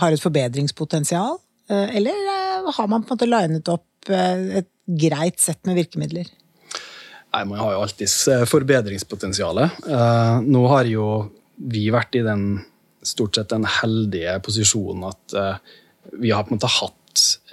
har 0.00 0.14
et 0.14 0.22
forbedringspotensial? 0.22 1.38
Eh, 1.70 1.96
eller 2.00 2.30
eh, 2.34 2.72
har 2.76 2.90
man 2.90 3.04
på 3.04 3.14
en 3.14 3.16
måte 3.16 3.30
linet 3.30 3.70
opp 3.72 3.90
et 4.04 4.68
greit 4.84 5.40
sett 5.40 5.62
med 5.64 5.78
virkemidler? 5.78 6.28
Nei, 6.28 7.44
Man 7.48 7.56
har 7.62 7.72
jo 7.72 7.84
alltids 7.86 8.16
forbedringspotensialet. 8.50 9.86
Nå 10.44 10.64
har 10.68 10.90
jo 10.90 11.06
vi 11.56 11.86
vært 11.94 12.18
i 12.18 12.22
den 12.26 12.44
stort 13.00 13.38
sett 13.38 13.48
den 13.48 13.64
heldige 13.80 14.36
posisjonen 14.44 15.06
at 15.08 15.36
vi 16.20 16.34
har 16.36 16.44
på 16.44 16.52
en 16.52 16.58
måte 16.58 16.68
hatt 16.68 17.03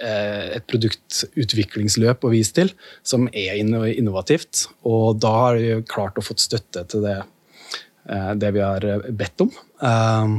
eh, 0.02 0.56
et 0.58 0.66
produktutviklingsløp 0.70 2.24
å 2.24 2.32
vise 2.32 2.54
til 2.56 2.72
som 3.06 3.28
er 3.32 3.60
innovativt. 3.60 4.66
Og 4.88 5.20
da 5.22 5.32
har 5.46 5.60
vi 5.60 5.76
klart 5.88 6.18
å 6.18 6.24
få 6.24 6.36
støtte 6.40 6.84
til 6.90 7.04
det, 7.06 7.18
eh, 8.08 8.32
det 8.38 8.52
vi 8.56 8.64
har 8.64 8.84
eh, 8.84 9.08
bedt 9.10 9.46
om. 9.46 9.52
Eh, 9.82 10.36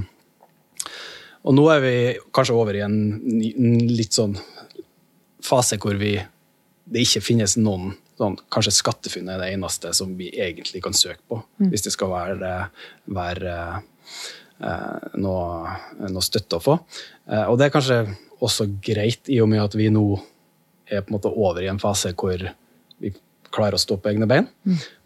og 1.43 1.57
nå 1.57 1.65
er 1.73 1.83
vi 1.83 1.95
kanskje 2.35 2.55
over 2.55 2.77
i 2.77 2.85
en, 2.85 2.99
en 3.19 3.81
litt 3.91 4.15
sånn 4.15 4.37
fase 5.43 5.79
hvor 5.81 5.97
vi 5.99 6.15
det 6.83 7.03
ikke 7.03 7.23
finnes 7.23 7.55
noen 7.59 7.93
sånn, 8.19 8.37
Kanskje 8.53 8.75
SkatteFUNN 8.75 9.31
er 9.33 9.41
det 9.41 9.49
eneste 9.55 9.91
som 9.97 10.11
vi 10.19 10.29
egentlig 10.29 10.83
kan 10.85 10.95
søke 10.95 11.23
på, 11.31 11.39
hvis 11.71 11.85
det 11.87 11.93
skal 11.95 12.11
være, 12.11 12.51
være 13.15 13.55
noe, 15.17 15.73
noe 16.03 16.23
støtte 16.23 16.59
å 16.59 16.63
få. 16.63 16.75
Og 17.49 17.57
det 17.57 17.65
er 17.65 17.73
kanskje 17.73 17.97
også 18.43 18.67
greit, 18.83 19.29
i 19.31 19.39
og 19.43 19.49
med 19.51 19.63
at 19.63 19.77
vi 19.79 19.89
nå 19.93 20.07
er 20.91 21.03
på 21.03 21.13
en 21.13 21.17
måte 21.17 21.31
over 21.31 21.63
i 21.63 21.71
en 21.71 21.81
fase 21.81 22.11
hvor 22.17 22.41
vi 23.01 23.13
klarer 23.53 23.77
å 23.77 23.81
stå 23.81 23.99
på 24.01 24.09
egne 24.09 24.27
bein. 24.29 24.47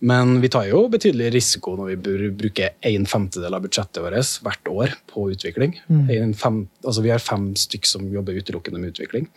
Men 0.07 0.37
vi 0.43 0.49
tar 0.51 0.69
jo 0.69 0.85
betydelig 0.91 1.33
risiko 1.35 1.75
når 1.77 1.89
vi 1.91 2.29
bruker 2.39 2.77
en 2.89 3.07
femtedel 3.09 3.57
av 3.57 3.65
budsjettet 3.65 3.99
vårt 4.03 4.37
hvert 4.45 4.71
år 4.71 4.95
på 5.11 5.25
utvikling. 5.33 5.75
En 6.15 6.33
fem, 6.37 6.61
altså 6.85 7.03
vi 7.03 7.11
har 7.11 7.23
fem 7.23 7.49
stykk 7.59 7.89
som 7.89 8.07
jobber 8.13 8.39
utelukkende 8.39 8.79
med 8.81 8.95
utvikling. 8.95 9.27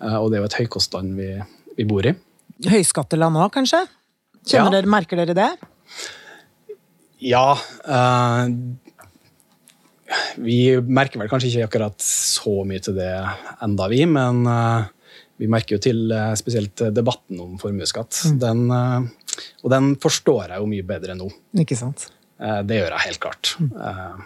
Eh, 0.00 0.16
og 0.20 0.30
det 0.30 0.38
er 0.38 0.44
jo 0.44 0.50
et 0.52 0.60
høykostland 0.62 1.18
vi, 1.18 1.30
vi 1.80 1.88
bor 1.90 2.06
i. 2.06 2.14
Høyskatteland 2.70 3.40
òg, 3.42 3.50
kanskje? 3.56 3.82
Ja. 4.52 4.68
dere, 4.70 4.86
Merker 4.86 5.18
dere 5.18 5.34
det? 5.36 5.50
Ja 7.24 7.54
eh, 7.56 8.50
Vi 10.42 10.58
merker 10.80 11.20
vel 11.22 11.30
kanskje 11.32 11.50
ikke 11.52 11.68
akkurat 11.68 12.04
så 12.04 12.60
mye 12.68 12.82
til 12.84 12.96
det 12.98 13.10
enda, 13.64 13.88
vi, 13.92 14.02
men 14.10 14.44
eh, 14.50 14.90
vi 15.42 15.48
merker 15.50 15.76
jo 15.76 15.82
til 15.82 16.12
eh, 16.14 16.32
spesielt 16.38 16.86
debatten 16.94 17.40
om 17.42 17.56
formuesskatt. 17.60 18.20
Den, 18.40 18.66
eh, 18.70 19.40
og 19.64 19.72
den 19.74 19.94
forstår 20.02 20.54
jeg 20.54 20.62
jo 20.62 20.70
mye 20.70 20.86
bedre 20.86 21.16
nå. 21.18 21.30
Ikke 21.64 21.78
sant? 21.78 22.08
Det 22.38 22.76
gjør 22.76 22.90
jeg 22.96 23.06
helt 23.08 23.20
klart. 23.22 23.54
Eh, 23.62 24.24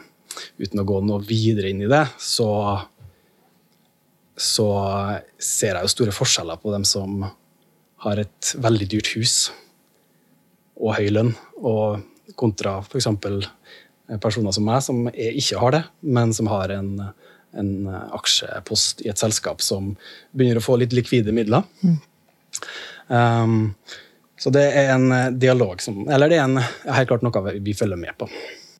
Uten 0.58 0.82
å 0.82 0.86
gå 0.86 1.00
noe 1.02 1.22
videre 1.26 1.70
inn 1.72 1.80
i 1.82 1.90
det, 1.90 2.04
så, 2.22 2.48
så 4.38 4.66
ser 5.42 5.78
jeg 5.78 5.86
jo 5.86 5.92
store 5.94 6.14
forskjeller 6.14 6.60
på 6.62 6.72
dem 6.74 6.84
som 6.86 7.24
har 8.04 8.20
et 8.22 8.52
veldig 8.62 8.88
dyrt 8.92 9.10
hus 9.16 9.36
og 10.78 10.94
høy 10.94 11.08
lønn, 11.10 11.32
og 11.58 12.04
kontra 12.38 12.76
f.eks. 12.84 13.08
personer 14.22 14.54
som 14.56 14.64
meg, 14.64 14.82
som 14.84 15.08
ikke 15.12 15.60
har 15.60 15.74
det, 15.76 15.82
men 16.00 16.32
som 16.36 16.48
har 16.48 16.72
en, 16.72 16.92
en 17.60 17.72
aksjepost 18.16 19.02
i 19.04 19.10
et 19.12 19.20
selskap 19.20 19.64
som 19.64 19.94
begynner 20.32 20.62
å 20.62 20.64
få 20.64 20.78
litt 20.80 20.96
likvide 20.96 21.34
midler. 21.36 21.66
Um, 23.08 23.74
så 24.38 24.52
det 24.54 24.64
er 24.78 24.92
en 24.94 25.12
eh, 25.12 25.30
dialog 25.34 25.80
som 25.82 26.02
Eller 26.08 26.30
det 26.30 26.36
er 26.38 26.44
en, 26.44 26.60
helt 26.60 27.10
klart 27.10 27.24
noe 27.26 27.54
vi 27.58 27.74
følger 27.74 27.98
med 27.98 28.14
på. 28.20 28.28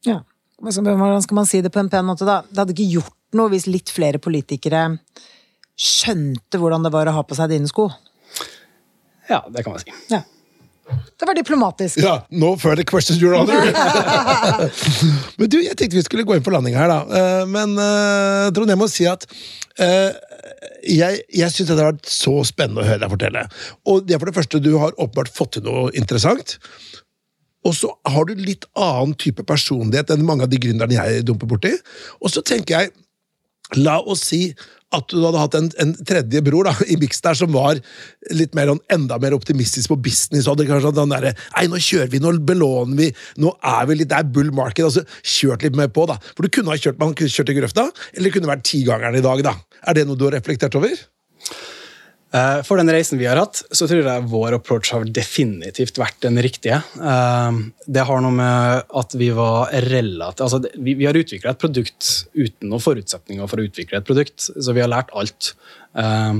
Ja. 0.06 0.20
Hvordan 0.58 1.22
skal 1.22 1.38
man 1.38 1.46
si 1.46 1.60
det 1.62 1.70
på 1.74 1.80
en 1.82 1.90
pen 1.90 2.06
måte, 2.06 2.26
da? 2.26 2.40
Det 2.46 2.60
hadde 2.62 2.74
ikke 2.74 2.92
gjort 2.98 3.14
noe 3.38 3.50
hvis 3.52 3.68
litt 3.70 3.92
flere 3.94 4.18
politikere 4.22 4.84
skjønte 5.78 6.58
hvordan 6.58 6.86
det 6.86 6.90
var 6.94 7.10
å 7.10 7.14
ha 7.14 7.22
på 7.26 7.36
seg 7.38 7.52
dine 7.52 7.70
sko. 7.70 7.86
Ja, 9.28 9.44
det 9.52 9.62
kan 9.62 9.76
man 9.76 9.82
si. 9.82 9.92
Ja. 10.10 10.24
Det 11.18 11.26
var 11.26 11.34
diplomatisk. 11.34 11.98
Ja, 11.98 12.20
no 12.30 12.52
further 12.56 12.86
questions, 12.86 13.18
your 13.22 13.34
honor. 13.34 13.64
Men 15.38 15.50
du, 15.50 15.58
jeg 15.64 15.74
tenkte 15.74 15.98
vi 15.98 16.04
skulle 16.06 16.26
gå 16.28 16.36
inn 16.38 16.44
på 16.46 16.52
landing 16.54 16.76
her, 16.78 16.90
da. 16.92 17.00
Eh, 17.10 17.42
Men 17.50 17.74
jeg 17.74 18.54
tror 18.54 18.70
jeg 18.70 18.78
må 18.78 18.86
si 18.92 19.08
at 19.10 19.26
eh, 19.82 20.12
jeg, 20.86 21.24
jeg 21.34 21.50
syns 21.54 21.72
det 21.72 21.78
har 21.80 21.90
vært 21.90 22.12
så 22.12 22.36
spennende 22.46 22.84
å 22.84 22.86
høre 22.86 23.02
deg 23.02 23.12
fortelle. 23.16 23.42
Og 23.90 24.06
det 24.06 24.14
er 24.14 24.22
for 24.22 24.30
det 24.30 24.38
første, 24.38 24.62
du 24.62 24.70
har 24.78 24.94
åpenbart 24.94 25.34
fått 25.34 25.56
til 25.58 25.66
noe 25.66 25.90
interessant. 25.98 26.58
Og 27.66 27.74
så 27.74 27.90
har 28.06 28.28
du 28.28 28.38
litt 28.38 28.68
annen 28.78 29.16
type 29.18 29.42
personlighet 29.46 30.14
enn 30.14 30.26
mange 30.26 30.46
av 30.46 30.52
de 30.52 30.60
gründerne 30.62 30.94
jeg 30.94 31.26
dumper 31.26 31.50
borti. 31.50 31.74
Og 32.22 32.30
så 32.32 32.44
tenker 32.46 32.78
jeg, 32.78 32.94
la 33.76 33.98
oss 34.00 34.22
si 34.30 34.52
at 34.96 35.10
du 35.12 35.18
hadde 35.20 35.40
hatt 35.42 35.56
en, 35.58 35.66
en 35.82 35.90
tredje 36.08 36.40
bror 36.46 36.64
da, 36.68 36.72
i 36.88 36.96
miks 37.00 37.20
der 37.24 37.36
som 37.36 37.52
var 37.52 37.80
litt 38.32 38.54
mer, 38.56 38.70
sånn- 38.72 38.80
enda 38.94 39.18
mer 39.20 39.36
optimistisk 39.36 39.92
på 39.92 39.98
business. 40.08 40.48
hadde 40.48 40.64
kanskje 40.68 40.94
den 40.96 41.12
der, 41.12 41.28
Nei, 41.56 41.66
nå 41.68 41.80
kjører 41.82 42.08
vi, 42.14 42.22
nå 42.24 42.32
belåner 42.48 42.96
vi, 42.96 43.10
nå 43.44 43.52
er 43.62 43.84
vi 43.90 43.98
litt, 44.00 44.08
det 44.08 44.22
er 44.22 44.30
bull 44.32 44.50
market. 44.56 44.86
altså 44.88 45.04
Kjørt 45.22 45.66
litt 45.66 45.76
mer 45.76 45.92
på, 45.92 46.06
da. 46.08 46.16
For 46.32 46.46
du 46.46 46.48
kunne 46.54 46.72
ha 46.72 46.80
kjørt, 46.80 46.98
man 47.02 47.12
kunne 47.18 47.32
kjørt 47.32 47.52
i 47.52 47.58
grøfta, 47.60 47.88
eller 48.14 48.30
det 48.30 48.34
kunne 48.38 48.52
vært 48.54 48.64
tigangeren 48.70 49.20
i 49.20 49.24
dag, 49.24 49.44
da. 49.44 49.54
Er 49.84 49.98
det 49.98 50.06
noe 50.08 50.16
du 50.16 50.24
har 50.28 50.36
reflektert 50.38 50.76
over? 50.80 50.96
Eh, 52.28 52.60
For 52.66 52.76
den 52.76 52.90
reisen 52.92 53.20
vi 53.20 53.28
har 53.28 53.40
hatt, 53.40 53.62
så 53.72 53.88
tror 53.88 54.04
jeg 54.04 54.28
vår 54.28 54.58
approach 54.58 54.90
har 54.92 55.04
definitivt 55.08 55.96
vært 56.00 56.20
den 56.26 56.36
riktige. 56.44 56.82
Eh, 57.00 57.60
Det 57.88 58.04
har 58.04 58.20
noe 58.20 58.34
med 58.36 58.82
at 59.02 59.14
vi 59.16 59.30
var 59.32 59.72
relativt 59.88 60.44
altså 60.44 60.60
Vi, 60.76 61.04
har 61.06 61.16
utvikla 61.16 61.54
et 61.54 61.62
produkt 61.62 62.28
uten 62.34 62.68
noen 62.68 62.84
forutsetninger 62.84 63.48
for 63.48 63.58
å 63.60 63.68
utvikle 63.68 63.98
et 63.98 64.08
produkt, 64.08 64.50
så 64.52 64.74
vi 64.74 64.84
har 64.84 64.92
lært 64.92 65.14
alt. 65.14 65.54
Eh, 65.96 66.34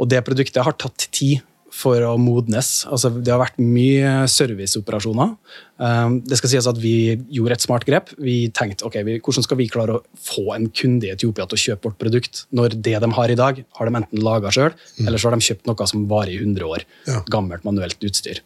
Og 0.00 0.08
det 0.08 0.24
produktet 0.24 0.64
har 0.64 0.72
tatt 0.72 1.08
tid 1.12 1.42
for 1.72 2.02
å 2.02 2.16
modnes. 2.20 2.84
Altså, 2.90 3.10
det 3.22 3.30
har 3.32 3.40
vært 3.40 3.58
mye 3.62 4.26
serviceoperasjoner. 4.30 5.34
Um, 5.80 6.18
det 6.26 6.36
skal 6.40 6.50
sies 6.52 6.66
at 6.68 6.78
Vi 6.82 7.14
gjorde 7.32 7.56
et 7.56 7.64
smart 7.64 7.84
grep. 7.88 8.10
Vi 8.20 8.48
tenkte 8.56 8.84
ok, 8.88 8.98
vi, 9.06 9.18
hvordan 9.22 9.46
skal 9.46 9.60
vi 9.60 9.68
klare 9.72 9.96
å 9.98 10.02
få 10.18 10.50
en 10.56 10.66
kunde 10.74 11.06
i 11.08 11.12
Etiopia 11.14 11.46
til 11.48 11.56
å 11.58 11.62
kjøpe 11.64 11.88
vårt 11.90 11.98
produkt, 12.02 12.44
når 12.52 12.74
det 12.82 12.96
de 13.00 13.10
har 13.16 13.30
i 13.32 13.38
dag, 13.38 13.62
har 13.78 13.90
de 13.90 13.96
enten 14.00 14.24
laga 14.24 14.52
sjøl, 14.54 14.74
eller 15.06 15.18
så 15.20 15.30
har 15.30 15.36
de 15.38 15.46
kjøpt 15.46 15.70
noe 15.70 15.86
som 15.88 16.06
varer 16.10 16.34
i 16.34 16.40
100 16.42 16.66
år. 16.68 16.84
Ja. 17.06 17.22
Gammelt 17.30 17.64
manuelt 17.68 18.02
utstyr. 18.02 18.42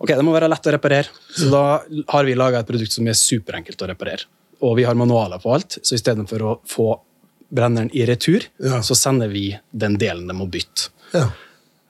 Ok, 0.00 0.14
Det 0.16 0.24
må 0.24 0.32
være 0.32 0.48
lett 0.48 0.64
å 0.64 0.72
reparere, 0.72 1.12
så 1.36 1.50
da 1.52 1.62
har 2.08 2.24
vi 2.24 2.34
laga 2.38 2.62
et 2.62 2.68
produkt 2.70 2.92
som 2.96 3.06
er 3.06 3.18
superenkelt 3.20 3.82
å 3.84 3.90
reparere. 3.90 4.24
Og 4.64 4.74
vi 4.78 4.84
har 4.88 4.96
manualer 4.96 5.40
på 5.42 5.52
alt, 5.52 5.76
så 5.84 5.94
istedenfor 5.96 6.42
å 6.44 6.56
få 6.68 6.88
brenneren 7.52 7.90
i 7.92 8.06
retur, 8.08 8.44
Ja. 8.62 8.80
så 8.80 8.94
sender 8.96 9.28
vi 9.28 9.58
den 9.72 9.96
delen 9.98 10.26
de 10.26 10.34
må 10.34 10.46
bytte. 10.48 10.88
Ja. 11.12 11.28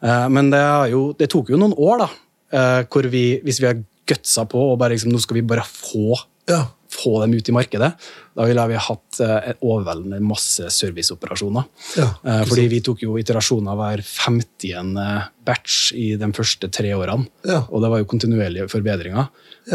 Eh, 0.02 0.26
Men 0.32 0.50
det, 0.50 0.62
jo, 0.92 1.12
det 1.18 1.28
tok 1.32 1.50
jo 1.52 1.58
noen 1.60 1.74
år, 1.76 1.98
da. 2.04 2.10
eh, 2.52 2.82
Hvor 2.90 3.08
vi, 3.12 3.40
hvis 3.44 3.60
vi 3.60 3.66
har 3.70 3.80
gutsa 4.10 4.44
på 4.50 4.58
og 4.72 4.78
bare 4.80 4.96
liksom, 4.96 5.12
nå 5.12 5.20
skal 5.22 5.36
vi 5.38 5.42
bare 5.46 5.62
få, 5.66 6.16
Ja. 6.50 6.64
få 6.90 7.20
dem 7.22 7.34
ut 7.38 7.48
i 7.48 7.52
markedet, 7.54 7.92
da 8.34 8.44
ville 8.48 8.64
vi 8.72 8.74
hatt 8.74 9.20
eh, 9.22 9.52
overveldende 9.62 10.18
masse 10.26 10.66
serviceoperasjoner. 10.74 11.64
Ja, 11.96 12.08
Fordi 12.48 12.64
vi 12.72 12.80
tok 12.80 13.02
jo 13.04 13.14
iterasjoner 13.20 13.76
hver 13.78 14.02
50. 14.02 15.28
batch 15.46 15.92
i 15.94 16.16
de 16.18 16.32
første 16.34 16.68
tre 16.72 16.90
årene. 16.96 17.28
Ja. 17.46 17.60
Og 17.70 17.82
det 17.84 17.90
var 17.92 17.98
jo 18.02 18.08
kontinuerlige 18.10 18.66
forbedringer. 18.72 19.28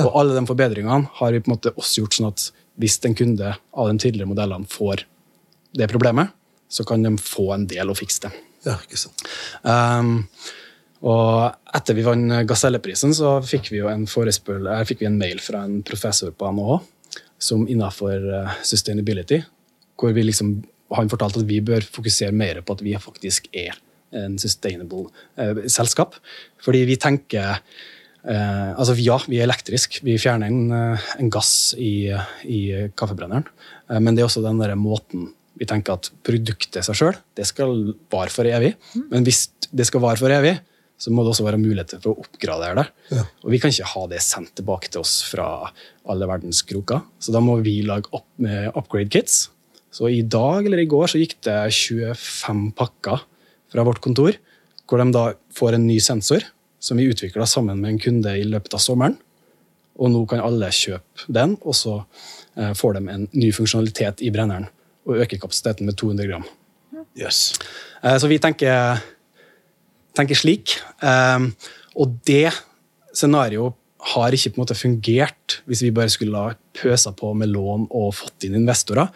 Og 0.03 0.11
alle 0.19 0.35
de 0.35 0.45
forbedringene 0.49 1.07
har 1.21 1.31
vi 1.31 1.39
på 1.39 1.51
en 1.51 1.55
måte 1.55 1.71
også 1.77 2.01
gjort 2.03 2.17
sånn 2.17 2.27
at 2.33 2.49
hvis 2.77 2.99
en 3.05 3.15
kunde 3.15 3.53
av 3.55 3.87
de 3.87 3.97
tidligere 3.97 4.27
modellene 4.27 4.67
får 4.67 5.05
det 5.77 5.87
problemet, 5.91 6.33
så 6.67 6.83
kan 6.85 7.01
de 7.05 7.13
få 7.21 7.53
en 7.55 7.65
del 7.67 7.89
og 7.89 7.95
fikse 8.01 8.25
det. 8.27 8.33
Ja, 8.65 8.77
ikke 8.85 8.99
sant. 8.99 9.25
Um, 9.63 10.19
Og 11.05 11.75
etter 11.75 11.93
vi 11.93 12.05
vant 12.05 12.31
Gaselleprisen, 12.49 13.11
så 13.13 13.35
fikk 13.45 13.67
vi 13.69 13.81
jo 13.81 13.89
en, 13.91 14.07
fikk 14.07 15.03
vi 15.03 15.09
en 15.09 15.19
mail 15.19 15.41
fra 15.43 15.65
en 15.67 15.83
professor 15.85 16.31
på 16.33 16.49
NHH 16.49 16.79
som 17.45 17.67
innenfor 17.69 18.23
sustainability, 18.65 19.41
hvor 19.99 20.15
liksom, 20.17 20.55
han 20.95 21.11
fortalte 21.11 21.43
at 21.43 21.49
vi 21.49 21.59
bør 21.61 21.85
fokusere 21.85 22.33
mer 22.33 22.61
på 22.65 22.73
at 22.73 22.81
vi 22.81 22.95
faktisk 22.97 23.51
er 23.53 23.77
en 24.15 24.37
sustainable 24.39 25.09
eh, 25.39 25.65
selskap. 25.71 26.17
Fordi 26.63 26.83
vi 26.87 26.97
tenker 27.01 27.57
eh, 27.57 28.71
altså 28.75 28.95
Ja, 28.99 29.19
vi 29.27 29.39
er 29.39 29.47
elektrisk. 29.47 29.99
Vi 30.05 30.17
fjerner 30.21 30.51
en, 30.51 30.71
eh, 30.71 31.09
en 31.19 31.31
gass 31.33 31.73
i, 31.77 32.11
i 32.43 32.61
kaffebrenneren. 32.97 33.47
Eh, 33.89 33.99
men 33.99 34.15
det 34.15 34.23
er 34.23 34.29
også 34.29 34.45
den 34.45 34.61
der 34.61 34.75
måten 34.79 35.33
vi 35.55 35.67
tenker 35.69 35.95
at 35.95 36.09
produktet 36.25 36.85
seg 36.85 36.97
sjøl 36.99 37.17
skal 37.47 37.75
vare 38.11 38.33
for 38.33 38.47
evig. 38.47 38.73
Men 39.11 39.25
hvis 39.27 39.47
det 39.71 39.87
skal 39.87 40.03
vare 40.03 40.19
for 40.19 40.33
evig, 40.33 40.57
så 40.97 41.11
må 41.11 41.23
det 41.23 41.33
også 41.33 41.45
være 41.45 41.59
muligheter 41.59 41.99
for 41.99 42.13
å 42.13 42.23
oppgradere 42.23 42.77
det. 42.79 42.85
Ja. 43.17 43.25
Og 43.43 43.51
vi 43.51 43.59
kan 43.59 43.71
ikke 43.71 43.89
ha 43.91 44.05
det 44.11 44.21
sendt 44.23 44.53
tilbake 44.55 44.91
til 44.91 45.03
oss 45.03 45.17
fra 45.27 45.47
alle 46.07 46.29
verdens 46.29 46.61
kroker. 46.67 47.03
Så 47.19 47.35
da 47.35 47.41
må 47.43 47.57
vi 47.63 47.81
lage 47.87 48.11
opp, 48.15 48.27
upgrade 48.39 49.11
kits. 49.11 49.49
Så 49.95 50.09
i 50.11 50.23
dag 50.27 50.65
eller 50.65 50.81
i 50.83 50.89
går 50.91 51.11
så 51.11 51.19
gikk 51.19 51.37
det 51.47 51.57
25 51.71 52.69
pakker 52.79 53.23
fra 53.71 53.85
vårt 53.87 54.01
kontor, 54.03 54.37
hvor 54.87 55.01
de 55.01 55.11
da 55.15 55.25
får 55.55 55.77
en 55.77 55.87
ny 55.87 55.99
sensor 56.03 56.43
som 56.83 56.99
vi 56.99 57.07
utvikla 57.09 57.47
sammen 57.49 57.79
med 57.81 57.95
en 57.95 58.01
kunde 58.01 58.35
i 58.37 58.45
løpet 58.47 58.75
av 58.77 58.83
sommeren. 58.83 59.17
Og 59.95 60.11
nå 60.11 60.25
kan 60.27 60.43
alle 60.43 60.67
kjøpe 60.75 61.27
den, 61.31 61.55
og 61.63 61.75
så 61.75 62.01
eh, 62.59 62.73
får 62.75 62.97
de 62.97 63.03
en 63.13 63.27
ny 63.31 63.51
funksjonalitet 63.55 64.23
i 64.27 64.31
brenneren 64.35 64.67
og 65.05 65.21
øker 65.23 65.41
kapasiteten 65.41 65.87
med 65.87 65.97
200 65.99 66.29
gram. 66.29 66.45
Yes. 67.17 67.53
Eh, 68.03 68.17
så 68.19 68.29
vi 68.31 68.39
tenker, 68.41 69.01
tenker 70.17 70.39
slik. 70.39 70.77
Eh, 71.01 71.49
og 71.95 72.17
det 72.27 72.49
scenarioet 73.15 73.77
har 74.15 74.35
ikke 74.35 74.51
på 74.53 74.59
en 74.59 74.63
måte 74.65 74.77
fungert 74.77 75.59
hvis 75.65 75.81
vi 75.81 75.93
bare 75.95 76.11
skulle 76.13 76.37
ha 76.37 76.53
pøsa 76.77 77.13
på 77.17 77.31
med 77.37 77.49
lån 77.53 77.87
og 77.89 78.13
fått 78.19 78.45
inn 78.47 78.57
investorer. 78.59 79.09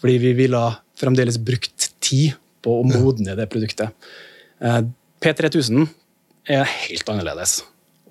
Fordi 0.00 0.18
vi 0.20 0.34
ville 0.36 0.62
fremdeles 1.00 1.38
brukt 1.40 1.90
tid 2.04 2.34
på 2.64 2.80
å 2.80 2.86
modne 2.88 3.36
det 3.38 3.48
produktet. 3.52 3.94
Eh, 4.60 4.82
P3000 5.24 5.86
er 6.52 6.68
helt 6.68 7.08
annerledes. 7.08 7.62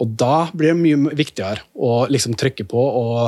Og 0.01 0.13
da 0.17 0.47
blir 0.57 0.71
det 0.71 0.79
mye 0.79 1.15
viktigere 1.15 1.61
å 1.77 2.05
liksom 2.09 2.33
trykke 2.39 2.65
på 2.69 2.81
og 2.81 3.19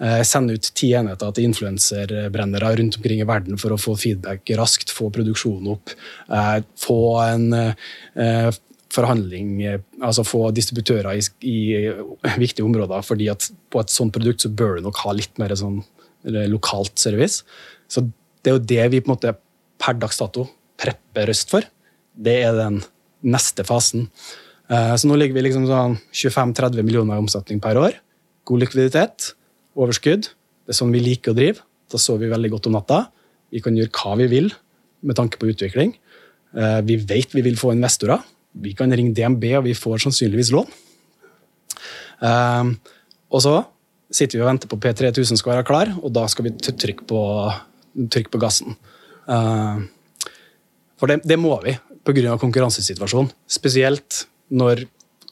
eh, 0.00 0.22
sende 0.24 0.56
ut 0.56 0.70
ti 0.78 0.94
enheter 0.96 1.34
til 1.36 1.50
influenserbrennere 1.50 2.70
rundt 2.80 2.96
omkring 2.96 3.20
i 3.20 3.28
verden 3.28 3.60
for 3.60 3.74
å 3.74 3.80
få 3.80 3.98
feedback 4.00 4.48
raskt, 4.56 4.94
få 4.96 5.10
produksjonen 5.12 5.74
opp, 5.74 5.92
eh, 6.32 6.60
få 6.80 7.00
en 7.26 7.50
forhandling, 8.96 9.50
altså 10.00 10.24
få 10.24 10.46
distributører 10.56 11.18
i, 11.18 11.24
i, 11.44 11.56
viktige 12.40 12.64
områder. 12.64 13.02
fordi 13.04 13.28
at 13.28 13.50
på 13.68 13.82
et 13.82 13.92
sånt 13.92 14.14
produkt 14.14 14.40
så 14.40 14.48
bør 14.48 14.78
du 14.78 14.86
nok 14.86 15.02
ha 15.04 15.12
litt 15.12 15.36
mer 15.42 15.52
sånn 15.58 15.82
lokalt 16.48 16.96
service. 16.98 17.44
Så 17.92 18.06
det 18.06 18.50
er 18.50 18.56
jo 18.56 18.68
det 18.72 18.88
vi 18.94 19.02
på 19.02 19.10
en 19.10 19.16
måte 19.18 19.34
per 19.82 19.98
dags 20.00 20.16
dato 20.22 20.46
prepper 20.80 21.28
Røst 21.28 21.52
for. 21.52 21.66
Det 22.14 22.38
er 22.46 22.56
den 22.56 22.80
neste 23.26 23.66
fasen. 23.66 24.08
Eh, 24.66 24.94
så 24.98 25.06
nå 25.06 25.16
ligger 25.18 25.36
vi 25.36 25.44
liksom 25.46 25.66
sånn 25.68 25.96
25-30 26.10 26.86
millioner 26.86 27.18
i 27.18 27.22
omsetning 27.22 27.60
per 27.62 27.78
år. 27.78 27.98
God 28.46 28.64
likviditet, 28.64 29.32
overskudd. 29.78 30.30
Det 30.66 30.74
er 30.74 30.78
sånn 30.80 30.94
vi 30.94 31.02
liker 31.04 31.32
å 31.32 31.38
drive. 31.38 31.62
Da 31.92 32.00
sover 32.02 32.26
vi 32.26 32.32
veldig 32.32 32.50
godt 32.56 32.68
om 32.70 32.74
natta. 32.74 33.04
Vi 33.54 33.62
kan 33.62 33.78
gjøre 33.78 33.94
hva 33.94 34.16
vi 34.22 34.26
vil 34.32 34.50
med 35.06 35.18
tanke 35.18 35.38
på 35.38 35.50
utvikling. 35.52 35.94
Eh, 36.56 36.80
vi 36.86 36.98
vet 36.98 37.36
vi 37.36 37.46
vil 37.46 37.58
få 37.60 37.72
investorer. 37.76 38.24
Vi 38.56 38.72
kan 38.74 38.90
ringe 38.90 39.14
DNB, 39.14 39.50
og 39.58 39.66
vi 39.68 39.76
får 39.76 40.06
sannsynligvis 40.06 40.52
lån. 40.54 40.76
Eh, 42.26 42.74
og 43.30 43.42
så 43.44 43.56
sitter 44.16 44.38
vi 44.38 44.44
og 44.44 44.50
venter 44.50 44.70
på 44.70 44.78
P3000 44.82 45.38
skal 45.38 45.56
være 45.56 45.66
klar, 45.68 45.90
og 46.00 46.10
da 46.14 46.24
skal 46.30 46.48
vi 46.48 46.54
trykke 46.56 47.06
på, 47.10 47.20
trykke 48.10 48.32
på 48.32 48.40
gassen. 48.40 48.76
For 49.26 51.10
det, 51.10 51.18
det 51.26 51.36
må 51.42 51.58
vi 51.64 51.74
pga. 52.06 52.36
konkurransesituasjonen. 52.38 53.32
Spesielt 53.50 54.22
når 54.48 54.86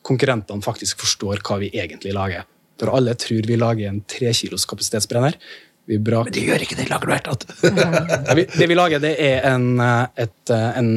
konkurrentene 0.05 0.65
faktisk 0.65 1.01
forstår 1.01 1.43
hva 1.47 1.61
vi 1.63 1.71
egentlig 1.73 2.13
lager. 2.17 2.45
For 2.81 2.91
alle 2.95 3.15
tror 3.19 3.47
vi 3.47 3.57
lager 3.59 3.89
en 3.89 4.03
trekilos 4.11 4.67
kapasitetsbrenner. 4.69 5.39
Men 5.87 6.31
det 6.33 6.43
gjør 6.47 6.63
ikke 6.65 6.79
det. 6.79 6.87
Lager 6.89 7.11
du 7.11 7.13
helt 7.13 8.55
Det 8.59 8.69
vi 8.69 8.77
lager, 8.77 9.03
det 9.03 9.15
er 9.21 9.45
en, 9.51 9.81
et, 9.81 10.53
en 10.55 10.93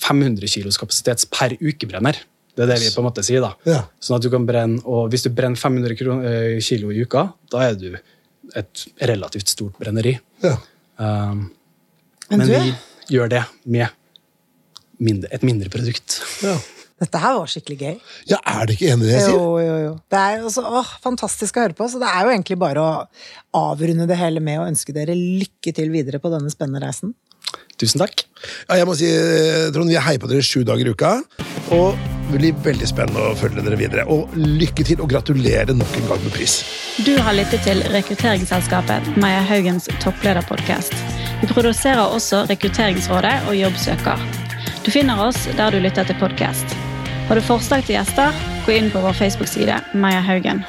500 0.00 0.48
kilos 0.48 0.80
kapasitets 0.80 1.28
per 1.28 1.56
ukebrenner. 1.60 2.18
Det 2.54 2.64
er 2.64 2.70
det 2.70 2.80
vi 2.84 2.92
på 2.94 3.02
en 3.02 3.08
måte 3.08 3.24
sier. 3.26 3.42
da. 3.44 3.52
Ja. 3.68 3.82
Sånn 4.02 4.16
at 4.18 4.24
du 4.24 4.30
kan 4.32 4.46
brenne, 4.48 4.80
og 4.86 5.10
Hvis 5.12 5.26
du 5.26 5.30
brenner 5.34 5.58
500 5.58 5.96
eh, 6.30 6.60
kilo 6.64 6.92
i 6.94 7.02
uka, 7.02 7.26
da 7.52 7.66
er 7.68 7.78
du 7.78 7.90
et 8.54 8.86
relativt 9.02 9.50
stort 9.50 9.76
brenneri. 9.80 10.14
Ja. 10.44 10.54
Um, 10.96 11.48
men, 12.30 12.44
men 12.44 12.48
vi 12.48 13.16
gjør 13.16 13.32
det 13.32 13.42
med 13.64 13.88
mindre, 15.02 15.32
et 15.34 15.44
mindre 15.44 15.72
produkt. 15.72 16.20
Ja. 16.44 16.54
Dette 17.04 17.20
her 17.20 17.36
var 17.36 17.50
skikkelig 17.52 17.78
gøy. 17.82 17.98
Ja, 18.30 18.38
Er 18.54 18.64
det 18.66 18.78
ikke 18.78 18.92
enig 18.94 19.06
i 19.06 19.10
det 19.10 19.18
jeg 19.18 19.26
sier? 19.28 19.36
Jo, 19.36 19.58
jo, 19.60 19.76
jo. 19.84 19.92
Det 20.10 20.22
er 20.24 20.46
også, 20.48 20.64
åh, 20.80 20.94
fantastisk 21.04 21.58
å 21.58 21.66
høre 21.66 21.76
på. 21.76 21.88
Så 21.92 22.00
det 22.02 22.08
er 22.08 22.24
jo 22.24 22.32
egentlig 22.32 22.58
bare 22.62 22.80
å 22.80 22.94
avrunde 23.60 24.08
det 24.10 24.18
hele 24.20 24.40
med 24.44 24.62
å 24.62 24.66
ønske 24.70 24.94
dere 24.96 25.16
lykke 25.16 25.74
til 25.76 25.92
videre 25.92 26.22
på 26.22 26.32
denne 26.32 26.52
spennende 26.52 26.82
reisen. 26.86 27.12
Tusen 27.78 28.00
takk. 28.00 28.24
Ja, 28.68 28.78
jeg 28.80 28.86
må 28.88 28.94
si, 28.98 29.08
Trond, 29.74 29.90
Vi 29.90 29.98
heier 30.00 30.20
på 30.22 30.30
dere 30.30 30.44
sju 30.46 30.62
dager 30.66 30.86
i 30.86 30.94
uka. 30.94 31.16
Og 31.74 31.98
det 32.30 32.38
blir 32.40 32.56
veldig 32.64 32.88
spennende 32.88 33.26
å 33.30 33.34
følge 33.38 33.64
dere 33.66 33.78
videre. 33.78 34.06
Og 34.10 34.32
lykke 34.38 34.86
til, 34.86 35.02
og 35.02 35.10
gratulerer 35.12 35.74
nok 35.76 35.98
en 35.98 36.08
gang 36.08 36.22
med 36.24 36.34
pris. 36.34 36.60
Du 37.04 37.12
har 37.26 37.34
lyttet 37.36 37.66
til 37.66 37.82
rekrutteringsselskapet 37.94 39.16
Maja 39.20 39.42
Haugens 39.50 39.90
topplederpodkast. 40.04 40.94
Vi 41.42 41.50
produserer 41.50 42.04
også 42.06 42.44
Rekrutteringsrådet 42.48 43.36
og 43.50 43.58
Jobbsøker. 43.58 44.24
Du 44.84 44.90
finner 44.94 45.20
oss 45.26 45.44
der 45.58 45.74
du 45.74 45.82
lytter 45.82 46.06
til 46.08 46.18
podkast. 46.22 46.76
Har 47.28 47.40
du 47.40 47.40
forslag 47.40 47.86
til 47.86 47.96
gjester, 47.96 48.36
gå 48.66 48.76
inn 48.76 48.90
på 48.92 49.00
vår 49.00 49.16
Facebook-side 49.16 49.80
Maja 49.96 50.20
Haugen. 50.20 50.60